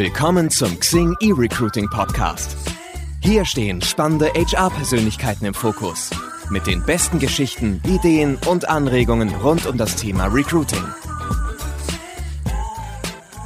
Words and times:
Willkommen 0.00 0.48
zum 0.48 0.80
Xing 0.80 1.14
E-Recruiting 1.20 1.86
Podcast. 1.90 2.56
Hier 3.22 3.44
stehen 3.44 3.82
spannende 3.82 4.28
HR-Persönlichkeiten 4.28 5.44
im 5.44 5.52
Fokus. 5.52 6.08
Mit 6.48 6.66
den 6.66 6.82
besten 6.82 7.18
Geschichten, 7.18 7.82
Ideen 7.86 8.38
und 8.48 8.66
Anregungen 8.66 9.28
rund 9.28 9.66
um 9.66 9.76
das 9.76 9.96
Thema 9.96 10.28
Recruiting. 10.28 10.82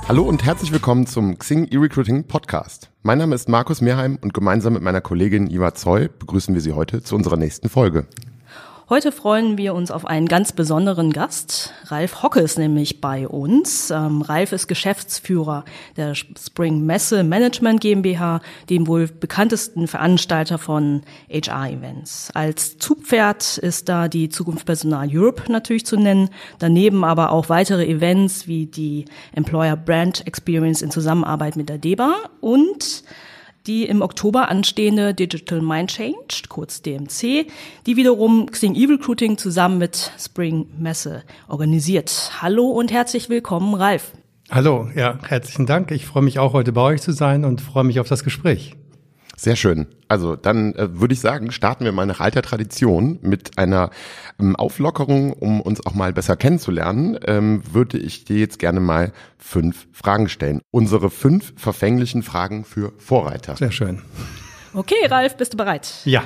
Hallo 0.07 0.23
und 0.23 0.45
herzlich 0.45 0.71
willkommen 0.71 1.09
zum 1.09 1.37
Xing 1.41 1.67
E-Recruiting 1.73 2.23
Podcast. 2.23 2.89
Mein 3.03 3.19
Name 3.19 3.35
ist 3.35 3.49
Markus 3.49 3.81
Mehrheim 3.81 4.17
und 4.23 4.33
gemeinsam 4.33 4.75
mit 4.75 4.83
meiner 4.83 5.01
Kollegin 5.01 5.51
Iva 5.51 5.75
Zoy 5.75 6.09
begrüßen 6.21 6.55
wir 6.55 6.61
Sie 6.61 6.73
heute 6.73 7.03
zu 7.03 7.17
unserer 7.17 7.37
nächsten 7.37 7.69
Folge. 7.69 8.07
Heute 8.91 9.13
freuen 9.13 9.57
wir 9.57 9.73
uns 9.73 9.91
auf 9.91 10.05
einen 10.05 10.29
ganz 10.29 10.53
besonderen 10.53 11.11
Gast. 11.11 11.73
Ralf 11.87 12.23
Hocke 12.23 12.41
ist 12.41 12.59
nämlich 12.59 13.01
bei 13.01 13.27
uns. 13.27 13.91
Ähm, 13.91 14.21
Ralf 14.21 14.53
ist 14.53 14.69
Geschäftsführer 14.69 15.65
der 15.97 16.15
Spring 16.15 16.85
Messe 16.85 17.25
Management 17.25 17.81
GmbH, 17.81 18.43
dem 18.69 18.87
wohl 18.87 19.07
bekanntesten 19.07 19.89
Veranstalter 19.89 20.59
von 20.59 21.01
HR-Events. 21.33 22.31
Als 22.35 22.77
Zugpferd 22.77 23.57
ist 23.57 23.89
da 23.89 24.09
die 24.09 24.29
Zukunft 24.29 24.67
Personal 24.67 25.09
Europe 25.11 25.51
natürlich 25.51 25.87
zu 25.87 25.97
nennen. 25.97 26.29
Daneben 26.59 27.05
aber 27.05 27.33
auch 27.33 27.49
weitere 27.49 27.87
Events 27.87 28.47
wie 28.47 28.67
die 28.67 29.07
Employer 29.35 29.79
Brand 29.79 30.27
Experience 30.27 30.83
in 30.83 30.91
Zusammenarbeit 30.91 31.57
mit 31.57 31.71
der 31.71 31.79
DEBA 31.79 32.17
und 32.43 33.03
die 33.67 33.85
im 33.85 34.03
Oktober 34.03 34.49
anstehende 34.49 35.15
Digital 35.15 35.61
Mind 35.61 35.91
Change, 35.91 36.45
kurz 36.49 36.83
DMC, 36.83 37.47
die 37.87 37.97
wiederum 37.97 38.47
Xing 38.51 38.75
E-Recruiting 38.75 39.39
zusammen 39.39 39.79
mit 39.79 40.13
Spring 40.19 40.67
Messe 40.79 41.23
organisiert. 41.49 42.31
Hallo 42.41 42.67
und 42.67 42.93
herzlich 42.93 43.29
willkommen, 43.29 43.75
Ralf. 43.75 44.13
Hallo, 44.51 44.89
ja, 44.95 45.19
herzlichen 45.27 45.67
Dank. 45.67 45.91
Ich 45.91 46.05
freue 46.05 46.23
mich 46.23 46.39
auch 46.39 46.53
heute 46.53 46.73
bei 46.73 46.83
euch 46.83 47.01
zu 47.01 47.13
sein 47.13 47.45
und 47.45 47.61
freue 47.61 47.85
mich 47.85 47.99
auf 48.01 48.09
das 48.09 48.25
Gespräch. 48.25 48.77
Sehr 49.45 49.57
schön. 49.57 49.89
Also 50.09 50.37
dann 50.37 50.75
äh, 50.75 50.99
würde 50.99 51.13
ich 51.13 51.21
sagen, 51.21 51.51
starten 51.51 51.85
wir 51.85 51.93
mal 51.93 52.07
nach 52.07 52.19
alter 52.19 52.41
Tradition 52.41 53.19
mit 53.21 53.59
einer 53.59 53.91
ähm, 54.41 54.57
Auflockerung, 54.57 55.35
um 55.35 55.61
uns 55.61 55.85
auch 55.85 55.93
mal 55.93 56.15
besser 56.15 56.35
kennenzulernen. 56.35 57.19
Ähm, 57.27 57.63
würde 57.71 57.99
ich 57.99 58.25
dir 58.25 58.39
jetzt 58.39 58.59
gerne 58.59 58.81
mal 58.81 59.13
fünf 59.37 59.87
Fragen 59.93 60.31
stellen. 60.31 60.63
Unsere 60.71 61.11
fünf 61.11 61.53
verfänglichen 61.57 62.23
Fragen 62.23 62.65
für 62.65 62.95
Vorreiter. 62.97 63.55
Sehr 63.57 63.71
schön. 63.71 64.01
Okay, 64.73 65.05
Ralf, 65.11 65.37
bist 65.37 65.53
du 65.53 65.59
bereit? 65.59 65.93
Ja. 66.07 66.25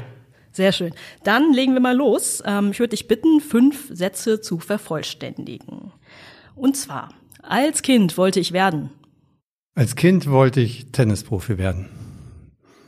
Sehr 0.53 0.71
schön. 0.71 0.95
Dann 1.25 1.53
legen 1.53 1.73
wir 1.73 1.81
mal 1.81 1.97
los. 1.97 2.41
Ähm, 2.47 2.71
ich 2.71 2.79
würde 2.79 2.91
dich 2.91 3.09
bitten, 3.09 3.41
fünf 3.41 3.89
Sätze 3.93 4.41
zu 4.41 4.61
vervollständigen. 4.61 5.91
Und 6.55 6.77
zwar, 6.77 7.09
als 7.43 7.83
Kind 7.83 8.17
wollte 8.17 8.39
ich 8.39 8.53
werden. 8.53 8.91
Als 9.75 9.97
Kind 9.97 10.31
wollte 10.31 10.61
ich 10.61 10.93
Tennisprofi 10.93 11.59
werden. 11.59 11.89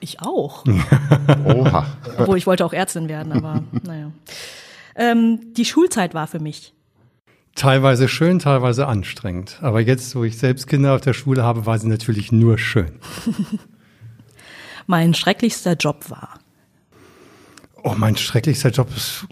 Ich 0.00 0.20
auch. 0.20 0.64
Oha. 1.44 1.86
Obwohl 2.18 2.38
ich 2.38 2.46
wollte 2.46 2.64
auch 2.64 2.72
Ärztin 2.72 3.08
werden, 3.08 3.32
aber 3.32 3.62
naja. 3.84 4.10
Ähm, 4.96 5.52
die 5.54 5.64
Schulzeit 5.64 6.14
war 6.14 6.26
für 6.26 6.40
mich. 6.40 6.74
Teilweise 7.54 8.08
schön, 8.08 8.38
teilweise 8.38 8.86
anstrengend. 8.86 9.58
Aber 9.60 9.80
jetzt, 9.80 10.14
wo 10.16 10.24
ich 10.24 10.38
selbst 10.38 10.66
Kinder 10.66 10.94
auf 10.94 11.00
der 11.00 11.12
Schule 11.12 11.42
habe, 11.42 11.66
war 11.66 11.78
sie 11.78 11.88
natürlich 11.88 12.32
nur 12.32 12.58
schön. 12.58 12.92
mein 14.86 15.14
schrecklichster 15.14 15.74
Job 15.74 16.10
war. 16.10 16.38
Oh, 17.82 17.94
mein 17.96 18.16
schrecklichster 18.16 18.70
Job 18.70 18.88
ist, 18.94 19.26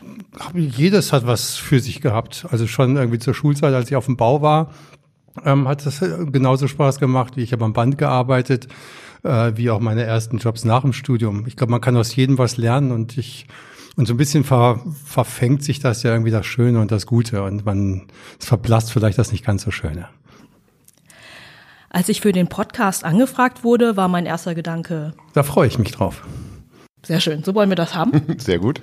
jedes 0.54 1.12
hat 1.12 1.26
was 1.26 1.56
für 1.56 1.80
sich 1.80 2.00
gehabt. 2.00 2.46
Also 2.50 2.66
schon 2.66 2.96
irgendwie 2.96 3.18
zur 3.18 3.34
Schulzeit, 3.34 3.74
als 3.74 3.90
ich 3.90 3.96
auf 3.96 4.06
dem 4.06 4.16
Bau 4.16 4.42
war, 4.42 4.72
ähm, 5.44 5.68
hat 5.68 5.84
es 5.86 6.00
genauso 6.00 6.66
Spaß 6.66 6.98
gemacht, 6.98 7.36
wie 7.36 7.42
ich 7.42 7.52
habe 7.52 7.64
am 7.64 7.72
Band 7.72 7.98
gearbeitet 7.98 8.68
äh, 9.22 9.52
wie 9.56 9.70
auch 9.70 9.80
meine 9.80 10.02
ersten 10.02 10.38
Jobs 10.38 10.64
nach 10.64 10.82
dem 10.82 10.92
Studium. 10.92 11.46
Ich 11.46 11.56
glaube, 11.56 11.70
man 11.70 11.80
kann 11.80 11.96
aus 11.96 12.14
jedem 12.14 12.38
was 12.38 12.56
lernen 12.56 12.92
und 12.92 13.18
ich 13.18 13.46
und 13.96 14.06
so 14.06 14.14
ein 14.14 14.16
bisschen 14.16 14.44
ver, 14.44 14.80
verfängt 15.04 15.64
sich 15.64 15.80
das 15.80 16.04
ja 16.04 16.12
irgendwie 16.12 16.30
das 16.30 16.46
Schöne 16.46 16.80
und 16.80 16.92
das 16.92 17.04
Gute 17.04 17.42
und 17.42 17.64
man 17.64 18.06
es 18.38 18.46
verblasst 18.46 18.92
vielleicht 18.92 19.18
das 19.18 19.32
nicht 19.32 19.44
ganz 19.44 19.62
so 19.62 19.72
Schöne. 19.72 20.08
Als 21.90 22.08
ich 22.08 22.20
für 22.20 22.32
den 22.32 22.48
Podcast 22.48 23.04
angefragt 23.04 23.64
wurde, 23.64 23.96
war 23.96 24.06
mein 24.08 24.26
erster 24.26 24.54
Gedanke. 24.54 25.14
Da 25.32 25.42
freue 25.42 25.66
ich 25.66 25.78
mich 25.78 25.90
drauf. 25.90 26.24
Sehr 27.04 27.20
schön, 27.20 27.42
so 27.42 27.54
wollen 27.54 27.70
wir 27.70 27.76
das 27.76 27.94
haben. 27.94 28.22
Sehr 28.38 28.58
gut. 28.58 28.82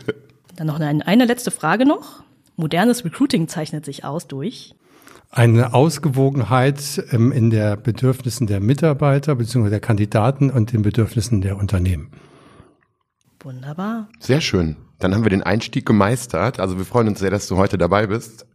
Dann 0.55 0.67
noch 0.67 0.79
eine, 0.79 1.05
eine 1.07 1.25
letzte 1.25 1.51
Frage 1.51 1.85
noch. 1.85 2.23
Modernes 2.57 3.05
Recruiting 3.05 3.47
zeichnet 3.47 3.85
sich 3.85 4.03
aus 4.03 4.27
durch 4.27 4.75
eine 5.31 5.73
Ausgewogenheit 5.73 7.03
ähm, 7.11 7.31
in 7.31 7.49
der 7.49 7.77
Bedürfnissen 7.77 8.47
der 8.47 8.59
Mitarbeiter 8.59 9.35
bzw. 9.35 9.69
der 9.69 9.79
Kandidaten 9.79 10.49
und 10.49 10.71
den 10.71 10.81
Bedürfnissen 10.81 11.41
der 11.41 11.57
Unternehmen. 11.57 12.11
Wunderbar. 13.41 14.09
Sehr 14.19 14.41
schön. 14.41 14.77
Dann 14.99 15.13
haben 15.13 15.23
wir 15.23 15.29
den 15.29 15.43
Einstieg 15.43 15.85
gemeistert. 15.85 16.59
Also 16.59 16.77
wir 16.77 16.85
freuen 16.85 17.09
uns 17.09 17.19
sehr, 17.19 17.29
dass 17.29 17.47
du 17.47 17.57
heute 17.57 17.77
dabei 17.77 18.07
bist 18.07 18.45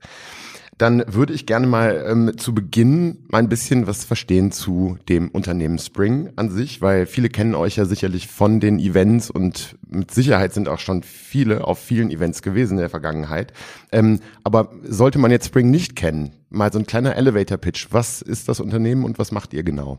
dann 0.81 1.05
würde 1.07 1.35
ich 1.35 1.45
gerne 1.45 1.67
mal 1.67 2.07
ähm, 2.09 2.39
zu 2.39 2.55
Beginn 2.55 3.19
mal 3.29 3.39
ein 3.39 3.51
bisschen 3.51 3.87
was 3.87 4.05
verstehen 4.05 4.51
zu 4.51 4.97
dem 5.11 5.29
Unternehmen 5.29 5.79
Spring 5.79 6.31
an 6.37 6.49
sich, 6.49 6.81
weil 6.81 7.05
viele 7.05 7.29
kennen 7.29 7.55
euch 7.55 7.77
ja 7.77 7.85
sicherlich 7.85 8.29
von 8.29 8.61
den 8.61 8.79
Events 8.79 9.31
und 9.31 9.77
mit 9.87 10.11
Sicherheit 10.11 10.55
sind 10.55 10.69
auch 10.69 10.79
schon 10.79 11.03
viele 11.03 11.65
auf 11.65 11.79
vielen 11.79 12.11
Events 12.11 12.41
gewesen 12.41 12.75
in 12.75 12.81
der 12.81 12.89
Vergangenheit. 12.89 13.53
Ähm, 13.93 14.21
aber 14.43 14.73
sollte 14.83 15.19
man 15.19 15.31
jetzt 15.31 15.47
Spring 15.47 15.71
nicht 15.71 15.97
kennen, 15.97 16.31
mal 16.49 16.73
so 16.73 16.79
ein 16.79 16.87
kleiner 16.87 17.15
Elevator-Pitch. 17.15 17.89
Was 17.91 18.23
ist 18.23 18.49
das 18.49 18.59
Unternehmen 18.59 19.05
und 19.05 19.19
was 19.19 19.33
macht 19.33 19.53
ihr 19.53 19.63
genau? 19.63 19.99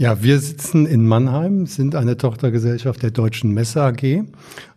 Ja, 0.00 0.22
wir 0.22 0.38
sitzen 0.38 0.86
in 0.86 1.08
Mannheim, 1.08 1.66
sind 1.66 1.96
eine 1.96 2.16
Tochtergesellschaft 2.16 3.02
der 3.02 3.10
Deutschen 3.10 3.52
Messe 3.52 3.82
AG, 3.82 4.22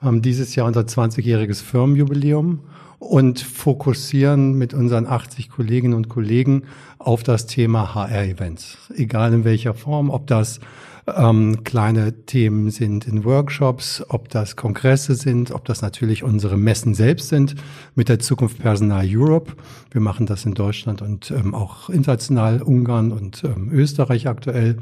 haben 0.01 0.23
dieses 0.23 0.55
Jahr 0.55 0.65
unser 0.65 0.81
20-jähriges 0.81 1.61
Firmenjubiläum 1.61 2.61
und 2.97 3.39
fokussieren 3.39 4.57
mit 4.57 4.73
unseren 4.73 5.05
80 5.05 5.51
Kolleginnen 5.51 5.93
und 5.93 6.09
Kollegen 6.09 6.63
auf 6.97 7.21
das 7.21 7.45
Thema 7.45 7.93
HR-Events. 7.93 8.79
Egal 8.95 9.31
in 9.31 9.43
welcher 9.43 9.75
Form, 9.75 10.09
ob 10.09 10.25
das 10.25 10.59
ähm, 11.07 11.63
kleine 11.63 12.25
Themen 12.25 12.69
sind 12.69 13.07
in 13.07 13.23
Workshops, 13.25 14.03
ob 14.09 14.29
das 14.29 14.55
Kongresse 14.55 15.15
sind, 15.15 15.51
ob 15.51 15.65
das 15.65 15.81
natürlich 15.81 16.23
unsere 16.23 16.57
Messen 16.57 16.93
selbst 16.93 17.29
sind 17.29 17.55
mit 17.95 18.09
der 18.09 18.19
Zukunft 18.19 18.59
Personal 18.59 19.05
Europe. 19.07 19.53
Wir 19.91 20.01
machen 20.01 20.25
das 20.25 20.45
in 20.45 20.53
Deutschland 20.53 21.01
und 21.01 21.31
ähm, 21.31 21.55
auch 21.55 21.89
international, 21.89 22.61
Ungarn 22.61 23.11
und 23.11 23.43
ähm, 23.43 23.69
Österreich 23.71 24.27
aktuell. 24.27 24.77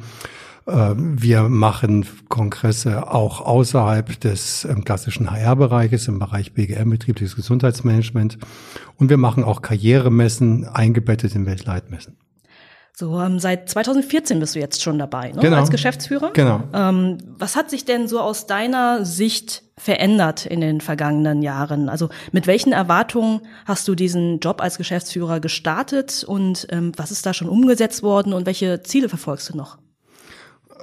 Äh, 0.69 0.94
wir 0.96 1.50
machen 1.50 2.06
Kongresse 2.28 3.12
auch 3.12 3.41
außerhalb 3.41 4.19
des 4.19 4.66
ähm, 4.66 4.84
klassischen 4.84 5.31
HR-Bereiches, 5.31 6.07
im 6.07 6.19
Bereich 6.19 6.53
BGM, 6.53 6.90
betriebliches 6.90 7.36
Gesundheitsmanagement. 7.36 8.38
Und 8.97 9.09
wir 9.09 9.18
machen 9.18 9.44
auch 9.44 9.62
Karrieremessen 9.62 10.66
eingebettet 10.66 11.36
in 11.36 11.46
Weltleitmessen. 11.46 12.18
So, 13.00 13.18
ähm, 13.22 13.40
seit 13.40 13.70
2014 13.70 14.42
bist 14.42 14.56
du 14.56 14.60
jetzt 14.60 14.82
schon 14.82 15.00
dabei, 15.00 15.32
ne? 15.32 15.40
genau. 15.40 15.56
als 15.56 15.70
Geschäftsführer. 15.70 16.32
Genau. 16.34 16.64
Ähm, 16.74 17.18
was 17.30 17.56
hat 17.56 17.70
sich 17.70 17.86
denn 17.86 18.10
so 18.10 18.20
aus 18.20 18.46
deiner 18.46 19.06
Sicht 19.06 19.64
verändert 19.78 20.46
in 20.46 20.60
den 20.60 20.82
vergangenen 20.82 21.42
Jahren? 21.42 21.88
Also 21.88 22.10
mit 22.34 22.46
welchen 22.46 22.74
Erwartungen 22.74 23.40
hast 23.64 23.88
du 23.88 23.96
diesen 23.96 24.42
Job 24.42 24.62
als 24.62 24.78
Geschäftsführer 24.78 25.40
gestartet 25.40 26.26
und 26.26 26.68
ähm, 26.72 26.92
was 26.98 27.12
ist 27.12 27.26
da 27.26 27.34
schon 27.34 27.48
umgesetzt 27.48 28.04
worden 28.04 28.34
und 28.34 28.46
welche 28.46 28.84
Ziele 28.84 29.08
verfolgst 29.08 29.54
du 29.54 29.56
noch? 29.56 29.78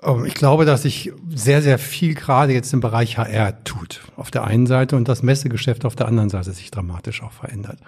Ähm, 0.03 0.25
ich 0.25 0.35
glaube, 0.35 0.65
dass 0.65 0.83
sich 0.83 1.13
sehr, 1.29 1.63
sehr 1.63 1.79
viel 1.79 2.15
gerade 2.15 2.53
jetzt 2.53 2.73
im 2.73 2.81
Bereich 2.81 3.19
HR 3.19 3.65
tut. 3.65 4.03
Auf 4.17 4.31
der 4.31 4.45
einen 4.45 4.67
Seite 4.67 4.97
und 4.97 5.09
das 5.09 5.23
Messegeschäft 5.23 5.85
auf 5.85 5.97
der 5.97 6.09
anderen 6.09 6.31
Seite 6.31 6.53
sich 6.53 6.71
dramatisch 6.71 7.23
auch 7.23 7.33
verändert. 7.33 7.79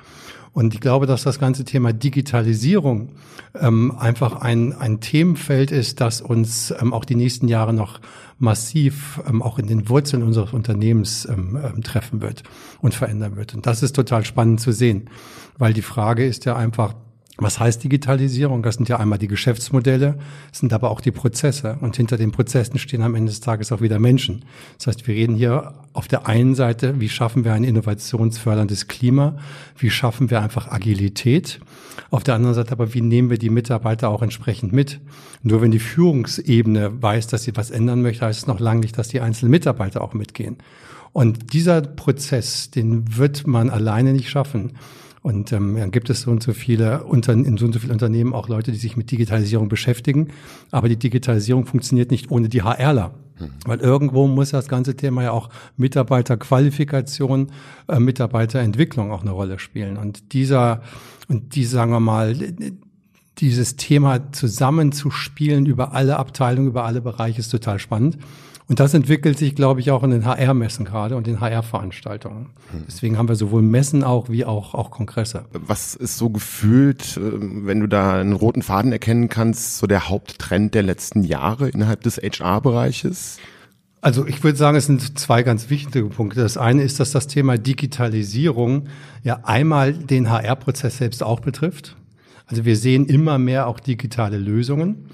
Und 0.53 0.75
ich 0.75 0.81
glaube, 0.81 1.07
dass 1.07 1.23
das 1.23 1.39
ganze 1.39 1.65
Thema 1.65 1.93
Digitalisierung 1.93 3.11
ähm, 3.55 3.97
einfach 3.99 4.41
ein, 4.41 4.73
ein 4.73 5.01
Themenfeld 5.01 5.71
ist, 5.71 6.01
das 6.01 6.21
uns 6.21 6.75
ähm, 6.81 6.93
auch 6.93 7.05
die 7.05 7.15
nächsten 7.15 7.49
Jahre 7.49 7.73
noch 7.73 8.01
massiv 8.39 9.21
ähm, 9.29 9.43
auch 9.43 9.59
in 9.59 9.67
den 9.67 9.89
Wurzeln 9.89 10.23
unseres 10.23 10.53
Unternehmens 10.53 11.27
ähm, 11.27 11.59
ähm, 11.63 11.83
treffen 11.83 12.23
wird 12.23 12.45
und 12.81 12.95
verändern 12.95 13.37
wird. 13.37 13.55
Und 13.55 13.67
das 13.67 13.83
ist 13.83 13.95
total 13.95 14.25
spannend 14.25 14.61
zu 14.61 14.73
sehen, 14.73 15.11
weil 15.59 15.73
die 15.73 15.83
Frage 15.83 16.27
ist 16.27 16.45
ja 16.45 16.57
einfach, 16.57 16.95
was 17.41 17.61
heißt 17.61 17.85
Digitalisierung? 17.85 18.65
Das 18.65 18.75
sind 18.75 18.89
ja 18.89 18.99
einmal 18.99 19.19
die 19.19 19.29
Geschäftsmodelle, 19.29 20.19
sind 20.51 20.73
aber 20.73 20.91
auch 20.91 21.01
die 21.01 21.13
Prozesse. 21.13 21.79
Und 21.81 21.97
hinter 21.97 22.17
den 22.17 22.33
Prozessen 22.33 22.81
stehen 22.81 23.03
am 23.03 23.15
Ende 23.15 23.31
des 23.31 23.41
Tages 23.41 23.71
auch 23.71 23.81
wieder 23.81 24.01
Menschen. 24.01 24.45
Das 24.77 24.89
heißt, 24.89 25.07
wir 25.07 25.15
reden 25.15 25.37
hier 25.37 25.75
auf 25.93 26.09
der 26.09 26.27
einen 26.27 26.57
Seite, 26.57 27.01
wie 27.01 27.09
schaffen 27.09 27.45
wir 27.45 27.53
ein 27.53 27.63
innovationsförderndes 27.63 28.89
Klima? 28.89 29.39
Wie 29.77 29.89
schaffen 29.89 30.31
wir 30.31 30.43
einfach 30.43 30.73
Agilität? 30.73 31.61
Auf 32.11 32.25
der 32.25 32.35
anderen 32.35 32.55
Seite 32.55 32.73
aber, 32.73 32.93
wie 32.93 33.03
nehmen 33.03 33.31
wir 33.31 33.39
die 33.39 33.51
Mitarbeiter 33.51 34.09
auch 34.09 34.23
entsprechend 34.23 34.73
mit? 34.73 35.01
Nur 35.45 35.63
wenn 35.63 35.71
die 35.71 35.79
Führungsebene 35.79 37.03
weiß, 37.03 37.29
dass 37.29 37.45
sie 37.45 37.57
was 37.57 37.71
ändern 37.71 38.03
möchte, 38.03 38.27
heißt 38.27 38.41
es 38.41 38.47
noch 38.49 38.59
lange 38.59 38.81
nicht, 38.81 38.99
dass 38.99 39.09
die 39.09 39.21
einzelnen 39.21 39.53
Mitarbeiter 39.53 40.03
auch 40.03 40.13
mitgehen. 40.13 40.57
Und 41.13 41.53
dieser 41.53 41.83
Prozess, 41.83 42.71
den 42.71 43.17
wird 43.17 43.47
man 43.47 43.71
alleine 43.71 44.13
nicht 44.13 44.29
schaffen. 44.29 44.73
Und 45.29 45.53
ähm, 45.53 45.77
dann 45.77 45.91
gibt 45.91 46.09
es 46.09 46.23
so 46.23 46.31
und 46.31 46.43
so 46.43 46.55
viele 46.55 47.05
Unter 47.05 47.35
in 47.35 47.59
so 47.59 47.67
und 47.67 47.75
so 47.75 47.81
vielen 47.81 47.93
Unternehmen 47.93 48.33
auch 48.33 48.49
Leute, 48.49 48.73
die 48.73 48.79
sich 48.79 48.97
mit 48.97 49.11
Digitalisierung 49.11 49.69
beschäftigen. 49.69 50.29
Aber 50.71 50.89
die 50.89 50.97
Digitalisierung 50.97 51.67
funktioniert 51.67 52.11
nicht 52.11 52.31
ohne 52.31 52.49
die 52.49 52.63
HRler. 52.63 53.13
Weil 53.67 53.81
irgendwo 53.81 54.27
muss 54.27 54.53
das 54.53 54.69
ganze 54.69 54.97
Thema 54.97 55.25
ja 55.25 55.33
auch 55.33 55.51
Mitarbeiterqualifikation, 55.77 57.53
äh, 57.89 58.01
Mitarbeiterentwicklung 58.01 59.13
auch 59.13 59.21
eine 59.21 59.33
Rolle 59.33 59.59
spielen. 59.59 59.99
Und 59.99 60.33
dieser, 60.33 60.81
und 61.29 61.55
die, 61.55 61.65
sagen 61.65 61.93
wir 61.93 62.01
mal, 62.01 62.35
dieses 63.37 63.77
Thema 63.77 64.33
zusammenzuspielen 64.33 65.67
über 65.67 65.93
alle 65.93 66.17
Abteilungen, 66.17 66.69
über 66.69 66.85
alle 66.85 67.03
Bereiche 67.03 67.41
ist 67.41 67.51
total 67.51 67.79
spannend. 67.79 68.17
Und 68.69 68.81
das 68.81 68.93
entwickelt 68.93 69.39
sich, 69.39 69.55
glaube 69.55 69.81
ich, 69.81 69.91
auch 69.91 70.03
in 70.03 70.11
den 70.11 70.27
HR-Messen 70.27 70.85
gerade 70.85 71.17
und 71.17 71.27
den 71.27 71.41
HR-Veranstaltungen. 71.41 72.51
Deswegen 72.87 73.17
haben 73.17 73.27
wir 73.27 73.35
sowohl 73.35 73.63
Messen 73.63 74.05
auch 74.05 74.29
wie 74.29 74.45
auch, 74.45 74.75
auch 74.75 74.91
Kongresse. 74.91 75.47
Was 75.53 75.95
ist 75.95 76.19
so 76.19 76.29
gefühlt, 76.29 77.17
äh, 77.17 77.21
wenn 77.23 77.81
du 77.81 77.87
da 77.87 78.21
einen 78.21 78.35
roten 78.35 78.61
Faden 78.61 78.93
erkennen 78.93 79.31
kannst, 79.31 79.79
so 79.79 79.87
der 79.87 80.11
Haupttrend 80.11 80.75
der 80.75 80.83
letzten 80.83 81.23
Jahre 81.25 81.71
innerhalb 81.71 82.03
des 82.03 82.19
HR-Bereiches? 82.19 83.39
Also 84.03 84.27
ich 84.27 84.45
würde 84.45 84.59
sagen, 84.59 84.77
es 84.77 84.87
sind 84.87 85.19
zwei 85.19 85.43
ganz 85.43 85.71
wichtige 85.71 86.07
Punkte. 86.07 86.41
Das 86.41 86.59
eine 86.59 86.83
ist, 86.83 87.01
dass 87.01 87.11
das 87.11 87.27
Thema 87.27 87.57
Digitalisierung 87.57 88.89
ja 89.25 89.41
einmal 89.45 89.95
den 89.95 90.31
HR-Prozess 90.31 90.99
selbst 90.99 91.23
auch 91.23 91.41
betrifft. 91.41 91.97
Also 92.47 92.67
wir 92.67 92.77
sehen 92.77 93.07
immer 93.07 93.39
mehr 93.39 93.67
auch 93.67 93.81
digitale 93.81 94.37
Lösungen. 94.37 95.07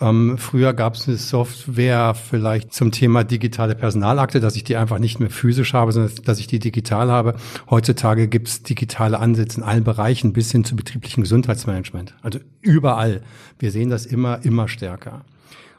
Ähm, 0.00 0.38
früher 0.38 0.72
gab 0.72 0.94
es 0.94 1.08
eine 1.08 1.16
Software 1.16 2.14
vielleicht 2.14 2.72
zum 2.72 2.92
Thema 2.92 3.24
digitale 3.24 3.74
Personalakte, 3.74 4.38
dass 4.38 4.54
ich 4.54 4.62
die 4.62 4.76
einfach 4.76 4.98
nicht 4.98 5.18
mehr 5.18 5.30
physisch 5.30 5.74
habe, 5.74 5.90
sondern 5.92 6.12
dass 6.24 6.38
ich 6.38 6.46
die 6.46 6.60
digital 6.60 7.10
habe. 7.10 7.34
Heutzutage 7.68 8.28
gibt 8.28 8.48
es 8.48 8.62
digitale 8.62 9.18
Ansätze 9.18 9.58
in 9.58 9.64
allen 9.64 9.82
Bereichen 9.82 10.32
bis 10.32 10.52
hin 10.52 10.64
zu 10.64 10.76
betrieblichen 10.76 11.22
Gesundheitsmanagement. 11.22 12.14
Also 12.22 12.38
überall. 12.60 13.22
Wir 13.58 13.72
sehen 13.72 13.90
das 13.90 14.06
immer, 14.06 14.44
immer 14.44 14.68
stärker. 14.68 15.24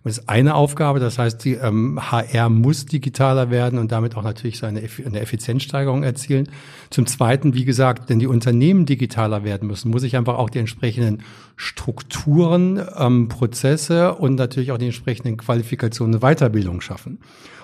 Das 0.03 0.18
ist 0.18 0.30
eine 0.30 0.56
Aufgabe, 0.56 1.00
das 1.00 1.19
heißt, 1.19 1.45
die 1.45 1.53
ähm, 1.53 2.00
HR 2.12 2.50
muss 2.50 2.86
digitaler 2.86 3.51
werden 3.51 3.77
und 3.77 3.92
damit 3.92 4.18
auch 4.18 4.24
natürlich 4.24 4.57
seine 4.57 4.81
eine 5.06 5.19
Effizienzsteigerung 5.19 6.01
erzielen. 6.01 6.50
Zum 6.89 7.06
Zweiten, 7.06 7.53
wie 7.53 7.65
gesagt, 7.65 8.09
wenn 8.09 8.18
die 8.18 8.25
Unternehmen 8.25 8.88
digitaler 8.88 9.44
werden 9.44 9.68
müssen, 9.68 9.92
muss 9.92 10.01
ich 10.01 10.18
einfach 10.18 10.39
auch 10.39 10.50
die 10.50 10.57
entsprechenden 10.57 11.21
Strukturen, 11.56 12.81
ähm, 12.98 13.27
Prozesse 13.27 14.15
und 14.15 14.36
natürlich 14.36 14.71
auch 14.71 14.80
die 14.80 14.86
entsprechenden 14.86 15.38
Qualifikationen 15.38 16.15
und 16.15 16.21
Weiterbildung 16.21 16.81
schaffen. 16.81 17.19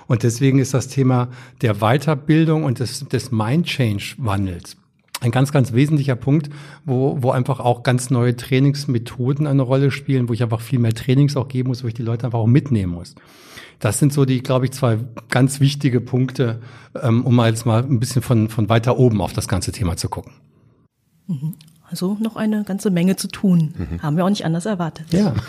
Und 0.05 0.21
deswegen 0.21 0.59
ist 0.59 0.75
das 0.75 0.87
Thema 0.87 1.29
der 1.61 1.75
Weiterbildung 1.75 2.63
und 2.63 2.79
des, 2.79 3.07
des 3.09 3.31
Mind-Change-Wandels 3.31 4.77
ein 5.21 5.31
ganz, 5.31 5.51
ganz 5.51 5.73
wesentlicher 5.73 6.15
Punkt, 6.15 6.49
wo, 6.85 7.17
wo 7.21 7.31
einfach 7.31 7.59
auch 7.59 7.83
ganz 7.83 8.09
neue 8.09 8.35
Trainingsmethoden 8.35 9.47
eine 9.47 9.63
Rolle 9.63 9.91
spielen, 9.91 10.29
wo 10.29 10.33
ich 10.33 10.43
einfach 10.43 10.61
viel 10.61 10.79
mehr 10.79 10.93
Trainings 10.93 11.35
auch 11.35 11.47
geben 11.47 11.69
muss, 11.69 11.83
wo 11.83 11.87
ich 11.87 11.93
die 11.93 12.03
Leute 12.03 12.25
einfach 12.25 12.39
auch 12.39 12.47
mitnehmen 12.47 12.93
muss. 12.93 13.15
Das 13.79 13.99
sind 13.99 14.13
so 14.13 14.25
die, 14.25 14.41
glaube 14.41 14.65
ich, 14.65 14.71
zwei 14.71 14.99
ganz 15.29 15.59
wichtige 15.59 16.01
Punkte, 16.01 16.61
ähm, 17.01 17.25
um 17.25 17.35
mal 17.35 17.49
jetzt 17.49 17.65
mal 17.65 17.83
ein 17.83 17.99
bisschen 17.99 18.21
von, 18.21 18.49
von 18.49 18.69
weiter 18.69 18.97
oben 18.97 19.21
auf 19.21 19.33
das 19.33 19.47
ganze 19.47 19.71
Thema 19.71 19.97
zu 19.97 20.09
gucken. 20.09 20.33
Mhm. 21.27 21.55
Also 21.89 22.17
noch 22.19 22.35
eine 22.35 22.63
ganze 22.65 22.89
Menge 22.89 23.15
zu 23.15 23.29
tun. 23.29 23.73
Mhm. 23.77 24.01
Haben 24.01 24.17
wir 24.17 24.25
auch 24.25 24.29
nicht 24.29 24.45
anders 24.45 24.65
erwartet. 24.65 25.07
Ja. 25.11 25.33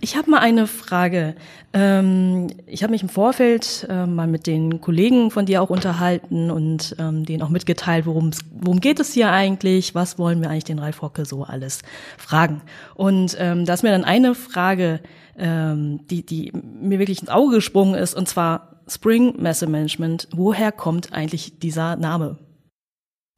Ich 0.00 0.16
habe 0.16 0.30
mal 0.30 0.38
eine 0.38 0.68
Frage. 0.68 1.34
Ähm, 1.72 2.46
ich 2.66 2.84
habe 2.84 2.92
mich 2.92 3.02
im 3.02 3.08
Vorfeld 3.08 3.84
äh, 3.90 4.06
mal 4.06 4.28
mit 4.28 4.46
den 4.46 4.80
Kollegen 4.80 5.32
von 5.32 5.44
dir 5.44 5.60
auch 5.60 5.70
unterhalten 5.70 6.52
und 6.52 6.94
ähm, 7.00 7.24
denen 7.24 7.42
auch 7.42 7.48
mitgeteilt, 7.48 8.06
worum 8.06 8.30
worum 8.52 8.78
geht 8.78 9.00
es 9.00 9.12
hier 9.12 9.32
eigentlich, 9.32 9.96
was 9.96 10.16
wollen 10.16 10.40
wir 10.40 10.50
eigentlich 10.50 10.64
den 10.64 10.78
Ralf 10.78 11.02
Hocke 11.02 11.24
so 11.24 11.42
alles 11.42 11.82
fragen. 12.16 12.62
Und 12.94 13.36
ähm, 13.40 13.64
da 13.64 13.74
ist 13.74 13.82
mir 13.82 13.90
dann 13.90 14.04
eine 14.04 14.36
Frage, 14.36 15.00
ähm, 15.36 16.06
die, 16.08 16.24
die 16.24 16.52
mir 16.52 17.00
wirklich 17.00 17.20
ins 17.20 17.30
Auge 17.30 17.56
gesprungen 17.56 17.94
ist, 17.94 18.14
und 18.14 18.28
zwar 18.28 18.76
Spring 18.86 19.34
Messe 19.36 19.66
Management. 19.66 20.28
Woher 20.32 20.70
kommt 20.70 21.12
eigentlich 21.12 21.58
dieser 21.58 21.96
Name? 21.96 22.38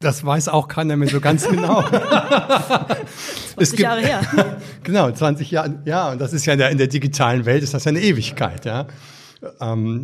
Das 0.01 0.25
weiß 0.25 0.49
auch 0.49 0.67
keiner 0.67 0.97
mehr 0.97 1.07
so 1.07 1.21
ganz 1.21 1.47
genau. 1.47 1.83
20 3.55 3.79
Jahre 3.79 4.01
her. 4.01 4.21
genau, 4.83 5.11
20 5.11 5.49
Jahre. 5.51 5.79
Ja, 5.85 6.11
und 6.11 6.19
das 6.19 6.33
ist 6.33 6.45
ja 6.45 6.53
in 6.53 6.59
der, 6.59 6.71
in 6.71 6.77
der 6.77 6.87
digitalen 6.87 7.45
Welt 7.45 7.63
ist 7.63 7.73
das 7.73 7.85
ja 7.85 7.89
eine 7.89 8.01
Ewigkeit, 8.01 8.65
ja. 8.65 8.87
Ähm, 9.59 10.03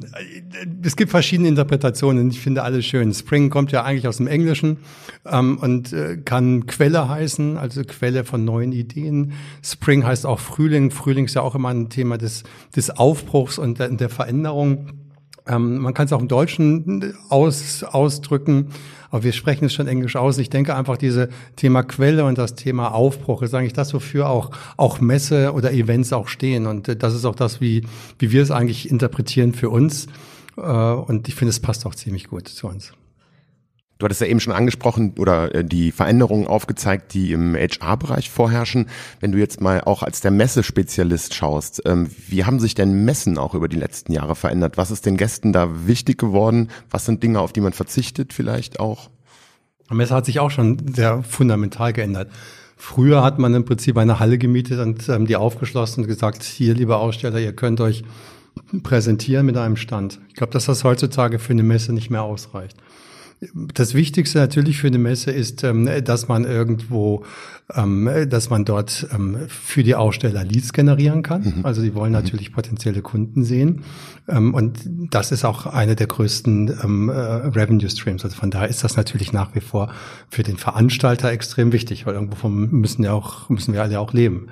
es 0.84 0.96
gibt 0.96 1.12
verschiedene 1.12 1.48
Interpretationen. 1.48 2.32
Ich 2.32 2.40
finde 2.40 2.64
alles 2.64 2.86
schön. 2.86 3.14
Spring 3.14 3.50
kommt 3.50 3.72
ja 3.72 3.84
eigentlich 3.84 4.08
aus 4.08 4.18
dem 4.18 4.28
Englischen 4.28 4.78
ähm, 5.26 5.58
und 5.60 5.94
äh, 5.94 6.18
kann 6.18 6.66
Quelle 6.66 7.08
heißen, 7.08 7.58
also 7.58 7.84
Quelle 7.84 8.24
von 8.24 8.46
neuen 8.46 8.72
Ideen. 8.72 9.34
Spring 9.64 10.06
heißt 10.06 10.26
auch 10.26 10.40
Frühling. 10.40 10.90
Frühling 10.90 11.26
ist 11.26 11.36
ja 11.36 11.42
auch 11.42 11.54
immer 11.54 11.70
ein 11.70 11.90
Thema 11.90 12.18
des, 12.18 12.44
des 12.76 12.90
Aufbruchs 12.90 13.60
und 13.60 13.80
der, 13.80 13.90
der 13.90 14.10
Veränderung. 14.10 15.06
Ähm, 15.48 15.80
man 15.80 15.94
kann 15.94 16.06
es 16.06 16.14
auch 16.14 16.22
im 16.22 16.28
Deutschen 16.28 17.14
aus, 17.30 17.84
ausdrücken, 17.84 18.68
aber 19.10 19.24
wir 19.24 19.32
sprechen 19.32 19.66
es 19.66 19.74
schon 19.74 19.88
Englisch 19.88 20.16
aus. 20.16 20.38
Ich 20.38 20.50
denke 20.50 20.76
einfach, 20.76 20.98
diese 20.98 21.30
Thema 21.56 21.84
Quelle 21.84 22.26
und 22.26 22.38
das 22.38 22.56
Thema 22.56 22.94
Aufbruch 22.94 23.42
ist 23.42 23.54
eigentlich 23.54 23.74
das, 23.74 23.94
wofür 23.94 24.30
auch, 24.30 24.52
auch 24.76 25.00
Messe 25.00 25.54
oder 25.54 25.72
Events 25.72 26.14
auch 26.14 26.28
stehen. 26.28 26.68
Und 26.68 26.90
äh, 26.90 26.96
das 26.96 27.14
ist 27.14 27.26
auch 27.26 27.36
das, 27.36 27.62
wie, 27.62 27.84
wie 28.20 28.32
wir 28.32 28.42
es 28.42 28.52
eigentlich 28.52 28.90
interpretieren 28.90 29.54
für 29.54 29.70
uns. 29.70 30.08
Äh, 30.58 30.62
und 30.62 31.28
ich 31.28 31.36
finde, 31.36 31.50
es 31.50 31.60
passt 31.60 31.86
auch 31.86 31.96
ziemlich 31.96 32.28
gut 32.28 32.48
zu 32.48 32.68
uns. 32.68 32.94
Du 33.98 34.06
hattest 34.06 34.22
ja 34.22 34.28
eben 34.28 34.40
schon 34.40 34.54
angesprochen 34.54 35.14
oder 35.18 35.54
äh, 35.56 35.64
die 35.64 35.92
Veränderungen 35.92 36.48
aufgezeigt, 36.48 37.14
die 37.14 37.32
im 37.32 37.56
HR-Bereich 37.56 38.30
vorherrschen. 38.30 38.88
Wenn 39.20 39.32
du 39.32 39.40
jetzt 39.40 39.60
mal 39.62 39.82
auch 39.82 40.04
als 40.04 40.22
der 40.22 40.32
Messespezialist 40.32 41.34
schaust, 41.34 41.82
ähm, 41.86 42.10
wie 42.28 42.46
haben 42.46 42.60
sich 42.60 42.76
denn 42.76 43.06
Messen 43.06 43.38
auch 43.38 43.56
über 43.56 43.68
die 43.68 43.78
letzten 43.78 44.14
Jahre 44.14 44.36
verändert? 44.36 44.78
Was 44.78 44.92
ist 44.92 45.06
den 45.06 45.18
Gästen 45.18 45.52
da 45.52 45.88
wichtig 45.88 46.18
geworden? 46.18 46.70
Was 46.92 47.06
sind 47.06 47.24
Dinge, 47.24 47.40
auf 47.40 47.54
die 47.54 47.62
man 47.62 47.74
verzichtet 47.74 48.34
vielleicht 48.34 48.80
auch? 48.80 49.10
Messe 49.90 50.14
hat 50.14 50.26
sich 50.26 50.40
auch 50.40 50.52
schon 50.52 50.94
sehr 50.94 51.24
fundamental 51.24 51.94
geändert. 51.94 52.30
Früher 52.76 53.24
hat 53.24 53.40
man 53.40 53.56
im 53.56 53.66
Prinzip 53.66 53.98
eine 53.98 54.20
Halle 54.20 54.38
gemietet 54.38 54.80
und 54.80 55.10
ähm, 55.10 55.26
die 55.26 55.36
aufgeschlossen 55.36 56.04
und 56.04 56.08
gesagt, 56.08 56.44
hier, 56.44 56.76
liebe 56.76 56.98
Aussteller, 56.98 57.40
ihr 57.40 57.54
könnt 57.54 57.82
euch 57.82 58.04
präsentieren 58.84 59.46
mit 59.46 59.58
einem 59.58 59.76
Stand. 59.76 60.20
Ich 60.30 60.36
glaube, 60.36 60.54
dass 60.54 60.66
das 60.66 60.84
heutzutage 60.84 61.40
für 61.40 61.54
eine 61.54 61.64
Messe 61.64 61.94
nicht 61.94 62.12
mehr 62.12 62.24
ausreicht. 62.24 62.78
Das 63.74 63.94
Wichtigste 63.94 64.39
natürlich 64.39 64.80
für 64.80 64.88
eine 64.88 64.98
Messe 64.98 65.30
ist, 65.30 65.63
ähm, 65.63 65.88
dass 66.04 66.28
man 66.28 66.44
irgendwo, 66.44 67.24
ähm, 67.75 68.10
dass 68.30 68.50
man 68.50 68.66
dort 68.66 69.07
ähm, 69.13 69.38
für 69.48 69.84
die 69.84 69.94
Aussteller 69.94 70.44
Leads 70.44 70.74
generieren 70.74 71.22
kann. 71.22 71.53
Mhm. 71.58 71.65
Also 71.65 71.84
die 71.84 71.94
wollen 71.94 72.13
mhm. 72.13 72.20
natürlich 72.20 72.51
potenzielle 72.51 73.01
Kunden 73.01 73.44
sehen. 73.44 73.84
Und 74.27 74.79
das 75.10 75.32
ist 75.32 75.46
auch 75.46 75.67
eine 75.67 75.96
der 75.96 76.08
größten 76.08 76.67
äh, 76.67 77.13
Revenue 77.13 77.89
Streams. 77.89 78.25
Also 78.25 78.36
von 78.36 78.51
daher 78.51 78.67
ist 78.67 78.84
das 78.84 78.98
natürlich 78.98 79.32
nach 79.32 79.56
wie 79.56 79.62
vor 79.62 79.89
für 80.29 80.44
den 80.44 80.58
Veranstalter 80.58 81.32
extrem 81.32 81.72
wichtig, 81.72 82.06
weil 82.06 82.15
irgendwo 82.15 82.50
müssen 82.50 83.03
ja 83.03 83.13
auch, 83.13 83.48
müssen 83.48 83.74
wir 83.74 83.84
alle 83.84 84.01
auch 84.01 84.12
leben. 84.12 84.48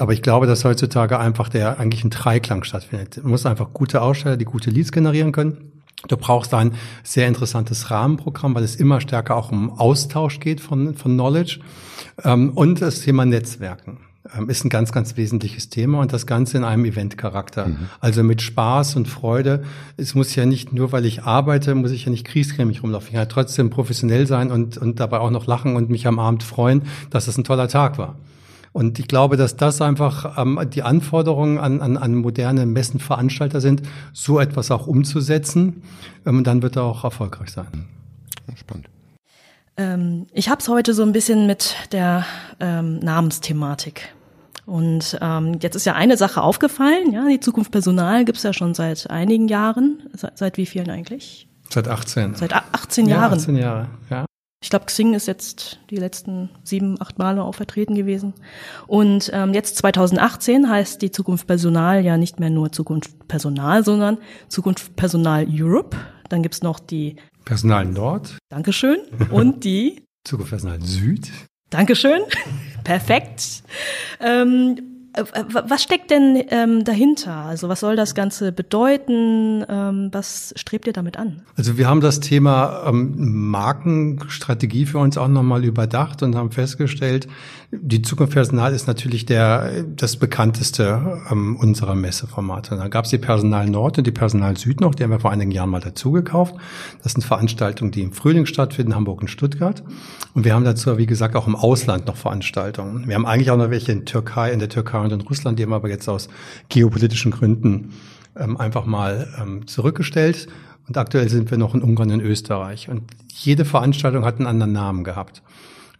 Aber 0.00 0.12
ich 0.12 0.20
glaube, 0.20 0.46
dass 0.46 0.66
heutzutage 0.66 1.18
einfach 1.18 1.48
der 1.48 1.80
eigentlich 1.80 2.04
ein 2.04 2.10
Dreiklang 2.10 2.64
stattfindet. 2.64 3.20
Man 3.22 3.30
muss 3.30 3.46
einfach 3.46 3.72
gute 3.72 4.02
Aussteller, 4.02 4.36
die 4.36 4.44
gute 4.44 4.68
Leads 4.68 4.92
generieren 4.92 5.32
können 5.32 5.79
Du 6.08 6.16
brauchst 6.16 6.54
ein 6.54 6.74
sehr 7.02 7.28
interessantes 7.28 7.90
Rahmenprogramm, 7.90 8.54
weil 8.54 8.64
es 8.64 8.76
immer 8.76 9.00
stärker 9.00 9.36
auch 9.36 9.52
um 9.52 9.70
Austausch 9.70 10.40
geht 10.40 10.60
von, 10.60 10.94
von 10.94 11.12
Knowledge. 11.12 11.60
Ähm, 12.24 12.50
und 12.50 12.80
das 12.80 13.00
Thema 13.00 13.26
Netzwerken 13.26 13.98
ähm, 14.34 14.48
ist 14.48 14.64
ein 14.64 14.70
ganz, 14.70 14.92
ganz 14.92 15.16
wesentliches 15.16 15.68
Thema 15.68 16.00
und 16.00 16.12
das 16.12 16.26
Ganze 16.26 16.56
in 16.56 16.64
einem 16.64 16.84
Eventcharakter. 16.84 17.68
Mhm. 17.68 17.76
Also 18.00 18.22
mit 18.22 18.40
Spaß 18.40 18.96
und 18.96 19.08
Freude. 19.08 19.62
Es 19.96 20.14
muss 20.14 20.34
ja 20.34 20.46
nicht, 20.46 20.72
nur 20.72 20.92
weil 20.92 21.04
ich 21.04 21.24
arbeite, 21.24 21.74
muss 21.74 21.90
ich 21.90 22.06
ja 22.06 22.10
nicht 22.10 22.26
kriescremig 22.26 22.82
rumlaufen. 22.82 23.08
Ich 23.08 23.12
kann 23.12 23.22
ja 23.22 23.26
trotzdem 23.26 23.68
professionell 23.70 24.26
sein 24.26 24.50
und, 24.50 24.78
und 24.78 25.00
dabei 25.00 25.20
auch 25.20 25.30
noch 25.30 25.46
lachen 25.46 25.76
und 25.76 25.90
mich 25.90 26.06
am 26.06 26.18
Abend 26.18 26.42
freuen, 26.42 26.82
dass 27.10 27.28
es 27.28 27.36
ein 27.36 27.44
toller 27.44 27.68
Tag 27.68 27.98
war. 27.98 28.16
Und 28.72 28.98
ich 28.98 29.08
glaube, 29.08 29.36
dass 29.36 29.56
das 29.56 29.82
einfach 29.82 30.38
ähm, 30.38 30.60
die 30.72 30.82
Anforderungen 30.82 31.58
an, 31.58 31.80
an, 31.80 31.96
an 31.96 32.14
moderne 32.14 32.66
Messenveranstalter 32.66 33.60
sind, 33.60 33.82
so 34.12 34.38
etwas 34.38 34.70
auch 34.70 34.86
umzusetzen. 34.86 35.82
Ähm, 36.24 36.44
dann 36.44 36.62
wird 36.62 36.76
er 36.76 36.84
auch 36.84 37.04
erfolgreich 37.04 37.50
sein. 37.50 37.88
Spannend. 38.56 38.88
Ähm, 39.76 40.26
ich 40.32 40.48
habe 40.48 40.60
es 40.60 40.68
heute 40.68 40.94
so 40.94 41.02
ein 41.02 41.12
bisschen 41.12 41.46
mit 41.46 41.74
der 41.92 42.24
ähm, 42.60 42.98
Namensthematik. 43.00 44.14
Und 44.66 45.18
ähm, 45.20 45.58
jetzt 45.60 45.74
ist 45.74 45.86
ja 45.86 45.94
eine 45.94 46.16
Sache 46.16 46.42
aufgefallen, 46.42 47.12
ja, 47.12 47.26
die 47.28 47.40
Zukunft 47.40 47.72
Personal 47.72 48.24
gibt's 48.24 48.44
ja 48.44 48.52
schon 48.52 48.74
seit 48.74 49.10
einigen 49.10 49.48
Jahren. 49.48 50.02
Seit, 50.14 50.38
seit 50.38 50.56
wie 50.58 50.66
vielen 50.66 50.90
eigentlich? 50.90 51.48
Seit 51.70 51.88
18. 51.88 52.34
Seit 52.34 52.52
18 52.52 53.08
Jahren. 53.08 53.30
Ja, 53.30 53.36
18 53.36 53.56
Jahre, 53.56 53.88
ja. 54.10 54.26
Ich 54.62 54.68
glaube, 54.68 54.84
Xing 54.84 55.14
ist 55.14 55.26
jetzt 55.26 55.78
die 55.88 55.96
letzten 55.96 56.50
sieben, 56.64 57.00
acht 57.00 57.18
Male 57.18 57.42
auch 57.42 57.54
vertreten 57.54 57.94
gewesen. 57.94 58.34
Und 58.86 59.30
ähm, 59.32 59.54
jetzt 59.54 59.78
2018 59.78 60.68
heißt 60.68 61.00
die 61.00 61.10
Zukunft 61.10 61.46
Personal 61.46 62.04
ja 62.04 62.18
nicht 62.18 62.40
mehr 62.40 62.50
nur 62.50 62.70
Zukunft 62.70 63.26
Personal, 63.26 63.82
sondern 63.84 64.18
Zukunft 64.48 64.96
Personal 64.96 65.46
Europe. 65.50 65.96
Dann 66.28 66.42
gibt's 66.42 66.62
noch 66.62 66.78
die 66.78 67.16
Personal 67.46 67.86
Nord. 67.86 68.36
Dankeschön. 68.50 68.98
Und 69.30 69.64
die 69.64 70.04
Zukunft 70.24 70.50
Personal 70.50 70.82
Süd. 70.82 71.30
Dankeschön. 71.70 72.20
Perfekt. 72.84 73.62
Ähm, 74.20 74.76
äh, 74.76 74.89
was 75.14 75.82
steckt 75.82 76.10
denn 76.10 76.42
ähm, 76.50 76.84
dahinter? 76.84 77.34
Also 77.34 77.68
was 77.68 77.80
soll 77.80 77.96
das 77.96 78.14
Ganze 78.14 78.52
bedeuten? 78.52 79.64
Ähm, 79.68 80.08
was 80.12 80.54
strebt 80.56 80.86
ihr 80.86 80.92
damit 80.92 81.16
an? 81.16 81.42
Also 81.56 81.76
wir 81.76 81.88
haben 81.88 82.00
das 82.00 82.20
Thema 82.20 82.84
ähm, 82.86 83.50
Markenstrategie 83.50 84.86
für 84.86 84.98
uns 84.98 85.18
auch 85.18 85.28
nochmal 85.28 85.64
überdacht 85.64 86.22
und 86.22 86.36
haben 86.36 86.52
festgestellt, 86.52 87.26
die 87.72 88.02
Zukunft 88.02 88.34
Personal 88.34 88.72
ist 88.72 88.86
natürlich 88.86 89.26
der 89.26 89.84
das 89.84 90.16
bekannteste 90.16 91.20
ähm, 91.30 91.56
unserer 91.56 91.94
Messeformate. 91.94 92.76
Da 92.76 92.88
gab 92.88 93.04
es 93.04 93.10
die 93.10 93.18
Personal 93.18 93.68
Nord 93.68 93.98
und 93.98 94.06
die 94.06 94.12
Personal 94.12 94.56
Süd 94.56 94.80
noch, 94.80 94.94
die 94.94 95.02
haben 95.02 95.10
wir 95.10 95.20
vor 95.20 95.30
einigen 95.30 95.50
Jahren 95.50 95.70
mal 95.70 95.80
dazugekauft. 95.80 96.54
Das 97.02 97.12
sind 97.12 97.22
Veranstaltungen, 97.22 97.90
die 97.90 98.02
im 98.02 98.12
Frühling 98.12 98.46
stattfinden, 98.46 98.94
Hamburg 98.94 99.20
und 99.20 99.28
Stuttgart. 99.28 99.82
Und 100.34 100.44
wir 100.44 100.54
haben 100.54 100.64
dazu, 100.64 100.98
wie 100.98 101.06
gesagt, 101.06 101.34
auch 101.34 101.46
im 101.46 101.56
Ausland 101.56 102.06
noch 102.06 102.16
Veranstaltungen. 102.16 103.08
Wir 103.08 103.16
haben 103.16 103.26
eigentlich 103.26 103.50
auch 103.50 103.56
noch 103.56 103.70
welche 103.70 103.92
in 103.92 104.04
Türkei, 104.04 104.52
in 104.52 104.58
der 104.58 104.68
Türkei 104.68 104.99
und 105.04 105.12
in 105.12 105.20
Russland, 105.20 105.58
die 105.58 105.62
haben 105.62 105.72
aber 105.72 105.88
jetzt 105.88 106.08
aus 106.08 106.28
geopolitischen 106.68 107.30
Gründen 107.30 107.92
ähm, 108.36 108.56
einfach 108.56 108.86
mal 108.86 109.28
ähm, 109.40 109.66
zurückgestellt. 109.66 110.48
Und 110.88 110.96
aktuell 110.96 111.28
sind 111.28 111.50
wir 111.50 111.58
noch 111.58 111.74
in 111.74 111.82
Ungarn 111.82 112.10
und 112.10 112.20
Österreich. 112.20 112.88
Und 112.88 113.04
jede 113.28 113.64
Veranstaltung 113.64 114.24
hat 114.24 114.38
einen 114.38 114.46
anderen 114.46 114.72
Namen 114.72 115.04
gehabt. 115.04 115.42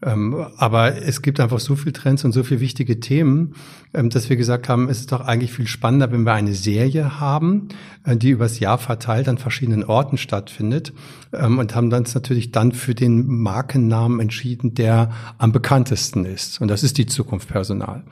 Ähm, 0.02 0.46
aber 0.56 0.96
es 0.96 1.20
gibt 1.20 1.40
einfach 1.40 1.60
so 1.60 1.76
viel 1.76 1.92
Trends 1.92 2.24
und 2.24 2.32
so 2.32 2.42
viele 2.42 2.60
wichtige 2.60 3.00
Themen, 3.00 3.54
ähm, 3.92 4.08
dass 4.08 4.30
wir 4.30 4.36
gesagt 4.36 4.68
haben, 4.68 4.88
es 4.88 5.00
ist 5.00 5.12
doch 5.12 5.20
eigentlich 5.20 5.52
viel 5.52 5.66
spannender, 5.66 6.10
wenn 6.10 6.22
wir 6.22 6.32
eine 6.32 6.54
Serie 6.54 7.20
haben, 7.20 7.68
äh, 8.04 8.16
die 8.16 8.30
übers 8.30 8.60
Jahr 8.60 8.78
verteilt 8.78 9.28
an 9.28 9.36
verschiedenen 9.36 9.84
Orten 9.84 10.16
stattfindet 10.16 10.94
ähm, 11.34 11.58
und 11.58 11.74
haben 11.74 11.90
dann 11.90 12.06
natürlich 12.14 12.50
dann 12.50 12.72
für 12.72 12.94
den 12.94 13.26
Markennamen 13.26 14.20
entschieden, 14.20 14.74
der 14.74 15.12
am 15.36 15.52
bekanntesten 15.52 16.24
ist. 16.24 16.62
Und 16.62 16.68
das 16.68 16.82
ist 16.82 16.96
die 16.96 17.06
Zukunft 17.06 17.48
Personal. 17.48 18.02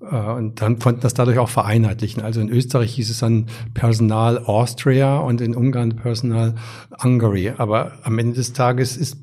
Äh, 0.00 0.16
und 0.16 0.60
dann 0.60 0.78
konnten 0.78 1.00
das 1.00 1.14
dadurch 1.14 1.38
auch 1.38 1.48
vereinheitlichen. 1.48 2.22
Also 2.22 2.40
in 2.40 2.48
Österreich 2.48 2.94
hieß 2.94 3.10
es 3.10 3.18
dann 3.18 3.46
Personal 3.74 4.38
Austria 4.38 5.18
und 5.18 5.40
in 5.40 5.54
Ungarn 5.54 5.96
Personal 5.96 6.54
Hungary. 7.02 7.52
Aber 7.56 7.92
am 8.02 8.18
Ende 8.18 8.34
des 8.34 8.52
Tages 8.52 8.96
ist 8.96 9.18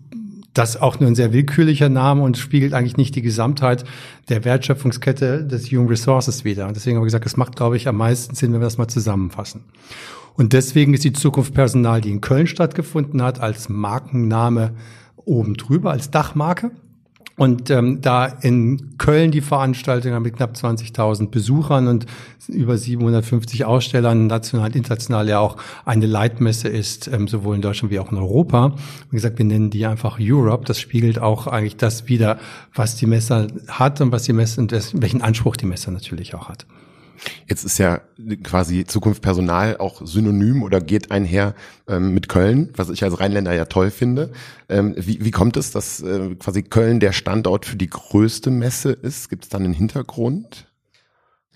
das 0.53 0.79
auch 0.79 0.99
nur 0.99 1.09
ein 1.09 1.15
sehr 1.15 1.33
willkürlicher 1.33 1.89
Name 1.89 2.21
und 2.21 2.37
spiegelt 2.37 2.73
eigentlich 2.73 2.97
nicht 2.97 3.15
die 3.15 3.23
Gesamtheit 3.23 3.85
der 4.29 4.45
Wertschöpfungskette 4.45 5.45
des 5.45 5.71
Human 5.71 5.87
Resources 5.87 6.45
wider. 6.45 6.67
Und 6.67 6.75
deswegen 6.75 6.97
habe 6.97 7.07
ich 7.07 7.11
gesagt, 7.11 7.25
es 7.25 7.37
macht, 7.37 7.55
glaube 7.55 7.75
ich, 7.75 7.87
am 7.87 7.97
meisten 7.97 8.35
Sinn, 8.35 8.53
wenn 8.53 8.61
wir 8.61 8.65
das 8.65 8.77
mal 8.77 8.87
zusammenfassen. 8.87 9.61
Und 10.35 10.53
deswegen 10.53 10.93
ist 10.93 11.03
die 11.03 11.13
Zukunft 11.13 11.53
Personal, 11.53 12.01
die 12.01 12.11
in 12.11 12.21
Köln 12.21 12.47
stattgefunden 12.47 13.21
hat, 13.21 13.39
als 13.39 13.69
Markenname 13.69 14.73
oben 15.25 15.55
drüber, 15.55 15.91
als 15.91 16.11
Dachmarke. 16.11 16.71
Und 17.35 17.71
ähm, 17.71 17.99
da 18.01 18.27
in 18.27 18.97
Köln 18.99 19.31
die 19.31 19.41
Veranstaltung 19.41 20.21
mit 20.21 20.35
knapp 20.37 20.53
20.000 20.53 21.29
Besuchern 21.29 21.87
und 21.87 22.05
über 22.47 22.77
750 22.77 23.65
Ausstellern, 23.65 24.27
national 24.27 24.67
und 24.67 24.75
international 24.75 25.27
ja 25.27 25.39
auch 25.39 25.57
eine 25.83 26.05
Leitmesse 26.05 26.67
ist, 26.67 27.07
ähm, 27.07 27.27
sowohl 27.27 27.55
in 27.55 27.63
Deutschland 27.63 27.91
wie 27.91 27.99
auch 27.99 28.11
in 28.11 28.19
Europa. 28.19 28.75
Wie 29.09 29.15
gesagt, 29.15 29.39
wir 29.39 29.45
nennen 29.45 29.71
die 29.71 29.87
einfach 29.87 30.19
Europe. 30.21 30.65
Das 30.65 30.79
spiegelt 30.79 31.17
auch 31.17 31.47
eigentlich 31.47 31.75
das 31.75 32.07
wieder, 32.07 32.37
was 32.75 32.97
die 32.97 33.07
Messe 33.07 33.47
hat 33.67 33.99
und 33.99 34.11
was 34.11 34.23
die 34.23 34.33
Messe 34.33 34.61
und 34.61 34.71
welchen 35.01 35.23
Anspruch 35.23 35.55
die 35.55 35.65
Messe 35.65 35.91
natürlich 35.91 36.35
auch 36.35 36.49
hat. 36.49 36.67
Jetzt 37.47 37.63
ist 37.63 37.77
ja 37.77 38.01
quasi 38.43 38.85
Zukunft 38.85 39.21
Personal 39.21 39.77
auch 39.77 40.05
synonym 40.05 40.63
oder 40.63 40.81
geht 40.81 41.11
einher 41.11 41.55
ähm, 41.87 42.13
mit 42.13 42.29
Köln, 42.29 42.69
was 42.75 42.89
ich 42.89 43.03
als 43.03 43.19
Rheinländer 43.19 43.53
ja 43.53 43.65
toll 43.65 43.91
finde. 43.91 44.31
Ähm, 44.69 44.93
wie, 44.97 45.23
wie 45.23 45.31
kommt 45.31 45.57
es, 45.57 45.71
dass 45.71 46.01
äh, 46.01 46.35
quasi 46.35 46.63
Köln 46.63 46.99
der 46.99 47.11
Standort 47.11 47.65
für 47.65 47.77
die 47.77 47.89
größte 47.89 48.51
Messe 48.51 48.91
ist? 48.91 49.29
Gibt 49.29 49.43
es 49.43 49.49
da 49.49 49.57
einen 49.57 49.73
Hintergrund? 49.73 50.67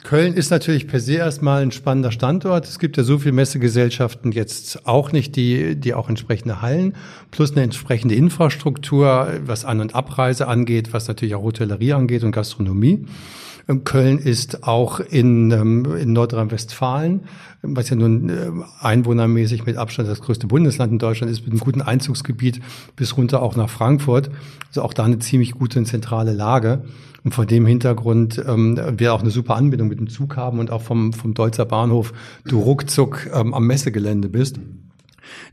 Köln 0.03 0.35
ist 0.35 0.51
natürlich 0.51 0.87
per 0.87 0.99
se 0.99 1.15
erstmal 1.15 1.63
ein 1.63 1.71
spannender 1.71 2.11
Standort. 2.11 2.65
Es 2.65 2.79
gibt 2.79 2.97
ja 2.97 3.03
so 3.03 3.17
viele 3.17 3.33
Messegesellschaften 3.33 4.31
jetzt 4.31 4.87
auch 4.87 5.11
nicht, 5.11 5.35
die, 5.35 5.75
die 5.75 5.93
auch 5.93 6.07
entsprechende 6.07 6.61
Hallen 6.61 6.95
plus 7.31 7.51
eine 7.51 7.63
entsprechende 7.63 8.15
Infrastruktur, 8.15 9.39
was 9.41 9.65
An- 9.65 9.81
und 9.81 9.95
Abreise 9.95 10.47
angeht, 10.47 10.93
was 10.93 11.07
natürlich 11.07 11.35
auch 11.35 11.41
Hotellerie 11.41 11.93
angeht 11.93 12.23
und 12.23 12.31
Gastronomie. 12.31 13.05
Ähm, 13.67 13.83
Köln 13.83 14.19
ist 14.19 14.63
auch 14.63 14.99
in, 14.99 15.51
ähm, 15.51 15.85
in 15.97 16.13
Nordrhein-Westfalen, 16.13 17.21
was 17.61 17.89
ja 17.89 17.95
nun 17.95 18.29
äh, 18.29 18.49
einwohnermäßig 18.79 19.65
mit 19.65 19.77
Abstand 19.77 20.09
das 20.09 20.21
größte 20.21 20.47
Bundesland 20.47 20.91
in 20.91 20.99
Deutschland 20.99 21.31
ist, 21.31 21.41
mit 21.41 21.51
einem 21.51 21.59
guten 21.59 21.81
Einzugsgebiet 21.81 22.61
bis 22.95 23.17
runter 23.17 23.41
auch 23.41 23.55
nach 23.55 23.69
Frankfurt. 23.69 24.29
Also 24.67 24.81
auch 24.81 24.93
da 24.93 25.03
eine 25.03 25.19
ziemlich 25.19 25.51
gute 25.51 25.79
und 25.79 25.85
zentrale 25.85 26.33
Lage. 26.33 26.83
Und 27.23 27.33
vor 27.33 27.45
dem 27.45 27.65
Hintergrund 27.65 28.41
ähm, 28.47 28.79
wir 28.97 29.13
auch 29.13 29.21
eine 29.21 29.31
super 29.31 29.55
Anbindung 29.55 29.89
mit 29.89 29.99
dem 29.99 30.07
Zug 30.07 30.37
haben 30.37 30.59
und 30.59 30.71
auch 30.71 30.81
vom, 30.81 31.11
vom 31.11 31.33
Deutzer 31.33 31.65
Bahnhof 31.65 32.13
du 32.45 32.59
ruckzuck 32.59 33.29
ähm, 33.33 33.53
am 33.53 33.67
Messegelände 33.67 34.29
bist 34.29 34.59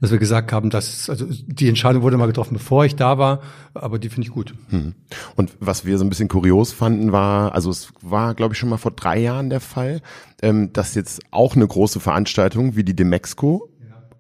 dass 0.00 0.10
wir 0.10 0.18
gesagt 0.18 0.52
haben, 0.52 0.70
dass 0.70 1.08
also 1.08 1.26
die 1.28 1.68
Entscheidung 1.68 2.02
wurde 2.02 2.16
mal 2.16 2.26
getroffen, 2.26 2.54
bevor 2.54 2.84
ich 2.84 2.96
da 2.96 3.18
war, 3.18 3.40
aber 3.74 3.98
die 3.98 4.08
finde 4.08 4.28
ich 4.28 4.32
gut. 4.32 4.54
Hm. 4.70 4.94
Und 5.36 5.52
was 5.60 5.84
wir 5.84 5.98
so 5.98 6.04
ein 6.04 6.08
bisschen 6.08 6.28
kurios 6.28 6.72
fanden, 6.72 7.12
war, 7.12 7.54
also 7.54 7.70
es 7.70 7.88
war, 8.00 8.34
glaube 8.34 8.54
ich, 8.54 8.58
schon 8.58 8.68
mal 8.68 8.76
vor 8.76 8.92
drei 8.92 9.18
Jahren 9.18 9.50
der 9.50 9.60
Fall, 9.60 10.00
ähm, 10.42 10.72
dass 10.72 10.94
jetzt 10.94 11.22
auch 11.30 11.56
eine 11.56 11.66
große 11.66 12.00
Veranstaltung 12.00 12.76
wie 12.76 12.84
die 12.84 12.96
Demexco 12.96 13.70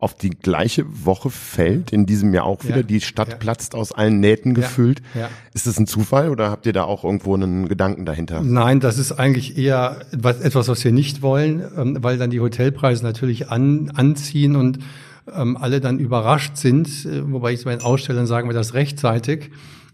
auf 0.04 0.12
die 0.12 0.28
gleiche 0.28 0.84
Woche 1.06 1.30
fällt, 1.30 1.90
in 1.90 2.04
diesem 2.04 2.34
Jahr 2.34 2.44
auch 2.44 2.62
wieder. 2.64 2.76
Ja, 2.76 2.82
die 2.82 3.00
Stadt 3.00 3.30
ja. 3.30 3.36
platzt 3.36 3.74
aus 3.74 3.90
allen 3.90 4.20
Nähten 4.20 4.52
gefüllt. 4.52 5.00
Ja, 5.14 5.30
ist 5.54 5.66
das 5.66 5.78
ein 5.78 5.86
Zufall 5.86 6.28
oder 6.28 6.50
habt 6.50 6.66
ihr 6.66 6.74
da 6.74 6.84
auch 6.84 7.04
irgendwo 7.04 7.34
einen 7.34 7.68
Gedanken 7.68 8.04
dahinter? 8.04 8.42
Nein, 8.42 8.80
das 8.80 8.98
ist 8.98 9.12
eigentlich 9.12 9.56
eher 9.56 10.02
etwas, 10.12 10.68
was 10.68 10.84
wir 10.84 10.92
nicht 10.92 11.22
wollen, 11.22 11.64
ähm, 11.74 11.96
weil 12.02 12.18
dann 12.18 12.28
die 12.28 12.40
Hotelpreise 12.40 13.02
natürlich 13.02 13.48
an, 13.48 13.92
anziehen 13.94 14.56
und 14.56 14.80
ähm, 15.32 15.56
alle 15.56 15.80
dann 15.80 15.98
überrascht 15.98 16.56
sind, 16.56 16.88
äh, 17.06 17.30
wobei 17.30 17.52
ich 17.52 17.64
bei 17.64 17.74
den 17.74 17.84
Ausstellern 17.84 18.26
sagen 18.26 18.48
wir 18.48 18.54
das 18.54 18.74
rechtzeitig. 18.74 19.50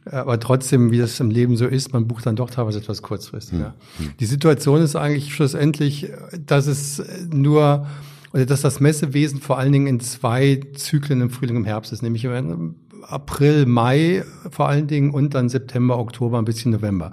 Aber 0.07 0.41
trotzdem, 0.41 0.91
wie 0.91 0.99
das 0.99 1.21
im 1.21 1.31
Leben 1.31 1.57
so 1.57 1.67
ist, 1.67 1.93
man 1.93 2.09
bucht 2.09 2.25
dann 2.25 2.35
doch 2.35 2.51
teilweise 2.51 2.79
etwas 2.79 3.03
kurzfristiger. 3.03 3.75
Mhm. 3.99 4.13
Die 4.19 4.25
Situation 4.25 4.81
ist 4.81 4.97
eigentlich 4.97 5.35
schlussendlich, 5.35 6.11
dass 6.47 6.67
es 6.67 7.03
nur 7.31 7.87
oder 8.33 8.47
dass 8.47 8.63
das 8.63 8.81
Messewesen 8.81 9.41
vor 9.41 9.59
allen 9.59 9.73
Dingen 9.73 9.87
in 9.87 10.01
zwei 10.01 10.61
Zyklen 10.75 11.21
im 11.21 11.31
Frühling 11.31 11.57
und 11.57 11.63
im 11.63 11.67
Herbst 11.67 11.93
ist, 11.93 12.03
nämlich 12.03 12.25
im 12.25 12.77
April, 13.03 13.67
Mai 13.67 14.25
vor 14.51 14.69
allen 14.69 14.87
Dingen 14.87 15.11
und 15.11 15.35
dann 15.35 15.49
September, 15.49 15.99
Oktober, 15.99 16.39
ein 16.39 16.45
bisschen 16.45 16.71
November 16.71 17.13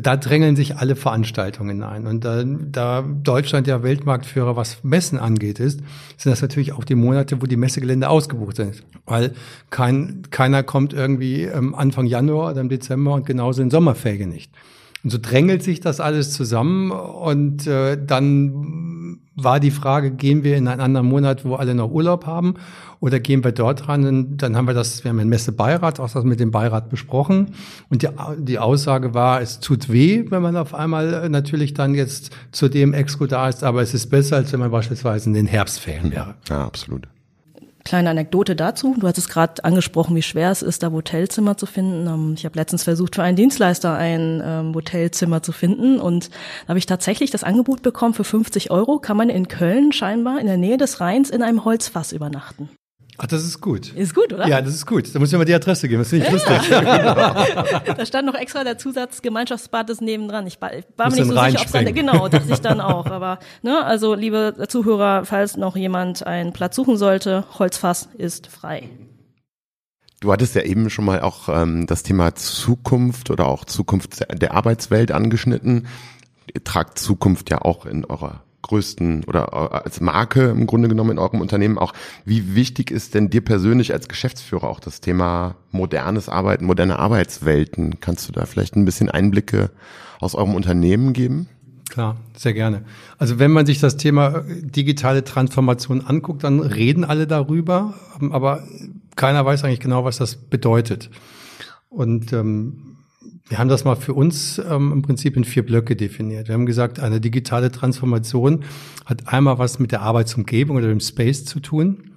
da 0.00 0.16
drängeln 0.16 0.56
sich 0.56 0.76
alle 0.76 0.96
Veranstaltungen 0.96 1.82
ein. 1.82 2.06
Und 2.06 2.24
da, 2.24 2.44
da 2.44 3.02
Deutschland 3.02 3.66
ja 3.66 3.82
Weltmarktführer, 3.82 4.56
was 4.56 4.82
Messen 4.82 5.18
angeht, 5.18 5.60
ist, 5.60 5.80
sind 6.16 6.32
das 6.32 6.42
natürlich 6.42 6.72
auch 6.72 6.84
die 6.84 6.94
Monate, 6.94 7.40
wo 7.40 7.46
die 7.46 7.56
Messegelände 7.56 8.08
ausgebucht 8.08 8.56
sind. 8.56 8.82
Weil 9.06 9.32
kein, 9.70 10.22
keiner 10.30 10.62
kommt 10.62 10.92
irgendwie 10.92 11.42
ähm, 11.42 11.74
Anfang 11.74 12.06
Januar 12.06 12.52
oder 12.52 12.60
im 12.60 12.68
Dezember 12.68 13.14
und 13.14 13.26
genauso 13.26 13.62
in 13.62 13.70
Sommerferien 13.70 14.30
nicht. 14.30 14.50
Und 15.04 15.10
so 15.10 15.18
drängelt 15.20 15.62
sich 15.62 15.80
das 15.80 16.00
alles 16.00 16.32
zusammen 16.32 16.90
und 16.90 17.66
äh, 17.66 17.98
dann 18.02 18.83
war 19.36 19.60
die 19.60 19.70
Frage, 19.70 20.10
gehen 20.10 20.44
wir 20.44 20.56
in 20.56 20.68
einen 20.68 20.80
anderen 20.80 21.06
Monat, 21.06 21.44
wo 21.44 21.54
alle 21.56 21.74
noch 21.74 21.90
Urlaub 21.90 22.26
haben 22.26 22.54
oder 23.00 23.18
gehen 23.20 23.42
wir 23.42 23.52
dort 23.52 23.88
ran? 23.88 24.06
Und 24.06 24.38
dann 24.38 24.56
haben 24.56 24.66
wir 24.66 24.74
das, 24.74 25.04
wir 25.04 25.10
haben 25.10 25.18
einen 25.18 25.30
Messebeirat, 25.30 26.00
auch 26.00 26.10
das 26.10 26.24
mit 26.24 26.40
dem 26.40 26.50
Beirat 26.50 26.88
besprochen 26.88 27.54
und 27.88 28.02
die, 28.02 28.08
die 28.38 28.58
Aussage 28.58 29.14
war, 29.14 29.40
es 29.40 29.60
tut 29.60 29.90
weh, 29.90 30.24
wenn 30.30 30.42
man 30.42 30.56
auf 30.56 30.74
einmal 30.74 31.14
äh, 31.14 31.28
natürlich 31.28 31.74
dann 31.74 31.94
jetzt 31.94 32.30
zu 32.52 32.68
dem 32.68 32.94
Exco 32.94 33.26
da 33.26 33.48
ist, 33.48 33.64
aber 33.64 33.82
es 33.82 33.94
ist 33.94 34.08
besser, 34.08 34.36
als 34.36 34.52
wenn 34.52 34.60
man 34.60 34.70
beispielsweise 34.70 35.28
in 35.28 35.34
den 35.34 35.46
Herbstferien 35.46 36.12
wäre. 36.12 36.34
Ja, 36.48 36.64
absolut. 36.64 37.08
Kleine 37.84 38.10
Anekdote 38.10 38.56
dazu. 38.56 38.96
Du 38.98 39.06
hattest 39.06 39.28
gerade 39.28 39.62
angesprochen, 39.62 40.16
wie 40.16 40.22
schwer 40.22 40.50
es 40.50 40.62
ist, 40.62 40.82
da 40.82 40.90
Hotelzimmer 40.90 41.58
zu 41.58 41.66
finden. 41.66 42.06
Ähm, 42.06 42.34
ich 42.34 42.46
habe 42.46 42.58
letztens 42.58 42.82
versucht, 42.82 43.14
für 43.14 43.22
einen 43.22 43.36
Dienstleister 43.36 43.94
ein 43.94 44.42
ähm, 44.44 44.74
Hotelzimmer 44.74 45.42
zu 45.42 45.52
finden 45.52 46.00
und 46.00 46.30
da 46.62 46.68
habe 46.68 46.78
ich 46.78 46.86
tatsächlich 46.86 47.30
das 47.30 47.44
Angebot 47.44 47.82
bekommen, 47.82 48.14
für 48.14 48.24
50 48.24 48.70
Euro 48.70 48.98
kann 48.98 49.18
man 49.18 49.28
in 49.28 49.48
Köln 49.48 49.92
scheinbar 49.92 50.40
in 50.40 50.46
der 50.46 50.56
Nähe 50.56 50.78
des 50.78 51.00
Rheins 51.00 51.28
in 51.28 51.42
einem 51.42 51.64
Holzfass 51.66 52.12
übernachten. 52.12 52.70
Ach, 53.18 53.26
das 53.26 53.44
ist 53.44 53.60
gut. 53.60 53.92
Ist 53.92 54.14
gut, 54.14 54.32
oder? 54.32 54.48
Ja, 54.48 54.60
das 54.60 54.74
ist 54.74 54.86
gut. 54.86 55.14
Da 55.14 55.18
muss 55.18 55.32
ich 55.32 55.38
mal 55.38 55.44
die 55.44 55.54
Adresse 55.54 55.88
geben. 55.88 56.00
Das 56.00 56.08
finde 56.08 56.26
ich 56.26 56.32
lustig. 56.32 56.68
da 56.70 58.06
stand 58.06 58.26
noch 58.26 58.34
extra 58.34 58.64
der 58.64 58.76
Zusatz 58.76 59.22
Gemeinschaftsbad 59.22 59.88
ist 59.90 60.00
nebendran. 60.00 60.46
Ich 60.46 60.60
war, 60.60 60.74
ich 60.74 60.84
war 60.96 61.10
mir 61.10 61.16
nicht 61.16 61.26
so 61.26 61.32
sicher, 61.32 61.60
ob 61.60 61.86
es 61.88 61.94
genau, 61.94 62.28
dachte 62.28 62.52
ich 62.52 62.60
dann 62.60 62.80
auch. 62.80 63.06
Aber 63.06 63.38
ne, 63.62 63.84
also 63.84 64.14
liebe 64.14 64.66
Zuhörer, 64.68 65.24
falls 65.24 65.56
noch 65.56 65.76
jemand 65.76 66.26
einen 66.26 66.52
Platz 66.52 66.74
suchen 66.74 66.96
sollte, 66.96 67.44
Holzfass 67.58 68.08
ist 68.18 68.48
frei. 68.48 68.88
Du 70.20 70.32
hattest 70.32 70.54
ja 70.54 70.62
eben 70.62 70.90
schon 70.90 71.04
mal 71.04 71.20
auch 71.20 71.48
ähm, 71.48 71.86
das 71.86 72.02
Thema 72.02 72.34
Zukunft 72.34 73.30
oder 73.30 73.46
auch 73.46 73.64
Zukunft 73.64 74.24
der 74.32 74.54
Arbeitswelt 74.54 75.12
angeschnitten. 75.12 75.86
Ihr 76.52 76.64
tragt 76.64 76.98
Zukunft 76.98 77.50
ja 77.50 77.60
auch 77.62 77.86
in 77.86 78.04
eurer 78.04 78.43
größten 78.64 79.24
oder 79.24 79.48
äh, 79.52 79.76
als 79.76 80.00
Marke 80.00 80.48
im 80.48 80.66
Grunde 80.66 80.88
genommen 80.88 81.12
in 81.12 81.18
eurem 81.18 81.40
Unternehmen 81.40 81.78
auch. 81.78 81.92
Wie 82.24 82.54
wichtig 82.54 82.90
ist 82.90 83.14
denn 83.14 83.30
dir 83.30 83.42
persönlich 83.42 83.92
als 83.92 84.08
Geschäftsführer 84.08 84.64
auch 84.64 84.80
das 84.80 85.00
Thema 85.00 85.54
modernes 85.70 86.28
Arbeiten, 86.28 86.64
moderne 86.64 86.98
Arbeitswelten? 86.98 88.00
Kannst 88.00 88.28
du 88.28 88.32
da 88.32 88.46
vielleicht 88.46 88.74
ein 88.76 88.84
bisschen 88.84 89.10
Einblicke 89.10 89.70
aus 90.20 90.34
eurem 90.34 90.54
Unternehmen 90.54 91.12
geben? 91.12 91.48
Klar, 91.90 92.16
sehr 92.36 92.54
gerne. 92.54 92.82
Also 93.18 93.38
wenn 93.38 93.52
man 93.52 93.66
sich 93.66 93.78
das 93.78 93.96
Thema 93.96 94.38
äh, 94.38 94.62
digitale 94.62 95.22
Transformation 95.22 96.00
anguckt, 96.00 96.42
dann 96.42 96.60
reden 96.60 97.04
alle 97.04 97.26
darüber, 97.26 97.94
ähm, 98.20 98.32
aber 98.32 98.64
keiner 99.16 99.44
weiß 99.44 99.64
eigentlich 99.64 99.80
genau, 99.80 100.04
was 100.04 100.16
das 100.16 100.34
bedeutet. 100.34 101.10
Und 101.88 102.32
ähm, 102.32 102.96
wir 103.48 103.58
haben 103.58 103.68
das 103.68 103.84
mal 103.84 103.96
für 103.96 104.14
uns 104.14 104.58
ähm, 104.58 104.92
im 104.92 105.02
Prinzip 105.02 105.36
in 105.36 105.44
vier 105.44 105.64
Blöcke 105.64 105.96
definiert. 105.96 106.48
Wir 106.48 106.54
haben 106.54 106.66
gesagt, 106.66 106.98
eine 107.00 107.20
digitale 107.20 107.70
Transformation 107.70 108.64
hat 109.04 109.28
einmal 109.28 109.58
was 109.58 109.78
mit 109.78 109.92
der 109.92 110.02
Arbeitsumgebung 110.02 110.76
oder 110.76 110.88
dem 110.88 111.00
Space 111.00 111.44
zu 111.44 111.60
tun, 111.60 112.12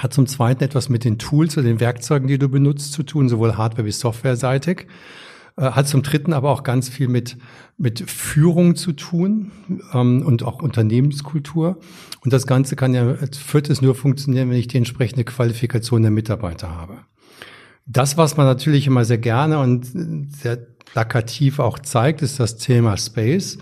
hat 0.00 0.12
zum 0.12 0.26
Zweiten 0.26 0.64
etwas 0.64 0.88
mit 0.88 1.04
den 1.04 1.18
Tools 1.18 1.56
oder 1.56 1.66
den 1.66 1.80
Werkzeugen, 1.80 2.26
die 2.26 2.38
du 2.38 2.48
benutzt, 2.48 2.92
zu 2.92 3.02
tun, 3.04 3.28
sowohl 3.28 3.56
hardware- 3.56 3.84
wie 3.84 3.92
softwareseitig. 3.92 4.86
Äh, 5.56 5.70
hat 5.70 5.86
zum 5.86 6.02
Dritten 6.02 6.32
aber 6.32 6.50
auch 6.50 6.64
ganz 6.64 6.88
viel 6.88 7.08
mit, 7.08 7.36
mit 7.78 8.10
Führung 8.10 8.74
zu 8.74 8.92
tun 8.92 9.52
ähm, 9.92 10.22
und 10.26 10.42
auch 10.42 10.60
Unternehmenskultur. 10.60 11.78
Und 12.22 12.32
das 12.32 12.46
Ganze 12.46 12.74
kann 12.74 12.94
ja 12.94 13.06
als 13.06 13.38
viertes 13.38 13.80
nur 13.80 13.94
funktionieren, 13.94 14.50
wenn 14.50 14.56
ich 14.56 14.68
die 14.68 14.78
entsprechende 14.78 15.24
Qualifikation 15.24 16.02
der 16.02 16.10
Mitarbeiter 16.10 16.76
habe. 16.76 16.98
Das, 17.86 18.16
was 18.16 18.36
man 18.36 18.46
natürlich 18.46 18.86
immer 18.86 19.04
sehr 19.04 19.18
gerne 19.18 19.58
und 19.58 19.86
sehr 20.34 20.56
plakativ 20.56 21.58
auch 21.58 21.78
zeigt, 21.78 22.22
ist 22.22 22.40
das 22.40 22.56
Thema 22.56 22.96
Space, 22.96 23.58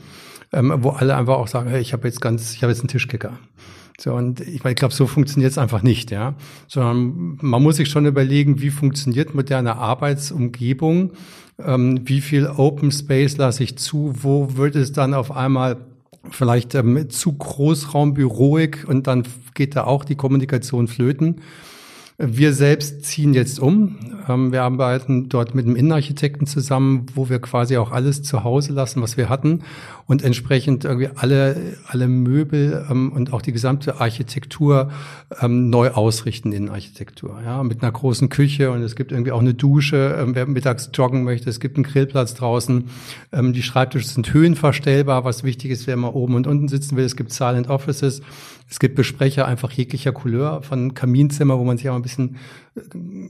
ähm, 0.52 0.72
wo 0.78 0.90
alle 0.90 1.16
einfach 1.16 1.34
auch 1.34 1.48
sagen, 1.48 1.70
hey, 1.70 1.80
ich 1.80 1.92
habe 1.92 2.06
jetzt 2.06 2.20
ganz, 2.20 2.54
ich 2.54 2.62
habe 2.62 2.72
jetzt 2.72 2.80
einen 2.80 2.88
Tischkicker. 2.88 3.38
So, 3.98 4.14
und 4.14 4.40
ich, 4.40 4.64
ich 4.64 4.74
glaube, 4.74 4.94
so 4.94 5.06
funktioniert 5.06 5.52
es 5.52 5.58
einfach 5.58 5.82
nicht, 5.82 6.10
ja. 6.10 6.34
Sondern 6.66 7.38
man 7.40 7.62
muss 7.62 7.76
sich 7.76 7.88
schon 7.88 8.06
überlegen, 8.06 8.60
wie 8.60 8.70
funktioniert 8.70 9.34
moderne 9.34 9.76
Arbeitsumgebung, 9.76 11.12
ähm, 11.58 12.00
wie 12.04 12.20
viel 12.20 12.46
Open 12.46 12.90
Space 12.90 13.36
lasse 13.36 13.62
ich 13.62 13.78
zu, 13.78 14.12
wo 14.16 14.56
wird 14.56 14.76
es 14.76 14.92
dann 14.92 15.14
auf 15.14 15.30
einmal 15.30 15.76
vielleicht 16.30 16.74
ähm, 16.74 17.10
zu 17.10 17.32
Großraumbüroig 17.32 18.84
und 18.86 19.06
dann 19.06 19.24
geht 19.54 19.76
da 19.76 19.84
auch 19.84 20.04
die 20.04 20.16
Kommunikation 20.16 20.88
flöten. 20.88 21.40
Wir 22.18 22.52
selbst 22.52 23.04
ziehen 23.04 23.32
jetzt 23.32 23.58
um. 23.58 23.96
Ähm, 24.28 24.52
wir 24.52 24.62
arbeiten 24.62 25.28
dort 25.28 25.54
mit 25.54 25.66
einem 25.66 25.76
Innenarchitekten 25.76 26.46
zusammen, 26.46 27.06
wo 27.14 27.28
wir 27.28 27.38
quasi 27.40 27.78
auch 27.78 27.90
alles 27.90 28.22
zu 28.22 28.44
Hause 28.44 28.72
lassen, 28.72 29.02
was 29.02 29.16
wir 29.16 29.28
hatten 29.28 29.62
und 30.06 30.22
entsprechend 30.22 30.84
irgendwie 30.84 31.08
alle, 31.14 31.56
alle 31.86 32.08
Möbel 32.08 32.86
ähm, 32.90 33.12
und 33.12 33.32
auch 33.32 33.40
die 33.40 33.52
gesamte 33.52 34.00
Architektur 34.00 34.90
ähm, 35.40 35.70
neu 35.70 35.90
ausrichten 35.90 36.52
in 36.52 36.68
Architektur. 36.68 37.40
Ja, 37.44 37.62
mit 37.62 37.82
einer 37.82 37.92
großen 37.92 38.28
Küche 38.28 38.70
und 38.70 38.82
es 38.82 38.94
gibt 38.94 39.10
irgendwie 39.10 39.32
auch 39.32 39.40
eine 39.40 39.54
Dusche, 39.54 40.28
wer 40.32 40.46
mittags 40.46 40.90
joggen 40.92 41.24
möchte. 41.24 41.48
Es 41.48 41.60
gibt 41.60 41.76
einen 41.76 41.84
Grillplatz 41.84 42.34
draußen. 42.34 42.84
die 43.32 43.62
Schreibtische 43.62 44.06
sind 44.06 44.32
höhenverstellbar, 44.32 45.24
was 45.24 45.44
wichtig 45.44 45.70
ist, 45.70 45.86
wer 45.86 45.96
mal 45.96 46.08
oben 46.08 46.34
und 46.34 46.46
unten 46.46 46.68
sitzen 46.68 46.96
will. 46.96 47.04
Es 47.04 47.16
gibt 47.16 47.32
Silent 47.32 47.68
Offices. 47.68 48.22
Es 48.68 48.78
gibt 48.78 48.94
Besprecher 48.94 49.46
einfach 49.46 49.70
jeglicher 49.72 50.12
Couleur 50.12 50.62
von 50.62 50.94
Kaminzimmer, 50.94 51.58
wo 51.58 51.64
man 51.64 51.76
sich 51.78 51.88
auch 51.90 51.96
ein 51.96 52.02
bisschen, 52.02 52.36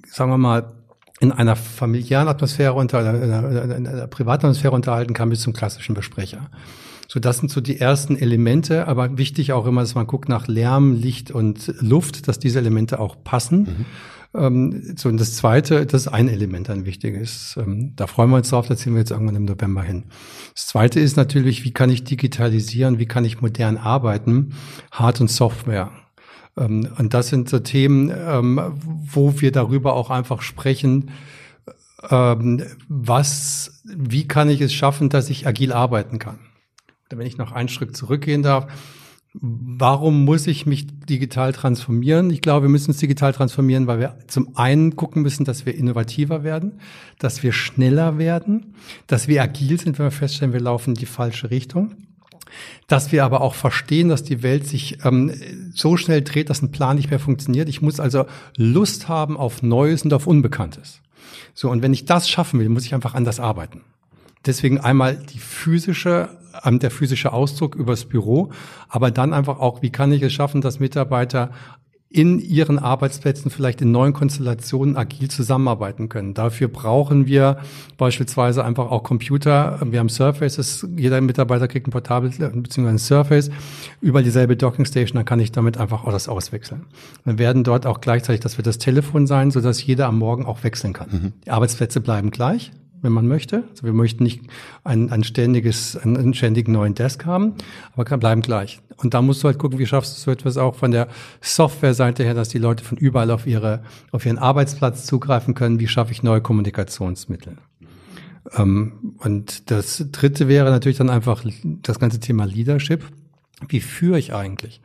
sagen 0.07 0.31
wir 0.31 0.39
mal, 0.39 0.73
in 1.21 1.31
einer 1.31 1.55
familiären 1.55 2.29
Atmosphäre 2.29 2.75
unter 2.75 2.99
einer, 2.99 3.77
in 3.77 3.87
einer 3.87 4.07
privaten 4.09 4.47
Atmosphäre 4.47 4.75
unterhalten 4.75 5.15
kann 5.15 5.31
bis 5.31 5.41
zum 5.41 5.53
klassischen 5.53 5.95
Besprecher. 5.95 6.51
So, 7.07 7.21
das 7.21 7.39
sind 7.39 7.51
so 7.51 7.61
die 7.61 7.79
ersten 7.79 8.17
Elemente, 8.17 8.89
aber 8.89 9.19
wichtig 9.19 9.53
auch 9.53 9.67
immer, 9.67 9.83
dass 9.83 9.95
man 9.95 10.07
guckt 10.07 10.29
nach 10.29 10.49
Lärm, 10.49 10.95
Licht 10.95 11.31
und 11.31 11.75
Luft, 11.81 12.27
dass 12.27 12.39
diese 12.39 12.59
Elemente 12.59 12.99
auch 12.99 13.23
passen. 13.23 13.59
Mhm. 13.59 13.87
Ähm, 14.35 14.95
so, 14.97 15.09
und 15.09 15.19
das 15.19 15.37
zweite, 15.37 15.85
das 15.85 16.03
ist 16.03 16.09
ein 16.09 16.29
Element, 16.29 16.71
ein 16.71 16.87
wichtiges. 16.87 17.57
Ähm, 17.61 17.93
da 17.97 18.07
freuen 18.07 18.31
wir 18.31 18.37
uns 18.37 18.51
drauf, 18.51 18.67
da 18.67 18.77
ziehen 18.77 18.95
wir 18.95 19.01
jetzt 19.01 19.11
irgendwann 19.11 19.37
im 19.37 19.45
November 19.45 19.83
hin. 19.83 20.05
Das 20.55 20.67
zweite 20.69 21.01
ist 21.01 21.17
natürlich, 21.17 21.65
wie 21.65 21.73
kann 21.73 21.91
ich 21.91 22.05
digitalisieren, 22.05 22.99
wie 22.99 23.07
kann 23.07 23.25
ich 23.25 23.41
modern 23.41 23.77
arbeiten, 23.77 24.55
Hard- 24.91 25.21
und 25.21 25.31
Software. 25.31 25.91
Ähm, 26.57 26.89
und 26.97 27.15
das 27.15 27.29
sind 27.29 27.49
so 27.49 27.59
Themen, 27.59 28.11
ähm, 28.11 28.61
wo 28.83 29.41
wir 29.41 29.53
darüber 29.53 29.95
auch 29.95 30.11
einfach 30.11 30.43
sprechen, 30.43 31.11
ähm, 32.11 32.63
was, 32.89 33.83
wie 33.85 34.27
kann 34.27 34.49
ich 34.49 34.61
es 34.61 34.73
schaffen, 34.73 35.09
dass 35.09 35.31
ich 35.31 35.47
agil 35.47 35.73
arbeiten 35.73 36.19
kann. 36.19 36.39
Wenn 37.11 37.27
ich 37.27 37.37
noch 37.37 37.53
einen 37.53 37.69
Schritt 37.69 37.95
zurückgehen 37.95 38.43
darf, 38.43 38.67
Warum 39.35 40.27
muss 40.27 40.47
ich 40.47 40.67
mich 40.67 40.87
digital 41.09 41.55
transformieren? 41.55 42.29
Ich 42.29 42.43
glaube, 42.43 42.67
wir 42.67 42.69
müssen 42.69 42.91
uns 42.91 42.99
digital 42.99 43.33
transformieren, 43.33 43.87
weil 43.87 43.99
wir 43.99 44.19
zum 44.27 44.57
einen 44.57 44.95
gucken 44.95 45.23
müssen, 45.23 45.45
dass 45.45 45.65
wir 45.65 45.75
innovativer 45.75 46.45
werden, 46.45 46.81
dass 47.19 47.43
wir 47.43 47.53
schneller 47.53 48.19
werden, 48.19 48.75
dass 49.07 49.29
wir 49.29 49.43
agil 49.43 49.81
sind, 49.81 49.99
wenn 49.99 50.07
wir 50.07 50.11
feststellen, 50.11 50.53
wir 50.53 50.61
laufen 50.61 50.91
in 50.91 50.97
die 50.97 51.07
falsche 51.07 51.51
Richtung. 51.51 51.95
Dass 52.87 53.11
wir 53.11 53.25
aber 53.25 53.41
auch 53.41 53.55
verstehen, 53.55 54.11
dass 54.11 54.23
die 54.23 54.43
Welt 54.43 54.67
sich 54.67 54.99
ähm, 55.05 55.33
so 55.73 55.97
schnell 55.97 56.21
dreht, 56.21 56.51
dass 56.51 56.61
ein 56.61 56.71
Plan 56.71 56.97
nicht 56.97 57.09
mehr 57.09 57.19
funktioniert. 57.19 57.71
Ich 57.71 57.81
muss 57.81 58.01
also 58.01 58.27
Lust 58.59 59.09
haben 59.09 59.39
auf 59.39 59.63
Neues 59.63 60.03
und 60.03 60.13
auf 60.13 60.27
Unbekanntes. 60.27 61.01
So, 61.55 61.71
und 61.71 61.81
wenn 61.81 61.95
ich 61.95 62.05
das 62.05 62.29
schaffen 62.29 62.61
will, 62.61 62.69
muss 62.69 62.85
ich 62.85 62.95
einfach 62.95 63.15
anders 63.15 63.41
arbeiten. 63.41 63.81
Deswegen 64.47 64.79
einmal 64.79 65.17
die 65.17 65.39
physische, 65.39 66.29
ähm, 66.65 66.79
der 66.79 66.91
physische 66.91 67.33
Ausdruck 67.33 67.75
übers 67.75 68.05
Büro, 68.05 68.51
aber 68.89 69.11
dann 69.11 69.33
einfach 69.33 69.59
auch, 69.59 69.83
wie 69.83 69.91
kann 69.91 70.13
ich 70.13 70.23
es 70.23 70.33
schaffen, 70.33 70.61
dass 70.61 70.81
Mitarbeiter 70.81 71.51
in 72.13 72.39
ihren 72.39 72.79
Arbeitsplätzen 72.79 73.51
vielleicht 73.51 73.81
in 73.81 73.91
neuen 73.91 74.13
Konstellationen 74.13 74.97
agil 74.97 75.31
zusammenarbeiten 75.31 76.11
können. 76.11 76.35
Dafür 76.35 76.69
brauchen 76.69 77.27
wir 77.27 77.59
beispielsweise 77.97 78.65
einfach 78.65 78.91
auch 78.91 79.03
Computer. 79.03 79.79
Wir 79.83 79.99
haben 79.99 80.11
Surfaces, 80.11 80.87
jeder 80.95 81.21
Mitarbeiter 81.23 81.69
kriegt 81.69 81.89
ein 81.89 81.91
Portable 81.91 82.29
bzw. 82.29 82.87
ein 82.87 82.99
Surface 82.99 83.51
über 84.03 84.23
dieselbe 84.23 84.57
Dockingstation, 84.57 85.17
dann 85.17 85.25
kann 85.25 85.41
ich 85.41 85.53
damit 85.53 85.79
einfach 85.79 86.05
auch 86.05 86.13
das 86.13 86.29
auswechseln. 86.29 86.85
Dann 87.25 87.39
werden 87.39 87.65
dort 87.65 87.87
auch 87.87 88.03
gleichzeitig, 88.03 88.43
das 88.43 88.59
wird 88.59 88.67
das 88.67 88.77
Telefon 88.77 89.27
sein, 89.27 89.51
sodass 89.51 89.85
jeder 89.85 90.07
am 90.07 90.19
Morgen 90.19 90.45
auch 90.45 90.63
wechseln 90.65 90.93
kann. 90.93 91.09
Mhm. 91.11 91.33
Die 91.47 91.51
Arbeitsplätze 91.51 92.01
bleiben 92.03 92.31
gleich, 92.31 92.73
wenn 93.03 93.13
man 93.13 93.29
möchte. 93.29 93.65
Also 93.71 93.85
wir 93.85 93.93
möchten 93.93 94.23
nicht 94.23 94.43
ein, 94.85 95.11
ein 95.11 95.25
ständiges, 95.25 95.97
einen, 95.97 96.17
einen 96.17 96.35
ständigen 96.35 96.73
neuen 96.73 96.95
Desk 96.95 97.25
haben, 97.27 97.55
aber 97.95 98.17
bleiben 98.17 98.41
gleich. 98.41 98.81
Und 98.97 99.15
da 99.15 99.23
musst 99.23 99.43
du 99.43 99.49
halt 99.49 99.59
gucken, 99.59 99.79
wie 99.79 99.87
schaffst 99.87 100.17
du 100.17 100.21
so 100.21 100.31
etwas 100.31 100.57
auch 100.57 100.77
von 100.77 100.93
der 100.93 101.09
Softwareseite 101.41 102.23
her, 102.25 102.35
dass 102.35 102.49
die 102.49 102.59
Leute 102.59 102.85
von 102.85 102.97
überall 102.97 103.31
auf 103.31 103.47
ihre, 103.47 103.83
auf 104.13 104.25
ihren 104.25 104.39
Arbeitsplatz 104.39 105.07
zugreifen 105.07 105.55
können. 105.55 105.81
Wie 105.81 105.89
schaffe 105.89 106.13
ich 106.13 106.23
neue 106.23 106.41
Kommunikationsmittel? 106.41 107.57
Ähm, 108.57 109.15
und 109.19 109.71
das 109.71 110.05
dritte 110.13 110.49
wäre 110.49 110.71
natürlich 110.71 110.99
dann 110.99 111.11
einfach 111.11 111.45
das 111.65 111.99
ganze 111.99 112.21
Thema 112.21 112.45
Leadership. 112.45 113.05
Wie 113.69 113.81
führe 113.81 114.19
ich 114.19 114.35
eigentlich? 114.35 114.81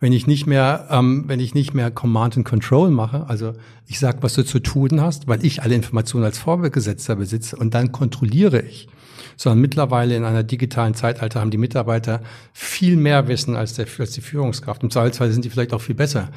Wenn 0.00 0.12
ich 0.12 0.26
nicht 0.26 0.46
mehr, 0.46 0.88
ähm, 0.90 1.24
wenn 1.26 1.40
ich 1.40 1.54
nicht 1.54 1.74
mehr 1.74 1.90
Command 1.90 2.36
and 2.36 2.46
Control 2.46 2.90
mache, 2.90 3.26
also 3.28 3.54
ich 3.86 3.98
sag, 3.98 4.22
was 4.22 4.34
du 4.34 4.44
zu 4.44 4.58
tun 4.58 5.00
hast, 5.00 5.28
weil 5.28 5.44
ich 5.44 5.62
alle 5.62 5.74
Informationen 5.74 6.24
als 6.24 6.38
Vorgesetzter 6.38 7.16
besitze 7.16 7.56
und 7.56 7.74
dann 7.74 7.92
kontrolliere 7.92 8.60
ich. 8.62 8.88
Sondern 9.36 9.60
mittlerweile 9.60 10.14
in 10.16 10.24
einer 10.24 10.42
digitalen 10.42 10.94
Zeitalter 10.94 11.40
haben 11.40 11.50
die 11.50 11.58
Mitarbeiter 11.58 12.20
viel 12.52 12.96
mehr 12.96 13.28
Wissen 13.28 13.56
als, 13.56 13.74
der, 13.74 13.86
als 13.98 14.10
die 14.10 14.20
Führungskraft. 14.20 14.82
Im 14.82 14.90
Zweifelsfall 14.90 15.32
sind 15.32 15.44
die 15.44 15.50
vielleicht 15.50 15.72
auch 15.72 15.80
viel 15.80 15.94
besser 15.94 16.30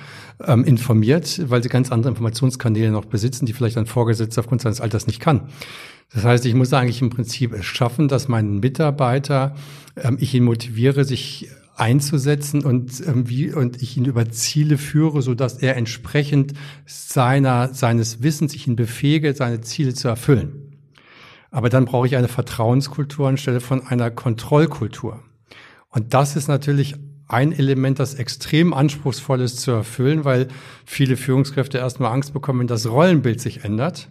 ähm, 0.45 0.63
informiert, 0.63 1.41
weil 1.49 1.62
sie 1.62 1.69
ganz 1.69 1.91
andere 1.91 2.10
Informationskanäle 2.10 2.91
noch 2.91 3.05
besitzen, 3.05 3.45
die 3.45 3.53
vielleicht 3.53 3.77
ein 3.77 3.86
Vorgesetzter 3.86 4.41
aufgrund 4.41 4.62
seines 4.62 4.79
Alters 4.79 5.08
nicht 5.08 5.19
kann. 5.19 5.49
Das 6.13 6.23
heißt, 6.23 6.45
ich 6.45 6.53
muss 6.53 6.71
eigentlich 6.71 7.01
im 7.01 7.10
Prinzip 7.10 7.51
es 7.53 7.65
schaffen, 7.65 8.08
dass 8.08 8.27
mein 8.27 8.60
Mitarbeiter, 8.60 9.55
ähm, 9.97 10.17
ich 10.19 10.34
ihn 10.34 10.43
motiviere, 10.43 11.03
sich 11.03 11.49
einzusetzen 11.76 12.64
und 12.64 13.06
ähm, 13.06 13.30
wie 13.30 13.54
und 13.54 13.82
ich 13.82 13.98
ihn 13.98 14.06
über 14.06 14.30
Ziele 14.30 14.78
führe, 14.78 15.22
so 15.22 15.34
dass 15.34 15.58
er 15.58 15.76
entsprechend 15.76 16.54
seiner 16.86 17.74
seines 17.74 18.24
Wissens 18.24 18.54
ich 18.54 18.68
ihn 18.68 18.76
befähige, 18.76 19.34
seine 19.34 19.62
Ziele 19.62 19.94
zu 19.94 20.08
erfüllen. 20.08 20.78
Aber 21.52 21.70
dann 21.70 21.86
brauche 21.86 22.08
ich 22.08 22.16
eine 22.16 22.28
Vertrauenskultur 22.28 23.28
anstelle 23.28 23.62
von 23.62 23.86
einer 23.88 24.12
Kontrollkultur. 24.12 25.22
Und 25.90 26.14
das 26.14 26.36
ist 26.36 26.48
natürlich 26.48 26.96
ein 27.28 27.52
Element, 27.52 28.00
das 28.00 28.14
extrem 28.16 28.74
anspruchsvoll 28.74 29.42
ist 29.42 29.60
zu 29.60 29.72
erfüllen, 29.72 30.26
weil 30.26 30.50
viele 30.86 31.18
Führungskräfte 31.18 31.78
erstmal 31.78 32.12
Angst 32.12 32.34
bekommen, 32.34 32.60
wenn 32.60 32.68
das 32.68 32.88
Rollenbild 32.88 33.42
sich 33.42 33.64
ändert, 33.64 34.10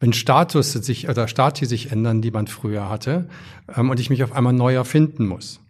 wenn 0.00 0.12
Status 0.12 0.72
sich 0.72 1.08
oder 1.08 1.28
Stati 1.28 1.66
sich 1.66 1.90
ändern, 1.92 2.22
die 2.22 2.30
man 2.30 2.46
früher 2.46 2.88
hatte, 2.88 3.28
ähm, 3.76 3.90
und 3.90 4.00
ich 4.00 4.10
mich 4.10 4.22
auf 4.22 4.32
einmal 4.32 4.52
neu 4.52 4.74
erfinden 4.74 5.26
muss. 5.26 5.60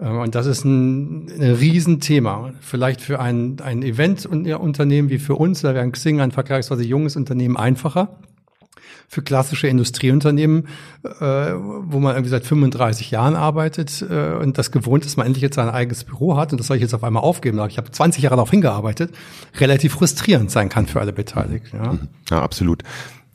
Ähm, 0.00 0.18
und 0.18 0.34
das 0.34 0.46
ist 0.46 0.64
ein, 0.64 1.30
ein 1.30 1.54
Riesenthema. 1.54 2.52
Vielleicht 2.60 3.00
für 3.00 3.20
ein, 3.20 3.56
ein 3.60 3.82
Event-Unternehmen 3.82 5.10
wie 5.10 5.18
für 5.18 5.34
uns, 5.34 5.62
da 5.62 5.74
wäre 5.74 5.82
ein 5.82 5.92
Xing 5.92 6.20
ein 6.20 6.32
vergleichsweise 6.32 6.84
junges 6.84 7.16
Unternehmen 7.16 7.56
einfacher. 7.56 8.18
für 9.10 9.22
klassische 9.22 9.68
Industrieunternehmen, 9.68 10.68
äh, 11.02 11.24
wo 11.24 11.98
man 11.98 12.14
irgendwie 12.14 12.28
seit 12.28 12.44
35 12.44 13.10
Jahren 13.10 13.36
arbeitet 13.36 14.04
äh, 14.08 14.34
und 14.34 14.58
das 14.58 14.70
gewohnt 14.70 15.06
ist, 15.06 15.16
man 15.16 15.26
endlich 15.26 15.42
jetzt 15.42 15.54
sein 15.54 15.70
eigenes 15.70 16.04
Büro 16.04 16.36
hat 16.36 16.52
und 16.52 16.58
das 16.58 16.66
soll 16.66 16.76
ich 16.76 16.82
jetzt 16.82 16.92
auf 16.92 17.04
einmal 17.04 17.22
aufgeben. 17.22 17.58
Ich 17.68 17.78
habe 17.78 17.90
20 17.90 18.22
Jahre 18.22 18.36
darauf 18.36 18.50
hingearbeitet, 18.50 19.14
relativ 19.58 19.94
frustrierend 19.94 20.50
sein 20.50 20.68
kann 20.68 20.86
für 20.86 21.00
alle 21.00 21.14
Beteiligten. 21.14 21.76
Ja, 21.82 21.98
ja 22.30 22.42
absolut. 22.42 22.82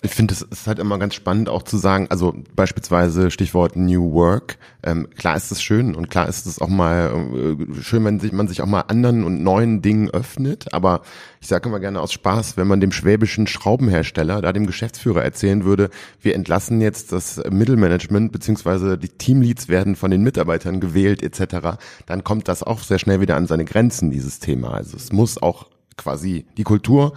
Ich 0.06 0.12
finde, 0.12 0.34
es 0.34 0.42
ist 0.42 0.68
halt 0.68 0.80
immer 0.80 1.00
ganz 1.00 1.16
spannend 1.16 1.48
auch 1.48 1.64
zu 1.64 1.78
sagen, 1.78 2.08
also 2.10 2.36
beispielsweise 2.58 3.32
Stichwort 3.32 3.78
New 3.78 4.12
Work. 4.12 4.58
Ähm, 4.84 5.08
klar 5.18 5.38
ist 5.38 5.50
es 5.50 5.64
schön 5.64 5.96
und 5.96 6.10
klar 6.10 6.28
ist 6.28 6.46
es 6.46 6.60
auch 6.60 6.68
mal 6.68 7.10
äh, 7.34 7.82
schön, 7.82 8.04
wenn 8.04 8.20
sich, 8.20 8.34
man 8.34 8.50
sich 8.50 8.62
auch 8.62 8.66
mal 8.66 8.82
anderen 8.82 9.24
und 9.24 9.42
neuen 9.42 9.82
Dingen 9.82 10.10
öffnet. 10.10 10.74
Aber 10.74 11.04
ich 11.40 11.48
sage 11.48 11.70
immer 11.70 11.80
gerne 11.80 12.02
aus 12.02 12.12
Spaß, 12.12 12.58
wenn 12.58 12.68
man 12.68 12.82
dem 12.82 12.92
schwäbischen 12.92 13.48
Schraubenhersteller, 13.48 14.42
da 14.42 14.52
dem 14.52 14.68
Geschäftsführer 14.68 15.24
erzählen 15.24 15.64
würde, 15.64 15.90
wir 16.20 16.36
entlassen 16.36 16.82
jetzt 16.82 17.14
das 17.14 17.42
Mittelmanagement 17.50 18.34
beziehungsweise 18.34 18.98
die 18.98 19.08
Teamleads 19.08 19.70
werden 19.70 19.96
von 19.96 20.12
den 20.12 20.22
Mitarbeitern 20.22 20.82
gewählt 20.82 21.24
etc., 21.24 21.78
dann 22.08 22.26
kommt 22.26 22.50
das 22.50 22.62
auch 22.62 22.80
sehr 22.80 23.00
schnell 23.00 23.22
wieder 23.22 23.38
an 23.38 23.48
seine 23.48 23.64
Grenzen, 23.64 24.12
dieses 24.12 24.40
Thema. 24.40 24.74
Also 24.74 24.98
es 24.98 25.14
muss 25.14 25.42
auch 25.42 25.68
quasi 25.96 26.46
die 26.58 26.64
Kultur 26.64 27.14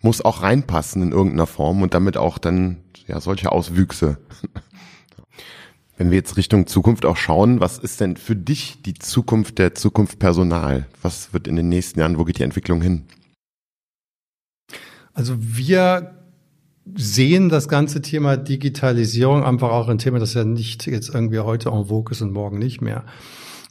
muss 0.00 0.24
auch 0.24 0.42
reinpassen 0.42 1.02
in 1.02 1.12
irgendeiner 1.12 1.46
Form 1.46 1.82
und 1.82 1.94
damit 1.94 2.16
auch 2.16 2.38
dann 2.38 2.78
ja 3.06 3.20
solche 3.20 3.52
Auswüchse. 3.52 4.18
Wenn 5.96 6.10
wir 6.10 6.18
jetzt 6.18 6.36
Richtung 6.36 6.68
Zukunft 6.68 7.04
auch 7.04 7.16
schauen, 7.16 7.58
was 7.58 7.78
ist 7.78 8.00
denn 8.00 8.16
für 8.16 8.36
dich 8.36 8.82
die 8.82 8.94
Zukunft 8.94 9.58
der 9.58 9.74
Zukunft 9.74 10.20
Personal? 10.20 10.86
Was 11.02 11.32
wird 11.32 11.48
in 11.48 11.56
den 11.56 11.68
nächsten 11.68 11.98
Jahren, 11.98 12.18
wo 12.18 12.24
geht 12.24 12.38
die 12.38 12.44
Entwicklung 12.44 12.80
hin? 12.80 13.06
Also 15.12 15.34
wir 15.38 16.14
sehen 16.94 17.48
das 17.48 17.68
ganze 17.68 18.00
Thema 18.00 18.36
Digitalisierung 18.36 19.42
einfach 19.42 19.70
auch 19.70 19.88
ein 19.88 19.98
Thema, 19.98 20.20
das 20.20 20.34
ja 20.34 20.44
nicht 20.44 20.86
jetzt 20.86 21.12
irgendwie 21.12 21.40
heute 21.40 21.70
en 21.70 21.86
vogue 21.86 22.12
ist 22.12 22.22
und 22.22 22.32
morgen 22.32 22.60
nicht 22.60 22.80
mehr. 22.80 23.04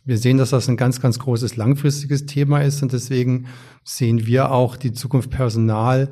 Wir 0.08 0.18
sehen, 0.18 0.38
dass 0.38 0.52
das 0.52 0.70
ein 0.70 0.78
ganz, 0.78 1.02
ganz 1.02 1.20
großes 1.20 1.58
langfristiges 1.58 2.26
Thema 2.26 2.62
ist 2.62 2.82
und 2.82 2.94
deswegen 2.94 3.48
sehen 3.84 4.26
wir 4.26 4.52
auch 4.52 4.78
die 4.78 4.94
Zukunft 4.94 5.30
Personal 5.30 6.12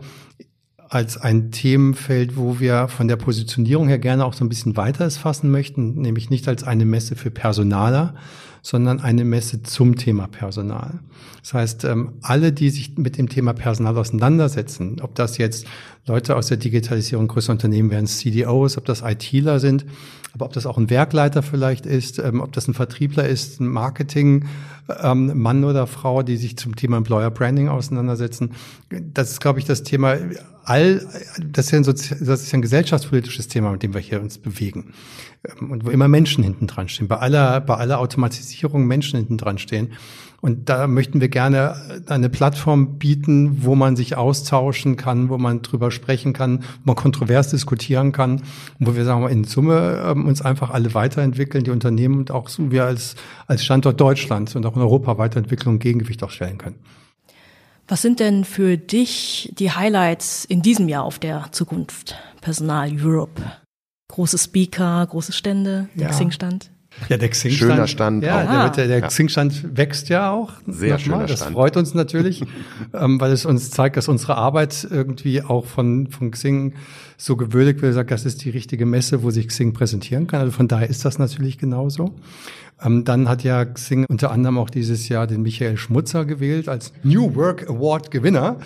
als 0.89 1.15
ein 1.15 1.51
Themenfeld, 1.51 2.35
wo 2.35 2.59
wir 2.59 2.89
von 2.89 3.07
der 3.07 3.15
Positionierung 3.15 3.87
her 3.87 3.97
gerne 3.97 4.25
auch 4.25 4.33
so 4.33 4.43
ein 4.43 4.49
bisschen 4.49 4.75
weiter 4.75 5.05
es 5.05 5.15
fassen 5.15 5.49
möchten, 5.49 5.93
nämlich 5.93 6.29
nicht 6.29 6.45
als 6.49 6.65
eine 6.65 6.83
Messe 6.83 7.15
für 7.15 7.31
Personaler, 7.31 8.15
sondern 8.65 8.99
eine 8.99 9.25
Messe 9.25 9.61
zum 9.61 9.95
Thema 9.95 10.27
Personal. 10.27 10.99
Das 11.41 11.53
heißt, 11.53 11.83
ähm, 11.83 12.13
alle, 12.23 12.51
die 12.51 12.71
sich 12.71 12.97
mit 12.97 13.15
dem 13.15 13.29
Thema 13.29 13.53
Personal 13.53 13.95
auseinandersetzen, 13.95 15.01
ob 15.01 15.13
das 15.13 15.37
jetzt 15.37 15.67
Leute 16.07 16.35
aus 16.35 16.47
der 16.47 16.57
Digitalisierung 16.57 17.27
größerer 17.27 17.51
Unternehmen 17.51 17.91
wären, 17.91 18.07
CDOs, 18.07 18.79
ob 18.79 18.85
das 18.85 19.03
ITler 19.03 19.59
sind, 19.59 19.85
aber 20.33 20.45
ob 20.45 20.53
das 20.53 20.65
auch 20.65 20.79
ein 20.79 20.89
Werkleiter 20.89 21.43
vielleicht 21.43 21.85
ist, 21.85 22.17
ähm, 22.17 22.41
ob 22.41 22.53
das 22.53 22.67
ein 22.67 22.73
Vertriebler 22.73 23.27
ist, 23.29 23.61
ein 23.61 23.67
Marketing, 23.67 24.45
ähm, 24.99 25.39
Mann 25.39 25.63
oder 25.63 25.85
Frau, 25.85 26.23
die 26.23 26.37
sich 26.37 26.57
zum 26.57 26.75
Thema 26.75 26.97
Employer 26.97 27.29
Branding 27.29 27.69
auseinandersetzen. 27.69 28.53
Das 28.89 29.29
ist, 29.29 29.41
glaube 29.41 29.59
ich, 29.59 29.65
das 29.65 29.83
Thema 29.83 30.17
all, 30.65 31.07
das 31.41 31.65
ist 31.65 31.71
ja 31.71 31.77
ein, 31.79 31.83
Sozi 31.83 32.15
das 32.19 32.41
ist 32.43 32.51
ja 32.51 32.59
ein 32.59 32.61
gesellschaftspolitisches 32.61 33.47
Thema, 33.47 33.71
mit 33.71 33.83
dem 33.83 33.93
wir 33.93 34.01
hier 34.01 34.21
uns 34.21 34.37
bewegen. 34.37 34.93
Ähm, 35.43 35.71
und 35.71 35.85
wo 35.85 35.89
immer 35.89 36.07
Menschen 36.07 36.43
hinten 36.43 36.67
dran 36.67 36.89
stehen. 36.89 37.07
Bei 37.07 37.17
aller, 37.17 37.61
bei 37.61 37.75
aller 37.75 37.99
Automatisierung 37.99 38.85
Menschen 38.85 39.17
hinten 39.17 39.37
dran 39.37 39.57
stehen. 39.57 39.93
Und 40.41 40.69
da 40.69 40.85
möchten 40.85 41.21
wir 41.21 41.29
gerne 41.29 42.03
eine 42.07 42.29
Plattform 42.29 42.99
bieten, 42.99 43.63
wo 43.63 43.73
man 43.73 43.95
sich 43.95 44.15
austauschen 44.15 44.95
kann, 44.95 45.29
wo 45.29 45.39
man 45.39 45.63
drüber 45.63 45.89
sprechen 45.89 46.33
kann, 46.33 46.59
wo 46.59 46.91
man 46.91 46.95
kontrovers 46.95 47.49
diskutieren 47.49 48.11
kann, 48.11 48.43
wo 48.77 48.95
wir 48.95 49.05
sagen 49.05 49.23
wir 49.23 49.29
in 49.29 49.43
Summe 49.43 50.03
ähm, 50.05 50.25
uns 50.27 50.43
einfach 50.43 50.69
alle 50.69 50.93
weiterentwickeln, 50.93 51.63
die 51.63 51.71
Unternehmen 51.71 52.19
und 52.19 52.31
auch 52.31 52.49
so 52.49 52.69
wir 52.69 52.85
als, 52.85 53.15
als 53.47 53.65
Standort 53.65 53.99
Deutschland 53.99 54.55
und 54.55 54.65
auch 54.65 54.75
in 54.75 54.81
Europa 54.81 55.17
Weiterentwicklung 55.17 55.79
Gegengewicht 55.79 56.21
auch 56.21 56.29
stellen 56.29 56.59
können. 56.59 56.75
Was 57.87 58.01
sind 58.01 58.19
denn 58.19 58.45
für 58.45 58.77
dich 58.77 59.53
die 59.59 59.71
Highlights 59.71 60.43
in 60.45 60.63
diesem 60.63 60.89
Jahr 60.89 61.03
auf 61.03 61.19
der 61.19 61.49
Zukunft 61.51 62.15
Personal 62.41 62.91
Europe? 62.99 63.41
Große 64.07 64.39
Speaker, 64.39 65.05
große 65.05 65.33
Stände, 65.33 65.87
der 65.93 66.07
ja. 66.07 66.09
Xing-Stand? 66.09 66.71
Ja, 67.09 67.17
der 67.17 67.29
Xing-Stand. 67.29 67.71
Schöner 67.71 67.87
Stand. 67.87 68.23
Ja, 68.23 68.43
der, 68.43 68.63
wird, 68.63 68.77
der, 68.77 68.87
der 68.87 68.99
ja. 68.99 69.07
Xing-Stand 69.07 69.77
wächst 69.77 70.09
ja 70.09 70.31
auch. 70.31 70.53
Sehr 70.65 70.97
schön. 70.97 71.19
Das 71.27 71.41
Stand. 71.41 71.53
freut 71.53 71.77
uns 71.77 71.93
natürlich, 71.93 72.43
ähm, 72.93 73.21
weil 73.21 73.31
es 73.31 73.45
uns 73.45 73.69
zeigt, 73.69 73.97
dass 73.97 74.07
unsere 74.07 74.35
Arbeit 74.35 74.87
irgendwie 74.89 75.43
auch 75.43 75.65
von, 75.65 76.07
von 76.07 76.31
Xing 76.31 76.73
so 77.17 77.35
gewürdigt 77.35 77.81
wird. 77.81 77.93
Sagt, 77.93 78.11
das 78.11 78.25
ist 78.25 78.43
die 78.43 78.49
richtige 78.49 78.85
Messe, 78.85 79.23
wo 79.23 79.31
sich 79.31 79.47
Xing 79.47 79.73
präsentieren 79.73 80.27
kann. 80.27 80.41
Also 80.41 80.51
von 80.51 80.67
daher 80.67 80.89
ist 80.89 81.05
das 81.05 81.19
natürlich 81.19 81.57
genauso. 81.57 82.13
Ähm, 82.83 83.05
dann 83.05 83.29
hat 83.29 83.43
ja 83.43 83.65
Xing 83.65 84.05
unter 84.09 84.31
anderem 84.31 84.57
auch 84.57 84.69
dieses 84.69 85.07
Jahr 85.09 85.27
den 85.27 85.41
Michael 85.41 85.77
Schmutzer 85.77 86.25
gewählt 86.25 86.67
als 86.67 86.91
New 87.03 87.35
Work 87.35 87.69
Award 87.69 88.11
Gewinner. 88.11 88.57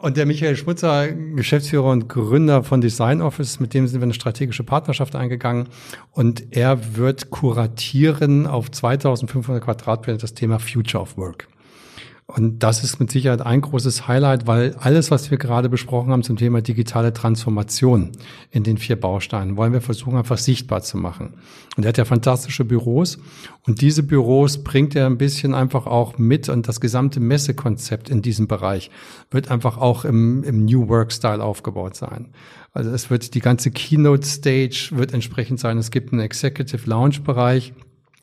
Und 0.00 0.16
der 0.16 0.26
Michael 0.26 0.56
Schmutzer, 0.56 1.08
Geschäftsführer 1.08 1.90
und 1.90 2.08
Gründer 2.08 2.62
von 2.62 2.80
Design 2.80 3.20
Office, 3.20 3.58
mit 3.58 3.74
dem 3.74 3.88
sind 3.88 4.00
wir 4.00 4.04
eine 4.04 4.14
strategische 4.14 4.62
Partnerschaft 4.62 5.16
eingegangen. 5.16 5.68
Und 6.12 6.56
er 6.56 6.96
wird 6.96 7.30
kuratieren 7.30 8.46
auf 8.46 8.70
2500 8.70 9.62
Quadratmeter 9.62 10.18
das 10.18 10.34
Thema 10.34 10.60
Future 10.60 11.02
of 11.02 11.16
Work. 11.16 11.48
Und 12.30 12.62
das 12.62 12.84
ist 12.84 13.00
mit 13.00 13.10
Sicherheit 13.10 13.40
ein 13.40 13.62
großes 13.62 14.06
Highlight, 14.06 14.46
weil 14.46 14.74
alles, 14.78 15.10
was 15.10 15.30
wir 15.30 15.38
gerade 15.38 15.70
besprochen 15.70 16.12
haben 16.12 16.22
zum 16.22 16.36
Thema 16.36 16.60
digitale 16.60 17.14
Transformation 17.14 18.12
in 18.50 18.64
den 18.64 18.76
vier 18.76 19.00
Bausteinen, 19.00 19.56
wollen 19.56 19.72
wir 19.72 19.80
versuchen, 19.80 20.14
einfach 20.14 20.36
sichtbar 20.36 20.82
zu 20.82 20.98
machen. 20.98 21.38
Und 21.78 21.84
er 21.84 21.88
hat 21.88 21.96
ja 21.96 22.04
fantastische 22.04 22.66
Büros. 22.66 23.18
Und 23.66 23.80
diese 23.80 24.02
Büros 24.02 24.62
bringt 24.62 24.94
er 24.94 25.06
ein 25.06 25.16
bisschen 25.16 25.54
einfach 25.54 25.86
auch 25.86 26.18
mit 26.18 26.50
und 26.50 26.68
das 26.68 26.82
gesamte 26.82 27.18
Messekonzept 27.18 28.10
in 28.10 28.20
diesem 28.20 28.46
Bereich 28.46 28.90
wird 29.30 29.50
einfach 29.50 29.78
auch 29.78 30.04
im, 30.04 30.44
im 30.44 30.66
New 30.66 30.86
Work 30.88 31.12
Style 31.12 31.42
aufgebaut 31.42 31.96
sein. 31.96 32.28
Also 32.74 32.90
es 32.90 33.08
wird 33.08 33.32
die 33.32 33.40
ganze 33.40 33.70
Keynote 33.70 34.26
Stage 34.26 34.90
wird 34.92 35.14
entsprechend 35.14 35.60
sein. 35.60 35.78
Es 35.78 35.90
gibt 35.90 36.12
einen 36.12 36.20
Executive 36.20 36.88
Lounge 36.90 37.20
Bereich 37.24 37.72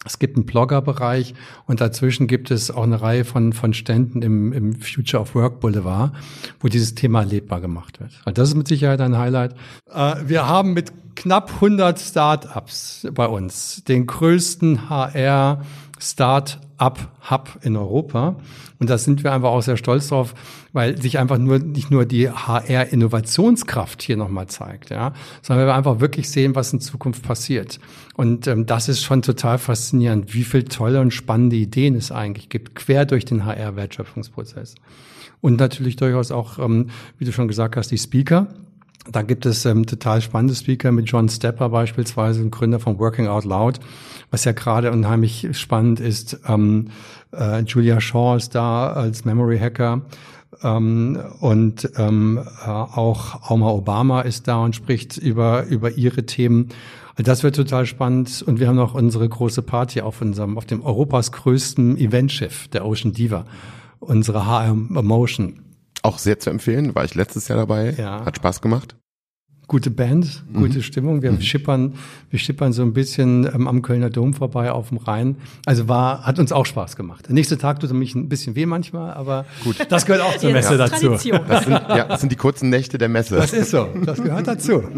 es 0.05 0.19
gibt 0.19 0.38
einen 0.38 0.45
Blogger-Bereich 0.45 1.34
und 1.65 1.81
dazwischen 1.81 2.27
gibt 2.27 2.51
es 2.51 2.69
auch 2.69 2.84
eine 2.84 3.01
Reihe 3.01 3.25
von, 3.25 3.53
von 3.53 3.73
Ständen 3.73 4.21
im, 4.21 4.53
im 4.53 4.73
Future 4.73 5.21
of 5.21 5.36
Work 5.36 5.60
Boulevard, 5.60 6.13
wo 6.60 6.67
dieses 6.67 6.95
Thema 6.95 7.21
erlebbar 7.21 7.62
gemacht 7.62 7.99
wird. 7.99 8.12
Also 8.23 8.34
das 8.34 8.49
ist 8.49 8.55
mit 8.55 8.67
Sicherheit 8.67 9.01
ein 9.01 9.17
Highlight. 9.17 9.55
Äh, 9.91 10.15
wir 10.25 10.47
haben 10.47 10.73
mit 10.73 10.91
knapp 11.15 11.53
100 11.55 11.99
Startups 11.99 13.08
bei 13.13 13.25
uns 13.25 13.84
den 13.86 14.05
größten 14.05 14.89
HR 14.89 15.63
Start-up-Hub 15.99 17.60
in 17.62 17.75
Europa. 17.77 18.36
Und 18.79 18.89
da 18.89 18.97
sind 18.97 19.23
wir 19.23 19.31
einfach 19.31 19.49
auch 19.49 19.62
sehr 19.62 19.77
stolz 19.77 20.10
drauf, 20.10 20.34
weil 20.73 21.01
sich 21.01 21.17
einfach 21.17 21.38
nur 21.38 21.60
nicht 21.60 21.91
nur 21.91 22.05
die 22.05 22.29
HR-Innovationskraft 22.29 24.01
hier 24.01 24.17
nochmal 24.17 24.47
zeigt, 24.47 24.89
ja, 24.89 25.13
sondern 25.41 25.67
wir 25.67 25.75
einfach 25.75 26.01
wirklich 26.01 26.29
sehen, 26.29 26.55
was 26.55 26.73
in 26.73 26.81
Zukunft 26.81 27.23
passiert. 27.23 27.79
Und 28.15 28.47
ähm, 28.47 28.65
das 28.65 28.89
ist 28.89 29.03
schon 29.03 29.21
total 29.21 29.58
faszinierend, 29.58 30.34
wie 30.34 30.43
viel 30.43 30.63
tolle 30.63 30.99
und 30.99 31.12
spannende 31.12 31.55
Ideen 31.55 31.95
es 31.95 32.12
eigentlich 32.12 32.49
gibt, 32.49 32.75
quer 32.75 33.05
durch 33.05 33.25
den 33.25 33.45
HR-Wertschöpfungsprozess. 33.45 34.75
Und 35.41 35.60
natürlich 35.60 35.95
durchaus 35.95 36.31
auch, 36.31 36.60
ähm, 36.60 36.89
wie 37.17 37.25
du 37.25 37.31
schon 37.31 37.47
gesagt 37.47 37.77
hast, 37.77 37.91
die 37.91 37.97
Speaker. 37.97 38.47
Da 39.11 39.21
gibt 39.21 39.45
es 39.45 39.65
ähm, 39.65 39.85
total 39.85 40.21
spannende 40.21 40.55
Speaker 40.55 40.91
mit 40.91 41.09
John 41.09 41.29
Stepper 41.29 41.69
beispielsweise, 41.69 42.41
ein 42.41 42.51
Gründer 42.51 42.79
von 42.79 42.97
Working 42.97 43.27
Out 43.27 43.45
Loud, 43.45 43.79
was 44.31 44.45
ja 44.45 44.51
gerade 44.51 44.91
unheimlich 44.91 45.47
spannend 45.51 45.99
ist. 45.99 46.39
Ähm, 46.47 46.89
äh, 47.31 47.61
Julia 47.61 48.01
Shaw 48.01 48.35
ist 48.35 48.55
da 48.55 48.91
als 48.91 49.25
Memory 49.25 49.59
Hacker. 49.59 50.01
Ähm, 50.63 51.19
und 51.39 51.89
ähm, 51.97 52.39
äh, 52.65 52.69
auch 52.69 53.49
Oma 53.51 53.69
Obama 53.69 54.21
ist 54.21 54.47
da 54.47 54.63
und 54.63 54.75
spricht 54.75 55.17
über, 55.17 55.65
über 55.65 55.91
ihre 55.91 56.25
Themen. 56.25 56.69
Das 57.17 57.43
wird 57.43 57.55
total 57.55 57.85
spannend. 57.85 58.43
Und 58.45 58.59
wir 58.59 58.67
haben 58.67 58.75
noch 58.75 58.95
unsere 58.95 59.27
große 59.27 59.61
Party 59.61 60.01
auf 60.01 60.21
unserem, 60.21 60.57
auf 60.57 60.65
dem 60.65 60.81
Europas 60.81 61.31
größten 61.31 61.97
Eventschiff, 61.97 62.67
der 62.69 62.85
Ocean 62.85 63.13
Diva, 63.13 63.45
unsere 63.99 64.45
HR 64.45 64.71
Emotion. 64.71 65.64
Auch 66.05 66.19
sehr 66.19 66.37
zu 66.37 66.51
empfehlen, 66.51 66.93
war 66.93 67.03
ich 67.03 67.15
letztes 67.15 67.47
Jahr 67.47 67.57
dabei. 67.57 67.95
Ja. 67.97 68.23
Hat 68.23 68.37
Spaß 68.37 68.61
gemacht. 68.61 68.95
Gute 69.65 69.89
Band, 69.89 70.43
gute 70.53 70.77
mhm. 70.77 70.83
Stimmung. 70.83 71.23
Wir 71.23 71.31
mhm. 71.31 71.41
schippern, 71.41 71.95
wir 72.29 72.37
schippern 72.37 72.73
so 72.73 72.83
ein 72.83 72.93
bisschen 72.93 73.49
ähm, 73.51 73.67
am 73.67 73.81
Kölner 73.81 74.11
Dom 74.11 74.35
vorbei 74.35 74.71
auf 74.71 74.89
dem 74.89 74.99
Rhein. 74.99 75.37
Also 75.65 75.87
war, 75.87 76.23
hat 76.23 76.37
uns 76.37 76.51
auch 76.51 76.67
Spaß 76.67 76.95
gemacht. 76.95 77.25
Der 77.25 77.33
nächste 77.33 77.57
Tag 77.57 77.79
tut 77.79 77.91
mich 77.91 78.13
ein 78.13 78.29
bisschen 78.29 78.55
weh 78.55 78.67
manchmal, 78.67 79.15
aber 79.15 79.47
gut. 79.63 79.77
das 79.89 80.05
gehört 80.05 80.21
auch 80.21 80.37
zur 80.37 80.51
Messe 80.51 80.73
ja, 80.73 80.87
dazu. 80.87 81.09
Das 81.09 81.23
sind, 81.23 81.71
ja, 81.71 82.03
das 82.03 82.19
sind 82.19 82.31
die 82.31 82.35
kurzen 82.35 82.69
Nächte 82.69 82.99
der 82.99 83.09
Messe. 83.09 83.37
Das 83.37 83.51
ist 83.51 83.71
so. 83.71 83.87
Das 84.05 84.21
gehört 84.21 84.45
dazu. 84.45 84.83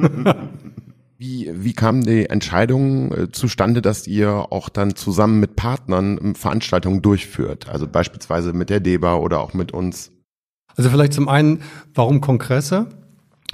Wie, 1.19 1.49
wie 1.51 1.73
kam 1.73 2.03
die 2.03 2.29
Entscheidung 2.29 3.11
äh, 3.11 3.31
zustande, 3.31 3.81
dass 3.81 4.05
ihr 4.05 4.51
auch 4.51 4.69
dann 4.69 4.95
zusammen 4.95 5.39
mit 5.39 5.55
Partnern 5.55 6.19
ähm, 6.21 6.35
Veranstaltungen 6.35 7.01
durchführt? 7.01 7.69
Also 7.69 7.87
beispielsweise 7.87 8.53
mit 8.53 8.69
der 8.69 8.81
DEBA 8.81 9.15
oder 9.15 9.39
auch 9.39 9.55
mit 9.55 9.71
uns? 9.71 10.11
Also 10.77 10.89
vielleicht 10.89 11.13
zum 11.13 11.27
einen, 11.27 11.61
warum 11.93 12.21
Kongresse? 12.21 12.87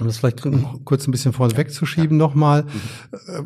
um 0.00 0.06
das 0.06 0.18
vielleicht 0.18 0.42
kurz 0.84 1.06
ein 1.06 1.12
bisschen 1.12 1.32
vorweg 1.32 1.72
zu 1.72 1.86
schieben 1.86 2.16
nochmal. 2.16 2.64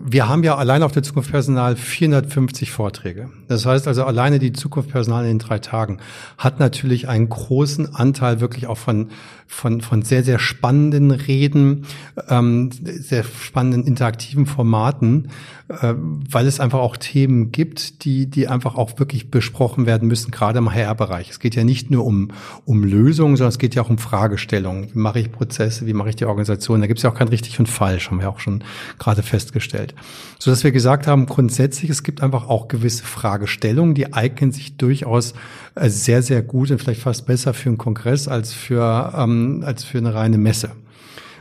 Wir 0.02 0.30
haben 0.30 0.42
ja 0.44 0.56
allein 0.56 0.82
auf 0.82 0.92
der 0.92 1.02
Zukunft 1.02 1.30
Personal 1.30 1.76
450 1.76 2.70
Vorträge. 2.72 3.28
Das 3.48 3.66
heißt 3.66 3.86
also 3.86 4.04
alleine 4.04 4.38
die 4.38 4.54
Zukunft 4.54 4.88
Personal 4.90 5.24
in 5.24 5.32
den 5.32 5.38
drei 5.40 5.58
Tagen 5.58 5.98
hat 6.38 6.58
natürlich 6.58 7.06
einen 7.06 7.28
großen 7.28 7.94
Anteil 7.94 8.40
wirklich 8.40 8.66
auch 8.66 8.78
von, 8.78 9.10
von, 9.48 9.80
von 9.80 10.02
sehr, 10.02 10.22
sehr 10.22 10.38
spannenden 10.38 11.10
Reden, 11.10 11.86
ähm, 12.28 12.70
sehr 12.70 13.24
spannenden 13.24 13.84
interaktiven 13.84 14.44
Formaten, 14.44 15.30
äh, 15.68 15.94
weil 15.96 16.46
es 16.46 16.60
einfach 16.60 16.78
auch 16.78 16.98
Themen 16.98 17.50
gibt, 17.50 18.04
die, 18.04 18.26
die 18.26 18.46
einfach 18.46 18.76
auch 18.76 18.98
wirklich 18.98 19.30
besprochen 19.30 19.86
werden 19.86 20.06
müssen, 20.06 20.30
gerade 20.30 20.58
im 20.58 20.72
HR-Bereich. 20.72 21.30
Es 21.30 21.40
geht 21.40 21.56
ja 21.56 21.64
nicht 21.64 21.90
nur 21.90 22.04
um, 22.04 22.30
um 22.66 22.84
Lösungen, 22.84 23.36
sondern 23.36 23.48
es 23.48 23.58
geht 23.58 23.74
ja 23.74 23.82
auch 23.82 23.90
um 23.90 23.98
Fragestellungen. 23.98 24.94
Wie 24.94 24.98
mache 24.98 25.18
ich 25.18 25.32
Prozesse? 25.32 25.86
Wie 25.86 25.94
mache 25.94 26.10
ich 26.10 26.16
die 26.16 26.26
Organisation? 26.26 26.80
Da 26.80 26.86
gibt 26.86 26.98
es 26.98 27.02
ja 27.02 27.10
auch 27.10 27.14
kein 27.14 27.28
richtig 27.28 27.58
und 27.58 27.68
falsch, 27.68 28.10
haben 28.10 28.20
wir 28.20 28.28
auch 28.28 28.40
schon 28.40 28.62
gerade 28.98 29.22
festgestellt. 29.22 29.94
So 30.38 30.50
dass 30.50 30.62
wir 30.62 30.72
gesagt 30.72 31.06
haben, 31.06 31.26
grundsätzlich, 31.26 31.90
es 31.90 32.02
gibt 32.02 32.22
einfach 32.22 32.48
auch 32.48 32.68
gewisse 32.68 33.04
Fragestellungen, 33.04 33.94
die 33.94 34.12
eignen 34.12 34.52
sich 34.52 34.76
durchaus 34.76 35.34
sehr, 35.76 36.22
sehr 36.22 36.42
gut 36.42 36.70
und 36.70 36.78
vielleicht 36.78 37.02
fast 37.02 37.26
besser 37.26 37.54
für 37.54 37.68
einen 37.68 37.78
Kongress 37.78 38.28
als 38.28 38.52
für, 38.52 39.12
ähm, 39.16 39.62
als 39.64 39.84
für 39.84 39.98
eine 39.98 40.14
reine 40.14 40.38
Messe 40.38 40.70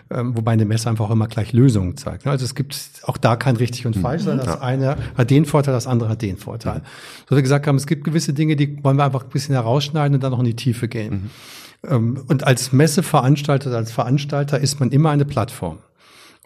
ähm, 0.09 0.35
wobei 0.35 0.53
eine 0.53 0.65
Messe 0.65 0.89
einfach 0.89 1.05
auch 1.05 1.11
immer 1.11 1.27
gleich 1.27 1.53
Lösungen 1.53 1.97
zeigt. 1.97 2.25
Ne? 2.25 2.31
Also 2.31 2.45
es 2.45 2.55
gibt 2.55 2.77
auch 3.03 3.17
da 3.17 3.35
kein 3.35 3.55
richtig 3.57 3.85
und 3.85 3.95
falsch, 3.95 4.23
sondern 4.23 4.45
das 4.45 4.61
eine 4.61 4.97
hat 5.17 5.29
den 5.29 5.45
Vorteil, 5.45 5.73
das 5.73 5.87
andere 5.87 6.09
hat 6.09 6.21
den 6.21 6.37
Vorteil. 6.37 6.81
So 7.29 7.35
wir 7.35 7.41
gesagt 7.41 7.67
haben, 7.67 7.75
es 7.75 7.87
gibt 7.87 8.03
gewisse 8.03 8.33
Dinge, 8.33 8.55
die 8.55 8.83
wollen 8.83 8.97
wir 8.97 9.03
einfach 9.03 9.23
ein 9.23 9.29
bisschen 9.29 9.53
herausschneiden 9.53 10.15
und 10.15 10.23
dann 10.23 10.31
noch 10.31 10.39
in 10.39 10.45
die 10.45 10.55
Tiefe 10.55 10.87
gehen. 10.87 11.29
Mhm. 11.83 12.23
Und 12.27 12.43
als 12.43 12.71
Messeveranstalter, 12.71 13.71
als 13.71 13.91
Veranstalter 13.91 14.59
ist 14.59 14.79
man 14.79 14.91
immer 14.91 15.11
eine 15.11 15.25
Plattform. 15.25 15.77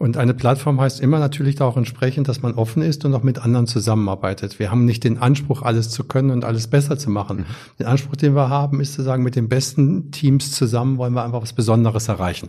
Und 0.02 0.16
eine 0.16 0.34
Plattform 0.34 0.80
heißt 0.80 1.00
immer 1.00 1.20
natürlich 1.20 1.60
auch 1.60 1.76
entsprechend, 1.76 2.26
dass 2.26 2.42
man 2.42 2.54
offen 2.54 2.82
ist 2.82 3.04
und 3.04 3.14
auch 3.14 3.22
mit 3.22 3.38
anderen 3.38 3.68
zusammenarbeitet. 3.68 4.58
Wir 4.58 4.72
haben 4.72 4.84
nicht 4.84 5.04
den 5.04 5.18
Anspruch, 5.18 5.62
alles 5.62 5.90
zu 5.90 6.02
können 6.02 6.32
und 6.32 6.44
alles 6.44 6.66
besser 6.66 6.98
zu 6.98 7.08
machen. 7.08 7.36
Mhm. 7.36 7.44
Den 7.78 7.86
Anspruch, 7.86 8.16
den 8.16 8.34
wir 8.34 8.48
haben, 8.48 8.80
ist 8.80 8.94
zu 8.94 9.02
sagen, 9.02 9.22
mit 9.22 9.36
den 9.36 9.48
besten 9.48 10.10
Teams 10.10 10.50
zusammen 10.50 10.98
wollen 10.98 11.12
wir 11.14 11.22
einfach 11.22 11.40
was 11.40 11.52
Besonderes 11.52 12.08
erreichen. 12.08 12.48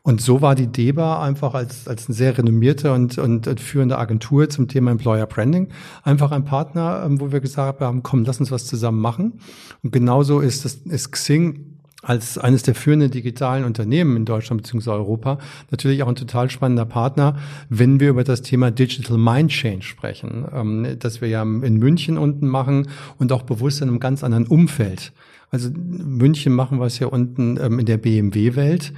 Und 0.00 0.22
so 0.22 0.40
war 0.40 0.54
die 0.54 0.68
DEBA 0.68 1.22
einfach 1.22 1.52
als, 1.52 1.86
als 1.86 2.08
eine 2.08 2.14
sehr 2.14 2.38
renommierte 2.38 2.94
und, 2.94 3.18
und, 3.18 3.60
führende 3.60 3.98
Agentur 3.98 4.48
zum 4.48 4.66
Thema 4.66 4.90
Employer 4.90 5.26
Branding 5.26 5.68
einfach 6.02 6.32
ein 6.32 6.46
Partner, 6.46 7.02
ähm, 7.04 7.20
wo 7.20 7.30
wir 7.30 7.40
gesagt 7.40 7.82
haben, 7.82 8.02
komm, 8.02 8.24
lass 8.24 8.40
uns 8.40 8.50
was 8.50 8.64
zusammen 8.64 9.02
machen. 9.02 9.40
Und 9.82 9.92
genauso 9.92 10.40
ist, 10.40 10.64
das, 10.64 10.76
ist 10.76 11.12
Xing 11.12 11.79
als 12.02 12.38
eines 12.38 12.62
der 12.62 12.74
führenden 12.74 13.10
digitalen 13.10 13.64
Unternehmen 13.64 14.16
in 14.16 14.24
Deutschland 14.24 14.62
bzw. 14.62 14.90
Europa 14.90 15.38
natürlich 15.70 16.02
auch 16.02 16.08
ein 16.08 16.14
total 16.14 16.50
spannender 16.50 16.86
Partner, 16.86 17.36
wenn 17.68 18.00
wir 18.00 18.10
über 18.10 18.24
das 18.24 18.42
Thema 18.42 18.70
Digital 18.70 19.18
Mind 19.18 19.50
Change 19.50 19.84
sprechen, 19.84 20.46
ähm, 20.52 20.96
das 20.98 21.20
wir 21.20 21.28
ja 21.28 21.42
in 21.42 21.78
München 21.78 22.18
unten 22.18 22.48
machen 22.48 22.88
und 23.18 23.32
auch 23.32 23.42
bewusst 23.42 23.82
in 23.82 23.88
einem 23.88 24.00
ganz 24.00 24.24
anderen 24.24 24.46
Umfeld. 24.46 25.12
Also 25.50 25.70
München 25.70 26.52
machen 26.52 26.78
wir 26.78 26.86
es 26.86 26.98
ja 26.98 27.08
unten 27.08 27.58
ähm, 27.60 27.78
in 27.80 27.86
der 27.86 27.98
BMW-Welt 27.98 28.92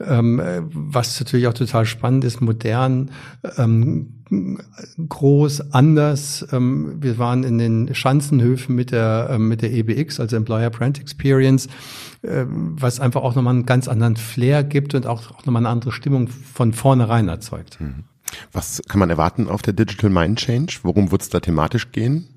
ähm, 0.00 0.40
was 0.72 1.18
natürlich 1.20 1.46
auch 1.46 1.54
total 1.54 1.86
spannend 1.86 2.24
ist, 2.24 2.40
modern, 2.40 3.10
ähm, 3.56 4.14
groß, 5.08 5.72
anders. 5.72 6.46
Ähm, 6.52 6.96
wir 7.00 7.18
waren 7.18 7.44
in 7.44 7.58
den 7.58 7.94
Schanzenhöfen 7.94 8.74
mit 8.74 8.90
der, 8.90 9.28
ähm, 9.30 9.48
mit 9.48 9.62
der 9.62 9.72
EBX, 9.72 10.20
also 10.20 10.36
Employer 10.36 10.70
Brand 10.70 11.00
Experience, 11.00 11.68
äh, 12.22 12.44
was 12.46 13.00
einfach 13.00 13.22
auch 13.22 13.34
nochmal 13.34 13.54
einen 13.54 13.66
ganz 13.66 13.88
anderen 13.88 14.16
Flair 14.16 14.64
gibt 14.64 14.94
und 14.94 15.06
auch, 15.06 15.30
auch 15.30 15.46
nochmal 15.46 15.62
eine 15.62 15.68
andere 15.68 15.92
Stimmung 15.92 16.28
von 16.28 16.72
vornherein 16.72 17.28
erzeugt. 17.28 17.80
Mhm. 17.80 18.04
Was 18.52 18.82
kann 18.88 18.98
man 18.98 19.10
erwarten 19.10 19.48
auf 19.48 19.62
der 19.62 19.74
Digital 19.74 20.10
Mind 20.10 20.38
Change? 20.38 20.78
Worum 20.82 21.12
wird 21.12 21.22
es 21.22 21.28
da 21.28 21.40
thematisch 21.40 21.92
gehen? 21.92 22.28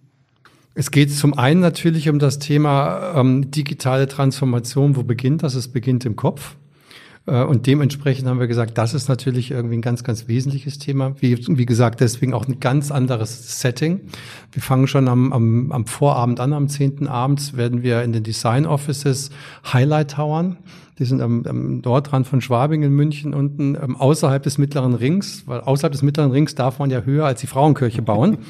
Es 0.76 0.92
geht 0.92 1.12
zum 1.12 1.34
einen 1.34 1.60
natürlich 1.60 2.08
um 2.08 2.20
das 2.20 2.38
Thema 2.38 3.14
ähm, 3.16 3.50
digitale 3.50 4.08
Transformation. 4.08 4.96
Wo 4.96 5.02
beginnt 5.02 5.42
das? 5.42 5.56
Es 5.56 5.70
beginnt 5.70 6.06
im 6.06 6.16
Kopf. 6.16 6.56
Äh, 7.28 7.44
und 7.44 7.68
dementsprechend 7.68 8.28
haben 8.28 8.40
wir 8.40 8.48
gesagt, 8.48 8.78
das 8.78 8.94
ist 8.94 9.10
natürlich 9.10 9.52
irgendwie 9.52 9.78
ein 9.78 9.82
ganz, 9.82 10.04
ganz 10.04 10.28
wesentliches 10.28 10.80
Thema. 10.80 11.16
Wie, 11.20 11.38
wie 11.48 11.66
gesagt, 11.66 12.00
deswegen 12.00 12.34
auch 12.34 12.48
ein 12.48 12.60
ganz 12.60 12.92
anderes 12.92 13.62
Setting. 13.62 14.02
Wir 14.52 14.62
fangen 14.62 14.88
schon 14.88 15.08
am, 15.08 15.32
am, 15.34 15.72
am 15.72 15.86
Vorabend 15.86 16.40
an, 16.40 16.54
am 16.54 16.68
10. 16.68 17.08
Abends 17.08 17.56
werden 17.56 17.84
wir 17.84 18.02
in 18.02 18.14
den 18.14 18.24
Design 18.24 18.66
Offices 18.66 19.30
Highlight 19.72 20.12
Towern. 20.12 20.58
Die 21.00 21.06
sind 21.06 21.22
am, 21.22 21.46
am 21.46 21.82
Nordrand 21.82 22.26
von 22.26 22.42
Schwabing 22.42 22.82
in 22.82 22.92
München 22.92 23.36
unten 23.36 23.76
ähm, 23.76 23.96
außerhalb 23.96 24.42
des 24.42 24.58
mittleren 24.58 24.96
Rings, 24.96 25.44
weil 25.46 25.60
außerhalb 25.60 25.92
des 25.92 26.02
mittleren 26.02 26.32
Rings 26.32 26.56
darf 26.56 26.80
man 26.80 26.90
ja 26.90 27.02
höher 27.02 27.26
als 27.26 27.42
die 27.42 27.48
Frauenkirche 27.48 28.02
bauen. 28.02 28.40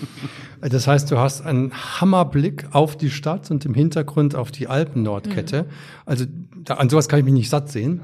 Das 0.60 0.88
heißt, 0.88 1.12
du 1.12 1.20
hast 1.20 1.46
einen 1.46 1.72
Hammerblick 1.72 2.70
auf 2.72 2.98
die 2.98 3.12
Stadt 3.12 3.52
und 3.52 3.63
im 3.66 3.76
Hintergrund 3.76 4.34
auf 4.34 4.52
die 4.52 4.68
Alpen-Nordkette. 4.68 5.63
Mhm. 5.63 5.68
Also 6.04 6.26
da, 6.63 6.74
an 6.76 6.90
sowas 6.90 7.08
kann 7.08 7.20
ich 7.20 7.26
mich 7.26 7.34
nicht 7.36 7.52
satt 7.52 7.70
sehen. 7.70 8.02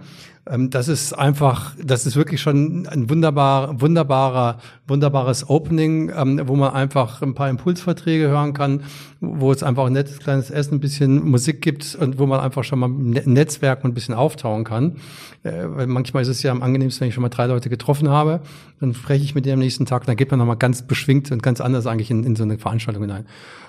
Ähm, 0.50 0.70
das 0.70 0.88
ist 0.88 1.14
einfach, 1.14 1.76
das 1.82 2.06
ist 2.06 2.16
wirklich 2.16 2.42
schon 2.42 2.86
ein 2.88 3.10
wunderbar, 3.10 3.80
wunderbarer, 3.80 4.58
wunderbares 4.88 5.50
Opening, 5.50 6.12
ähm, 6.16 6.42
wo 6.46 6.56
man 6.56 6.74
einfach 6.74 7.22
ein 7.22 7.34
paar 7.34 7.50
Impulsverträge 7.50 8.28
hören 8.28 8.54
kann, 8.54 8.84
wo 9.22 9.52
es 9.52 9.64
einfach 9.64 9.86
ein 9.86 9.94
nettes 9.94 10.20
kleines 10.20 10.52
Essen, 10.52 10.76
ein 10.76 10.80
bisschen 10.80 11.24
Musik 11.24 11.62
gibt 11.62 11.96
und 11.96 12.20
wo 12.20 12.26
man 12.26 12.42
einfach 12.42 12.64
schon 12.64 12.80
mal 12.80 12.90
ein 12.90 13.12
ne-, 13.12 13.24
Netzwerk 13.26 13.86
ein 13.86 13.94
bisschen 13.94 14.16
auftauen 14.16 14.66
kann. 14.66 14.98
Äh, 15.44 15.64
weil 15.66 15.88
manchmal 15.88 16.24
ist 16.24 16.30
es 16.30 16.44
ja 16.44 16.52
am 16.52 16.62
angenehmsten, 16.62 17.02
wenn 17.02 17.10
ich 17.10 17.16
schon 17.16 17.22
mal 17.22 17.30
drei 17.30 17.46
Leute 17.46 17.70
getroffen 17.70 18.10
habe, 18.10 18.42
dann 18.80 18.94
spreche 18.94 19.24
ich 19.24 19.36
mit 19.36 19.46
denen 19.46 19.54
am 19.54 19.60
nächsten 19.60 19.86
Tag, 19.86 20.06
dann 20.06 20.18
geht 20.18 20.30
man 20.30 20.40
nochmal 20.40 20.58
ganz 20.58 20.82
beschwingt 20.82 21.32
und 21.32 21.42
ganz 21.42 21.62
anders 21.62 21.88
eigentlich 21.88 22.12
in, 22.12 22.24
in 22.26 22.36
so 22.36 22.44
eine 22.44 22.58
Veranstaltung 22.58 23.04
hinein. 23.04 23.26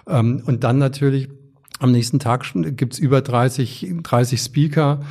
Ähm, 0.08 0.42
und 0.44 0.64
dann 0.64 0.78
natürlich 0.78 1.28
am 1.80 1.90
nächsten 1.90 2.20
Tag 2.20 2.44
gibt's 2.54 2.98
über 2.98 3.20
30, 3.20 3.94
30 4.02 4.40
Speaker. 4.40 5.02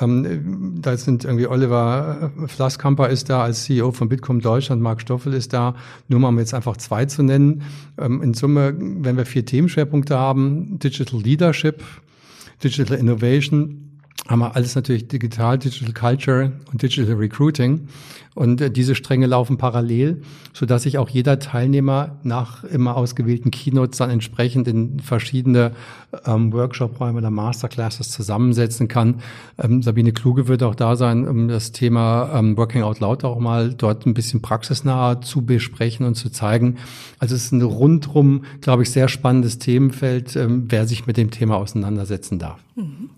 Ähm, 0.00 0.80
da 0.80 0.96
sind 0.96 1.24
irgendwie 1.24 1.48
Oliver 1.48 2.30
Flasskamper 2.46 3.08
ist 3.08 3.28
da 3.28 3.42
als 3.42 3.64
CEO 3.64 3.90
von 3.90 4.08
Bitkom 4.08 4.40
Deutschland, 4.40 4.80
Marc 4.80 5.00
Stoffel 5.00 5.34
ist 5.34 5.52
da, 5.52 5.74
nur 6.08 6.20
mal 6.20 6.28
um 6.28 6.38
jetzt 6.38 6.54
einfach 6.54 6.76
zwei 6.76 7.06
zu 7.06 7.22
nennen. 7.22 7.62
Ähm, 7.98 8.22
in 8.22 8.34
Summe, 8.34 8.74
wenn 8.78 9.16
wir 9.16 9.26
vier 9.26 9.44
Themenschwerpunkte 9.44 10.16
haben, 10.16 10.78
Digital 10.78 11.20
Leadership, 11.20 11.82
Digital 12.62 12.96
Innovation, 12.96 13.91
haben 14.28 14.38
wir 14.38 14.54
alles 14.54 14.76
natürlich 14.76 15.08
digital, 15.08 15.58
Digital 15.58 15.92
Culture 15.92 16.52
und 16.70 16.80
Digital 16.80 17.16
Recruiting. 17.16 17.88
Und 18.34 18.60
äh, 18.60 18.70
diese 18.70 18.94
Stränge 18.94 19.26
laufen 19.26 19.58
parallel, 19.58 20.22
so 20.54 20.64
dass 20.64 20.84
sich 20.84 20.96
auch 20.96 21.08
jeder 21.10 21.38
Teilnehmer 21.38 22.18
nach 22.22 22.64
immer 22.64 22.96
ausgewählten 22.96 23.50
Keynotes 23.50 23.98
dann 23.98 24.10
entsprechend 24.10 24.68
in 24.68 25.00
verschiedene 25.00 25.72
ähm, 26.24 26.52
Workshop-Räume 26.52 27.18
oder 27.18 27.30
Masterclasses 27.30 28.10
zusammensetzen 28.10 28.88
kann. 28.88 29.20
Ähm, 29.58 29.82
Sabine 29.82 30.12
Kluge 30.12 30.48
wird 30.48 30.62
auch 30.62 30.76
da 30.76 30.96
sein, 30.96 31.26
um 31.28 31.48
das 31.48 31.72
Thema 31.72 32.30
ähm, 32.32 32.56
Working 32.56 32.82
Out 32.82 33.00
Loud 33.00 33.24
auch 33.24 33.40
mal 33.40 33.74
dort 33.74 34.06
ein 34.06 34.14
bisschen 34.14 34.40
praxisnah 34.40 35.20
zu 35.20 35.44
besprechen 35.44 36.06
und 36.06 36.14
zu 36.14 36.30
zeigen. 36.30 36.76
Also 37.18 37.34
es 37.34 37.46
ist 37.46 37.52
ein 37.52 37.60
rundrum, 37.60 38.44
glaube 38.60 38.84
ich, 38.84 38.90
sehr 38.90 39.08
spannendes 39.08 39.58
Themenfeld, 39.58 40.36
ähm, 40.36 40.66
wer 40.68 40.86
sich 40.86 41.06
mit 41.06 41.16
dem 41.16 41.32
Thema 41.32 41.56
auseinandersetzen 41.56 42.38
darf. 42.38 42.60
Mhm. 42.76 43.10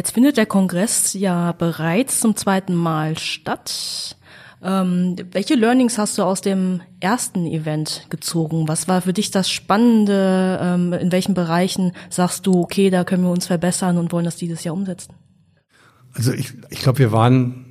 Jetzt 0.00 0.12
findet 0.12 0.38
der 0.38 0.46
Kongress 0.46 1.12
ja 1.12 1.52
bereits 1.52 2.20
zum 2.20 2.34
zweiten 2.34 2.74
Mal 2.74 3.18
statt. 3.18 4.16
Ähm, 4.62 5.14
welche 5.32 5.56
Learnings 5.56 5.98
hast 5.98 6.16
du 6.16 6.22
aus 6.22 6.40
dem 6.40 6.80
ersten 7.00 7.44
Event 7.44 8.06
gezogen? 8.08 8.66
Was 8.66 8.88
war 8.88 9.02
für 9.02 9.12
dich 9.12 9.30
das 9.30 9.50
Spannende? 9.50 10.58
Ähm, 10.62 10.94
in 10.94 11.12
welchen 11.12 11.34
Bereichen 11.34 11.92
sagst 12.08 12.46
du, 12.46 12.62
okay, 12.62 12.88
da 12.88 13.04
können 13.04 13.24
wir 13.24 13.30
uns 13.30 13.48
verbessern 13.48 13.98
und 13.98 14.10
wollen 14.10 14.24
das 14.24 14.36
dieses 14.36 14.64
Jahr 14.64 14.74
umsetzen? 14.74 15.12
Also 16.14 16.32
ich, 16.32 16.54
ich 16.70 16.80
glaube, 16.80 16.98
wir 16.98 17.12
waren 17.12 17.66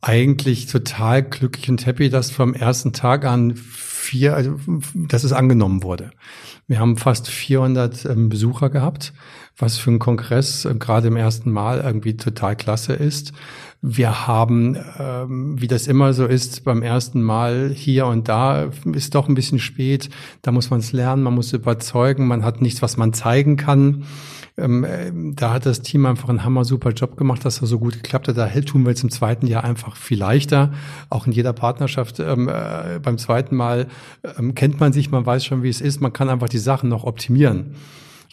eigentlich 0.00 0.66
total 0.66 1.24
glücklich 1.24 1.68
und 1.68 1.84
happy, 1.84 2.08
dass 2.08 2.30
vom 2.30 2.54
ersten 2.54 2.92
Tag 2.92 3.24
an 3.24 3.56
vier, 3.56 4.36
also, 4.36 4.60
dass 4.94 5.24
es 5.24 5.32
angenommen 5.32 5.82
wurde. 5.82 6.12
Wir 6.68 6.78
haben 6.78 6.96
fast 6.96 7.28
400 7.28 8.04
ähm, 8.04 8.28
Besucher 8.28 8.70
gehabt, 8.70 9.12
was 9.56 9.78
für 9.78 9.90
einen 9.90 9.98
Kongress 9.98 10.64
äh, 10.64 10.74
gerade 10.74 11.08
im 11.08 11.16
ersten 11.16 11.50
Mal 11.50 11.80
irgendwie 11.80 12.16
total 12.16 12.56
klasse 12.56 12.94
ist. 12.94 13.32
Wir 13.84 14.28
haben, 14.28 14.76
ähm, 14.98 15.60
wie 15.60 15.66
das 15.66 15.88
immer 15.88 16.12
so 16.12 16.26
ist, 16.26 16.62
beim 16.64 16.82
ersten 16.82 17.20
Mal 17.20 17.72
hier 17.74 18.06
und 18.06 18.28
da 18.28 18.70
ist 18.92 19.14
doch 19.16 19.28
ein 19.28 19.34
bisschen 19.34 19.58
spät. 19.58 20.08
Da 20.42 20.52
muss 20.52 20.70
man 20.70 20.78
es 20.78 20.92
lernen, 20.92 21.24
man 21.24 21.34
muss 21.34 21.52
überzeugen, 21.52 22.28
man 22.28 22.44
hat 22.44 22.62
nichts, 22.62 22.80
was 22.80 22.96
man 22.96 23.12
zeigen 23.12 23.56
kann. 23.56 24.04
Ähm, 24.56 24.84
äh, 24.84 25.10
da 25.34 25.54
hat 25.54 25.66
das 25.66 25.82
Team 25.82 26.06
einfach 26.06 26.28
einen 26.28 26.44
hammer 26.44 26.64
super 26.64 26.90
Job 26.90 27.16
gemacht, 27.16 27.44
dass 27.44 27.60
er 27.60 27.66
so 27.66 27.78
gut 27.78 27.94
geklappt 27.94 28.28
hat. 28.28 28.36
Da 28.36 28.48
tun 28.60 28.84
wir 28.84 28.90
jetzt 28.90 29.02
im 29.02 29.10
zweiten 29.10 29.46
Jahr 29.46 29.64
einfach 29.64 29.96
viel 29.96 30.18
leichter. 30.18 30.72
Auch 31.08 31.26
in 31.26 31.32
jeder 31.32 31.52
Partnerschaft 31.52 32.20
ähm, 32.20 32.48
äh, 32.48 33.00
beim 33.02 33.18
zweiten 33.18 33.56
Mal 33.56 33.88
ähm, 34.38 34.54
kennt 34.54 34.78
man 34.78 34.92
sich, 34.92 35.10
man 35.10 35.24
weiß 35.24 35.44
schon, 35.44 35.62
wie 35.62 35.70
es 35.70 35.80
ist. 35.80 36.00
Man 36.00 36.12
kann 36.12 36.28
einfach 36.28 36.48
die 36.48 36.58
Sachen 36.58 36.88
noch 36.88 37.04
optimieren. 37.04 37.74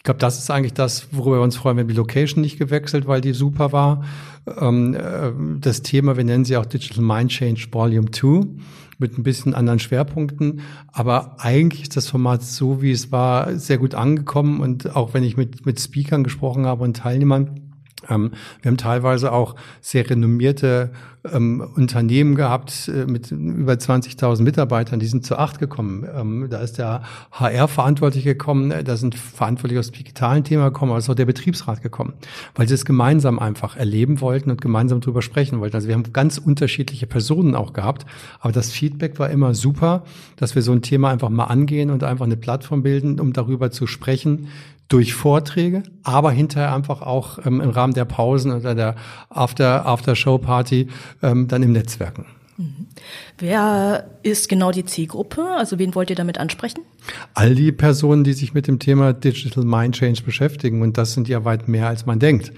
Ich 0.00 0.04
glaube, 0.04 0.18
das 0.18 0.38
ist 0.38 0.50
eigentlich 0.50 0.72
das, 0.72 1.08
worüber 1.12 1.36
wir 1.36 1.42
uns 1.42 1.56
freuen. 1.56 1.78
Haben 1.78 1.86
die 1.86 1.92
Location 1.92 2.40
nicht 2.40 2.58
gewechselt, 2.58 3.06
weil 3.06 3.20
die 3.20 3.34
super 3.34 3.70
war. 3.70 4.02
Ähm, 4.58 4.94
äh, 4.94 5.30
das 5.60 5.82
Thema, 5.82 6.16
wir 6.16 6.24
nennen 6.24 6.46
sie 6.46 6.56
auch 6.56 6.64
Digital 6.64 7.04
Mind 7.04 7.30
Change 7.30 7.66
Volume 7.70 8.10
2 8.10 8.46
mit 8.96 9.18
ein 9.18 9.22
bisschen 9.22 9.52
anderen 9.52 9.78
Schwerpunkten. 9.78 10.62
Aber 10.90 11.36
eigentlich 11.38 11.82
ist 11.82 11.98
das 11.98 12.08
Format 12.08 12.42
so, 12.42 12.80
wie 12.80 12.92
es 12.92 13.12
war, 13.12 13.54
sehr 13.58 13.76
gut 13.76 13.94
angekommen. 13.94 14.60
Und 14.60 14.96
auch 14.96 15.12
wenn 15.12 15.22
ich 15.22 15.36
mit, 15.36 15.66
mit 15.66 15.78
Speakern 15.78 16.24
gesprochen 16.24 16.64
habe 16.64 16.82
und 16.82 16.96
Teilnehmern, 16.96 17.69
ähm, 18.08 18.32
wir 18.62 18.70
haben 18.70 18.76
teilweise 18.76 19.32
auch 19.32 19.56
sehr 19.80 20.08
renommierte 20.08 20.90
ähm, 21.30 21.66
Unternehmen 21.76 22.34
gehabt 22.34 22.88
äh, 22.88 23.04
mit 23.04 23.30
über 23.30 23.74
20.000 23.74 24.42
Mitarbeitern, 24.42 25.00
die 25.00 25.06
sind 25.06 25.26
zu 25.26 25.36
acht 25.36 25.58
gekommen. 25.58 26.06
Ähm, 26.14 26.46
da 26.48 26.60
ist 26.60 26.78
der 26.78 27.02
HR-Verantwortliche 27.32 28.30
gekommen, 28.30 28.70
äh, 28.70 28.84
da 28.84 28.96
sind 28.96 29.14
Verantwortliche 29.14 29.80
aus 29.80 29.90
dem 29.90 29.98
digitalen 29.98 30.44
Thema 30.44 30.70
gekommen, 30.70 30.92
aber 30.92 30.98
ist 30.98 31.10
auch 31.10 31.14
der 31.14 31.26
Betriebsrat 31.26 31.82
gekommen, 31.82 32.14
weil 32.54 32.68
sie 32.68 32.74
es 32.74 32.84
gemeinsam 32.84 33.38
einfach 33.38 33.76
erleben 33.76 34.20
wollten 34.20 34.50
und 34.50 34.60
gemeinsam 34.60 35.00
drüber 35.00 35.20
sprechen 35.20 35.60
wollten. 35.60 35.76
Also 35.76 35.88
wir 35.88 35.94
haben 35.94 36.12
ganz 36.12 36.38
unterschiedliche 36.38 37.06
Personen 37.06 37.54
auch 37.54 37.72
gehabt, 37.74 38.06
aber 38.40 38.52
das 38.52 38.70
Feedback 38.70 39.18
war 39.18 39.28
immer 39.30 39.54
super, 39.54 40.04
dass 40.36 40.54
wir 40.54 40.62
so 40.62 40.72
ein 40.72 40.82
Thema 40.82 41.10
einfach 41.10 41.28
mal 41.28 41.44
angehen 41.44 41.90
und 41.90 42.02
einfach 42.02 42.24
eine 42.24 42.36
Plattform 42.36 42.82
bilden, 42.82 43.20
um 43.20 43.32
darüber 43.34 43.70
zu 43.70 43.86
sprechen, 43.86 44.48
durch 44.90 45.14
Vorträge, 45.14 45.84
aber 46.02 46.32
hinterher 46.32 46.74
einfach 46.74 47.00
auch 47.00 47.38
ähm, 47.46 47.60
im 47.60 47.70
Rahmen 47.70 47.94
der 47.94 48.04
Pausen 48.04 48.52
oder 48.52 48.74
der 48.74 48.96
After, 49.30 49.86
After 49.86 50.14
ähm, 51.22 51.48
dann 51.48 51.62
im 51.62 51.72
Netzwerken. 51.72 52.26
Mhm. 52.58 52.88
Wer 53.40 54.04
ist 54.22 54.50
genau 54.50 54.70
die 54.70 54.84
Zielgruppe? 54.84 55.42
Also 55.56 55.78
wen 55.78 55.94
wollt 55.94 56.10
ihr 56.10 56.16
damit 56.16 56.38
ansprechen? 56.38 56.80
All 57.32 57.54
die 57.54 57.72
Personen, 57.72 58.22
die 58.22 58.34
sich 58.34 58.52
mit 58.52 58.66
dem 58.66 58.78
Thema 58.78 59.14
Digital 59.14 59.64
Mind 59.64 59.94
Change 59.94 60.22
beschäftigen 60.22 60.82
und 60.82 60.98
das 60.98 61.14
sind 61.14 61.26
ja 61.26 61.44
weit 61.44 61.66
mehr, 61.66 61.88
als 61.88 62.04
man 62.04 62.18
denkt. 62.18 62.52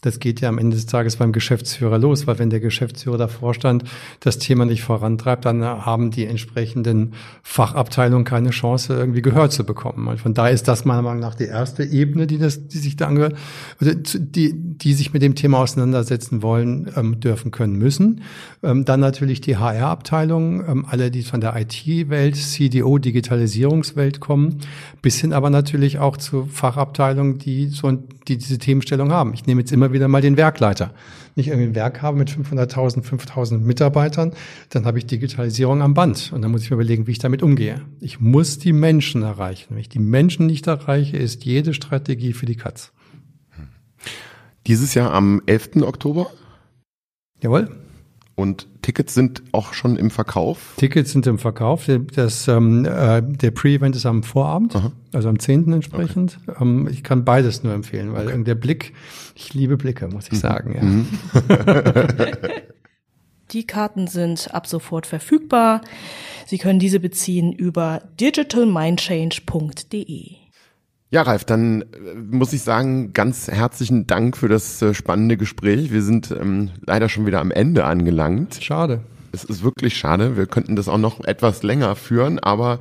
Das 0.00 0.20
geht 0.20 0.40
ja 0.40 0.48
am 0.48 0.58
Ende 0.58 0.76
des 0.76 0.86
Tages 0.86 1.16
beim 1.16 1.32
Geschäftsführer 1.32 1.98
los, 1.98 2.26
weil 2.26 2.38
wenn 2.38 2.50
der 2.50 2.60
Geschäftsführer, 2.60 3.18
der 3.18 3.28
Vorstand 3.28 3.84
das 4.20 4.38
Thema 4.38 4.64
nicht 4.64 4.82
vorantreibt, 4.82 5.44
dann 5.44 5.62
haben 5.62 6.10
die 6.10 6.24
entsprechenden 6.26 7.14
Fachabteilungen 7.42 8.24
keine 8.24 8.50
Chance, 8.50 8.94
irgendwie 8.94 9.22
Gehör 9.22 9.50
zu 9.50 9.64
bekommen. 9.64 10.06
Und 10.06 10.20
von 10.20 10.34
daher 10.34 10.52
ist 10.52 10.68
das 10.68 10.84
meiner 10.84 11.02
Meinung 11.02 11.20
nach 11.20 11.34
die 11.34 11.46
erste 11.46 11.82
Ebene, 11.82 12.28
die, 12.28 12.38
das, 12.38 12.68
die 12.68 12.78
sich 12.78 12.96
da 12.96 13.08
angehört, 13.08 13.36
also 13.80 13.92
die, 13.92 14.52
die 14.54 14.92
sich 14.94 15.12
mit 15.12 15.22
dem 15.22 15.34
Thema 15.34 15.58
auseinandersetzen 15.58 16.42
wollen, 16.42 16.92
ähm, 16.96 17.18
dürfen, 17.18 17.50
können, 17.50 17.76
müssen. 17.76 18.22
Ähm, 18.62 18.84
dann 18.84 19.00
natürlich 19.00 19.40
die 19.40 19.56
HR-Abteilung, 19.56 20.27
ähm, 20.30 20.86
alle, 20.88 21.10
die 21.10 21.22
von 21.22 21.40
der 21.40 21.56
IT-Welt, 21.56 22.36
CDO, 22.36 22.98
Digitalisierungswelt 22.98 24.20
kommen, 24.20 24.60
bis 25.02 25.18
hin 25.20 25.32
aber 25.32 25.50
natürlich 25.50 25.98
auch 25.98 26.16
zu 26.16 26.46
Fachabteilungen, 26.46 27.38
die 27.38 27.66
so 27.66 27.90
die 28.28 28.36
diese 28.36 28.58
Themenstellung 28.58 29.10
haben. 29.10 29.34
Ich 29.34 29.46
nehme 29.46 29.60
jetzt 29.62 29.72
immer 29.72 29.92
wieder 29.92 30.08
mal 30.08 30.20
den 30.20 30.36
Werkleiter. 30.36 30.92
Wenn 31.34 31.42
ich 31.42 31.48
irgendwie 31.48 31.68
ein 31.68 31.74
Werk 31.74 32.02
habe 32.02 32.18
mit 32.18 32.30
500.000, 32.30 33.02
5.000 33.04 33.58
Mitarbeitern, 33.58 34.32
dann 34.70 34.84
habe 34.84 34.98
ich 34.98 35.06
Digitalisierung 35.06 35.82
am 35.82 35.94
Band. 35.94 36.32
Und 36.32 36.42
dann 36.42 36.50
muss 36.50 36.62
ich 36.62 36.70
mir 36.70 36.74
überlegen, 36.74 37.06
wie 37.06 37.12
ich 37.12 37.18
damit 37.18 37.42
umgehe. 37.42 37.82
Ich 38.00 38.20
muss 38.20 38.58
die 38.58 38.72
Menschen 38.72 39.22
erreichen. 39.22 39.68
Wenn 39.70 39.78
ich 39.78 39.88
die 39.88 39.98
Menschen 39.98 40.46
nicht 40.46 40.66
erreiche, 40.66 41.16
ist 41.16 41.44
jede 41.44 41.74
Strategie 41.74 42.32
für 42.32 42.46
die 42.46 42.56
Katz. 42.56 42.92
Dieses 44.66 44.94
Jahr 44.94 45.12
am 45.12 45.40
11. 45.46 45.76
Oktober? 45.82 46.30
Jawohl. 47.42 47.70
Und 48.38 48.66
Tickets 48.82 49.14
sind 49.14 49.42
auch 49.50 49.72
schon 49.72 49.96
im 49.96 50.12
Verkauf? 50.12 50.74
Tickets 50.76 51.10
sind 51.10 51.26
im 51.26 51.40
Verkauf. 51.40 51.90
Das, 52.14 52.46
ähm, 52.46 52.84
äh, 52.84 53.20
der 53.20 53.50
Pre-Event 53.50 53.96
ist 53.96 54.06
am 54.06 54.22
Vorabend, 54.22 54.76
Aha. 54.76 54.92
also 55.12 55.28
am 55.28 55.40
10. 55.40 55.72
entsprechend. 55.72 56.38
Okay. 56.46 56.62
Ähm, 56.62 56.88
ich 56.88 57.02
kann 57.02 57.24
beides 57.24 57.64
nur 57.64 57.74
empfehlen, 57.74 58.12
weil 58.12 58.28
okay. 58.28 58.44
der 58.44 58.54
Blick, 58.54 58.94
ich 59.34 59.54
liebe 59.54 59.76
Blicke, 59.76 60.06
muss 60.06 60.26
ich 60.26 60.34
mhm. 60.34 60.36
sagen. 60.36 60.76
Ja. 60.76 60.82
Mhm. 60.84 61.08
Die 63.50 63.66
Karten 63.66 64.06
sind 64.06 64.54
ab 64.54 64.68
sofort 64.68 65.08
verfügbar. 65.08 65.80
Sie 66.46 66.58
können 66.58 66.78
diese 66.78 67.00
beziehen 67.00 67.52
über 67.52 68.04
digitalmindchange.de. 68.20 70.36
Ja, 71.10 71.22
Ralf, 71.22 71.44
dann 71.44 71.82
äh, 71.82 71.86
muss 72.14 72.52
ich 72.52 72.60
sagen, 72.62 73.14
ganz 73.14 73.48
herzlichen 73.48 74.06
Dank 74.06 74.36
für 74.36 74.48
das 74.48 74.82
äh, 74.82 74.92
spannende 74.92 75.38
Gespräch. 75.38 75.90
Wir 75.90 76.02
sind 76.02 76.30
ähm, 76.30 76.70
leider 76.86 77.08
schon 77.08 77.24
wieder 77.24 77.40
am 77.40 77.50
Ende 77.50 77.86
angelangt. 77.86 78.62
Schade. 78.62 79.00
Es 79.32 79.44
ist 79.44 79.62
wirklich 79.62 79.96
schade. 79.96 80.36
Wir 80.36 80.46
könnten 80.46 80.76
das 80.76 80.88
auch 80.88 80.98
noch 80.98 81.24
etwas 81.24 81.62
länger 81.62 81.96
führen, 81.96 82.38
aber 82.38 82.78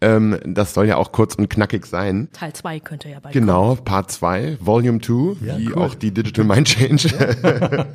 ähm, 0.00 0.38
das 0.44 0.74
soll 0.74 0.86
ja 0.86 0.96
auch 0.96 1.10
kurz 1.12 1.36
und 1.36 1.48
knackig 1.48 1.86
sein. 1.86 2.28
Teil 2.32 2.52
2 2.52 2.80
könnte 2.80 3.08
ja 3.08 3.18
bald 3.20 3.32
Genau, 3.32 3.70
kommen. 3.74 3.84
Part 3.84 4.10
2, 4.10 4.58
Volume 4.60 5.00
2, 5.00 5.36
ja, 5.46 5.58
wie 5.58 5.68
cool. 5.68 5.74
auch 5.82 5.94
die 5.94 6.12
Digital 6.12 6.44
Mind 6.44 6.68
Change. 6.68 7.08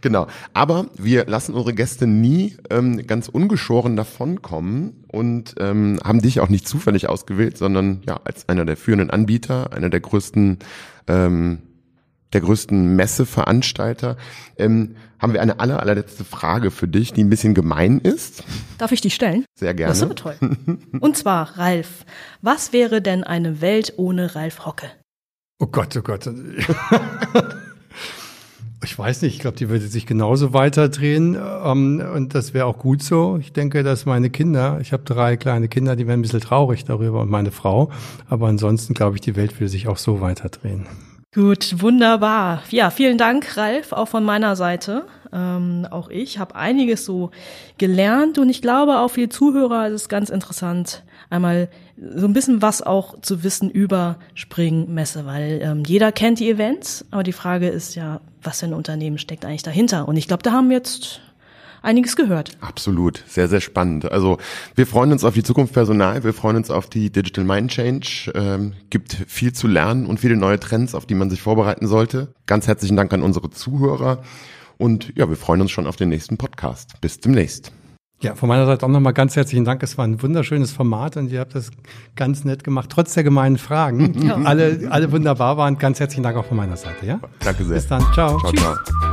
genau. 0.00 0.26
Aber 0.54 0.86
wir 0.96 1.26
lassen 1.26 1.54
unsere 1.54 1.74
Gäste 1.74 2.06
nie 2.06 2.56
ähm, 2.70 3.04
ganz 3.06 3.28
ungeschoren 3.28 3.96
davonkommen 3.96 5.04
und 5.08 5.54
ähm, 5.58 5.98
haben 6.04 6.20
dich 6.22 6.40
auch 6.40 6.48
nicht 6.48 6.68
zufällig 6.68 7.08
ausgewählt, 7.08 7.58
sondern 7.58 8.02
ja 8.06 8.20
als 8.24 8.48
einer 8.48 8.64
der 8.64 8.76
führenden 8.76 9.10
Anbieter, 9.10 9.72
einer 9.72 9.90
der 9.90 10.00
größten 10.00 10.58
ähm, 11.08 11.58
der 12.32 12.40
größten 12.40 12.96
Messeveranstalter. 12.96 14.16
Ähm, 14.56 14.96
haben 15.18 15.32
wir 15.32 15.42
eine 15.42 15.60
aller, 15.60 15.80
allerletzte 15.80 16.24
Frage 16.24 16.70
für 16.70 16.88
dich, 16.88 17.12
die 17.12 17.22
ein 17.22 17.30
bisschen 17.30 17.54
gemein 17.54 17.98
ist. 17.98 18.42
Darf 18.78 18.92
ich 18.92 19.00
die 19.00 19.10
stellen? 19.10 19.44
Sehr 19.54 19.74
gerne. 19.74 19.90
Das 19.90 19.98
ist 19.98 20.04
aber 20.04 20.14
toll. 20.14 20.36
Und 21.00 21.16
zwar, 21.16 21.58
Ralf, 21.58 22.06
was 22.40 22.72
wäre 22.72 23.02
denn 23.02 23.24
eine 23.24 23.60
Welt 23.60 23.94
ohne 23.96 24.34
Ralf 24.34 24.64
Hocke? 24.64 24.86
Oh 25.58 25.66
Gott, 25.66 25.96
oh 25.96 26.02
Gott. 26.02 26.28
Ich 28.82 28.98
weiß 28.98 29.20
nicht, 29.22 29.34
ich 29.34 29.40
glaube, 29.40 29.58
die 29.58 29.68
würde 29.68 29.86
sich 29.86 30.06
genauso 30.06 30.54
weiterdrehen 30.54 31.36
ähm, 31.36 32.02
und 32.14 32.34
das 32.34 32.54
wäre 32.54 32.64
auch 32.64 32.78
gut 32.78 33.02
so. 33.02 33.36
Ich 33.38 33.52
denke, 33.52 33.82
dass 33.82 34.06
meine 34.06 34.30
Kinder, 34.30 34.78
ich 34.80 34.94
habe 34.94 35.02
drei 35.02 35.36
kleine 35.36 35.68
Kinder, 35.68 35.96
die 35.96 36.06
wären 36.06 36.20
ein 36.20 36.22
bisschen 36.22 36.40
traurig 36.40 36.86
darüber 36.86 37.20
und 37.20 37.30
meine 37.30 37.50
Frau, 37.50 37.90
aber 38.26 38.48
ansonsten 38.48 38.94
glaube 38.94 39.16
ich, 39.16 39.20
die 39.20 39.36
Welt 39.36 39.54
würde 39.60 39.68
sich 39.68 39.86
auch 39.86 39.98
so 39.98 40.22
weiterdrehen. 40.22 40.86
Gut, 41.32 41.80
wunderbar. 41.80 42.64
Ja, 42.70 42.90
vielen 42.90 43.16
Dank, 43.16 43.56
Ralf, 43.56 43.92
auch 43.92 44.08
von 44.08 44.24
meiner 44.24 44.56
Seite. 44.56 45.06
Ähm, 45.32 45.86
auch 45.88 46.08
ich 46.08 46.40
habe 46.40 46.56
einiges 46.56 47.04
so 47.04 47.30
gelernt 47.78 48.36
und 48.38 48.48
ich 48.48 48.60
glaube 48.60 48.98
auch 48.98 49.12
für 49.12 49.20
die 49.20 49.28
Zuhörer 49.28 49.86
ist 49.86 49.92
es 49.92 50.08
ganz 50.08 50.28
interessant, 50.28 51.04
einmal 51.28 51.68
so 51.96 52.26
ein 52.26 52.32
bisschen 52.32 52.62
was 52.62 52.82
auch 52.82 53.20
zu 53.20 53.44
wissen 53.44 53.70
über 53.70 54.18
Springmesse, 54.34 55.24
weil 55.24 55.60
ähm, 55.62 55.84
jeder 55.86 56.10
kennt 56.10 56.40
die 56.40 56.50
Events, 56.50 57.04
aber 57.12 57.22
die 57.22 57.32
Frage 57.32 57.68
ist 57.68 57.94
ja, 57.94 58.20
was 58.42 58.58
für 58.58 58.66
ein 58.66 58.74
Unternehmen 58.74 59.18
steckt 59.18 59.44
eigentlich 59.44 59.62
dahinter? 59.62 60.08
Und 60.08 60.16
ich 60.16 60.26
glaube, 60.26 60.42
da 60.42 60.50
haben 60.50 60.72
jetzt 60.72 61.20
einiges 61.82 62.16
gehört. 62.16 62.56
Absolut, 62.60 63.22
sehr, 63.26 63.48
sehr 63.48 63.60
spannend. 63.60 64.10
Also 64.10 64.38
wir 64.74 64.86
freuen 64.86 65.12
uns 65.12 65.24
auf 65.24 65.34
die 65.34 65.42
Zukunft 65.42 65.72
Personal, 65.72 66.24
wir 66.24 66.32
freuen 66.32 66.56
uns 66.56 66.70
auf 66.70 66.88
die 66.88 67.10
Digital 67.10 67.44
Mind 67.44 67.70
Change. 67.70 68.32
Ähm, 68.34 68.72
gibt 68.90 69.14
viel 69.26 69.52
zu 69.52 69.66
lernen 69.66 70.06
und 70.06 70.20
viele 70.20 70.36
neue 70.36 70.58
Trends, 70.60 70.94
auf 70.94 71.06
die 71.06 71.14
man 71.14 71.30
sich 71.30 71.42
vorbereiten 71.42 71.86
sollte. 71.86 72.34
Ganz 72.46 72.66
herzlichen 72.66 72.96
Dank 72.96 73.12
an 73.12 73.22
unsere 73.22 73.50
Zuhörer 73.50 74.22
und 74.78 75.12
ja, 75.14 75.28
wir 75.28 75.36
freuen 75.36 75.60
uns 75.60 75.70
schon 75.70 75.86
auf 75.86 75.96
den 75.96 76.08
nächsten 76.08 76.38
Podcast. 76.38 77.00
Bis 77.00 77.20
demnächst. 77.20 77.70
Ja, 78.22 78.34
von 78.34 78.48
meiner 78.48 78.66
Seite 78.66 78.84
auch 78.84 78.90
nochmal 78.90 79.14
ganz 79.14 79.34
herzlichen 79.34 79.64
Dank. 79.64 79.82
Es 79.82 79.96
war 79.96 80.06
ein 80.06 80.22
wunderschönes 80.22 80.72
Format 80.72 81.16
und 81.16 81.30
ihr 81.30 81.40
habt 81.40 81.54
das 81.54 81.70
ganz 82.16 82.44
nett 82.44 82.64
gemacht, 82.64 82.90
trotz 82.90 83.14
der 83.14 83.24
gemeinen 83.24 83.56
Fragen. 83.56 84.22
Ja. 84.22 84.36
Alle, 84.44 84.88
alle 84.90 85.10
wunderbar 85.12 85.56
waren. 85.56 85.78
Ganz 85.78 86.00
herzlichen 86.00 86.22
Dank 86.22 86.36
auch 86.36 86.44
von 86.44 86.56
meiner 86.56 86.76
Seite. 86.76 87.06
Ja? 87.06 87.20
Danke 87.40 87.64
sehr. 87.64 87.76
Bis 87.76 87.88
dann. 87.88 88.02
Ciao. 88.12 88.38
Ciao, 88.38 88.52
ciao. 88.52 89.09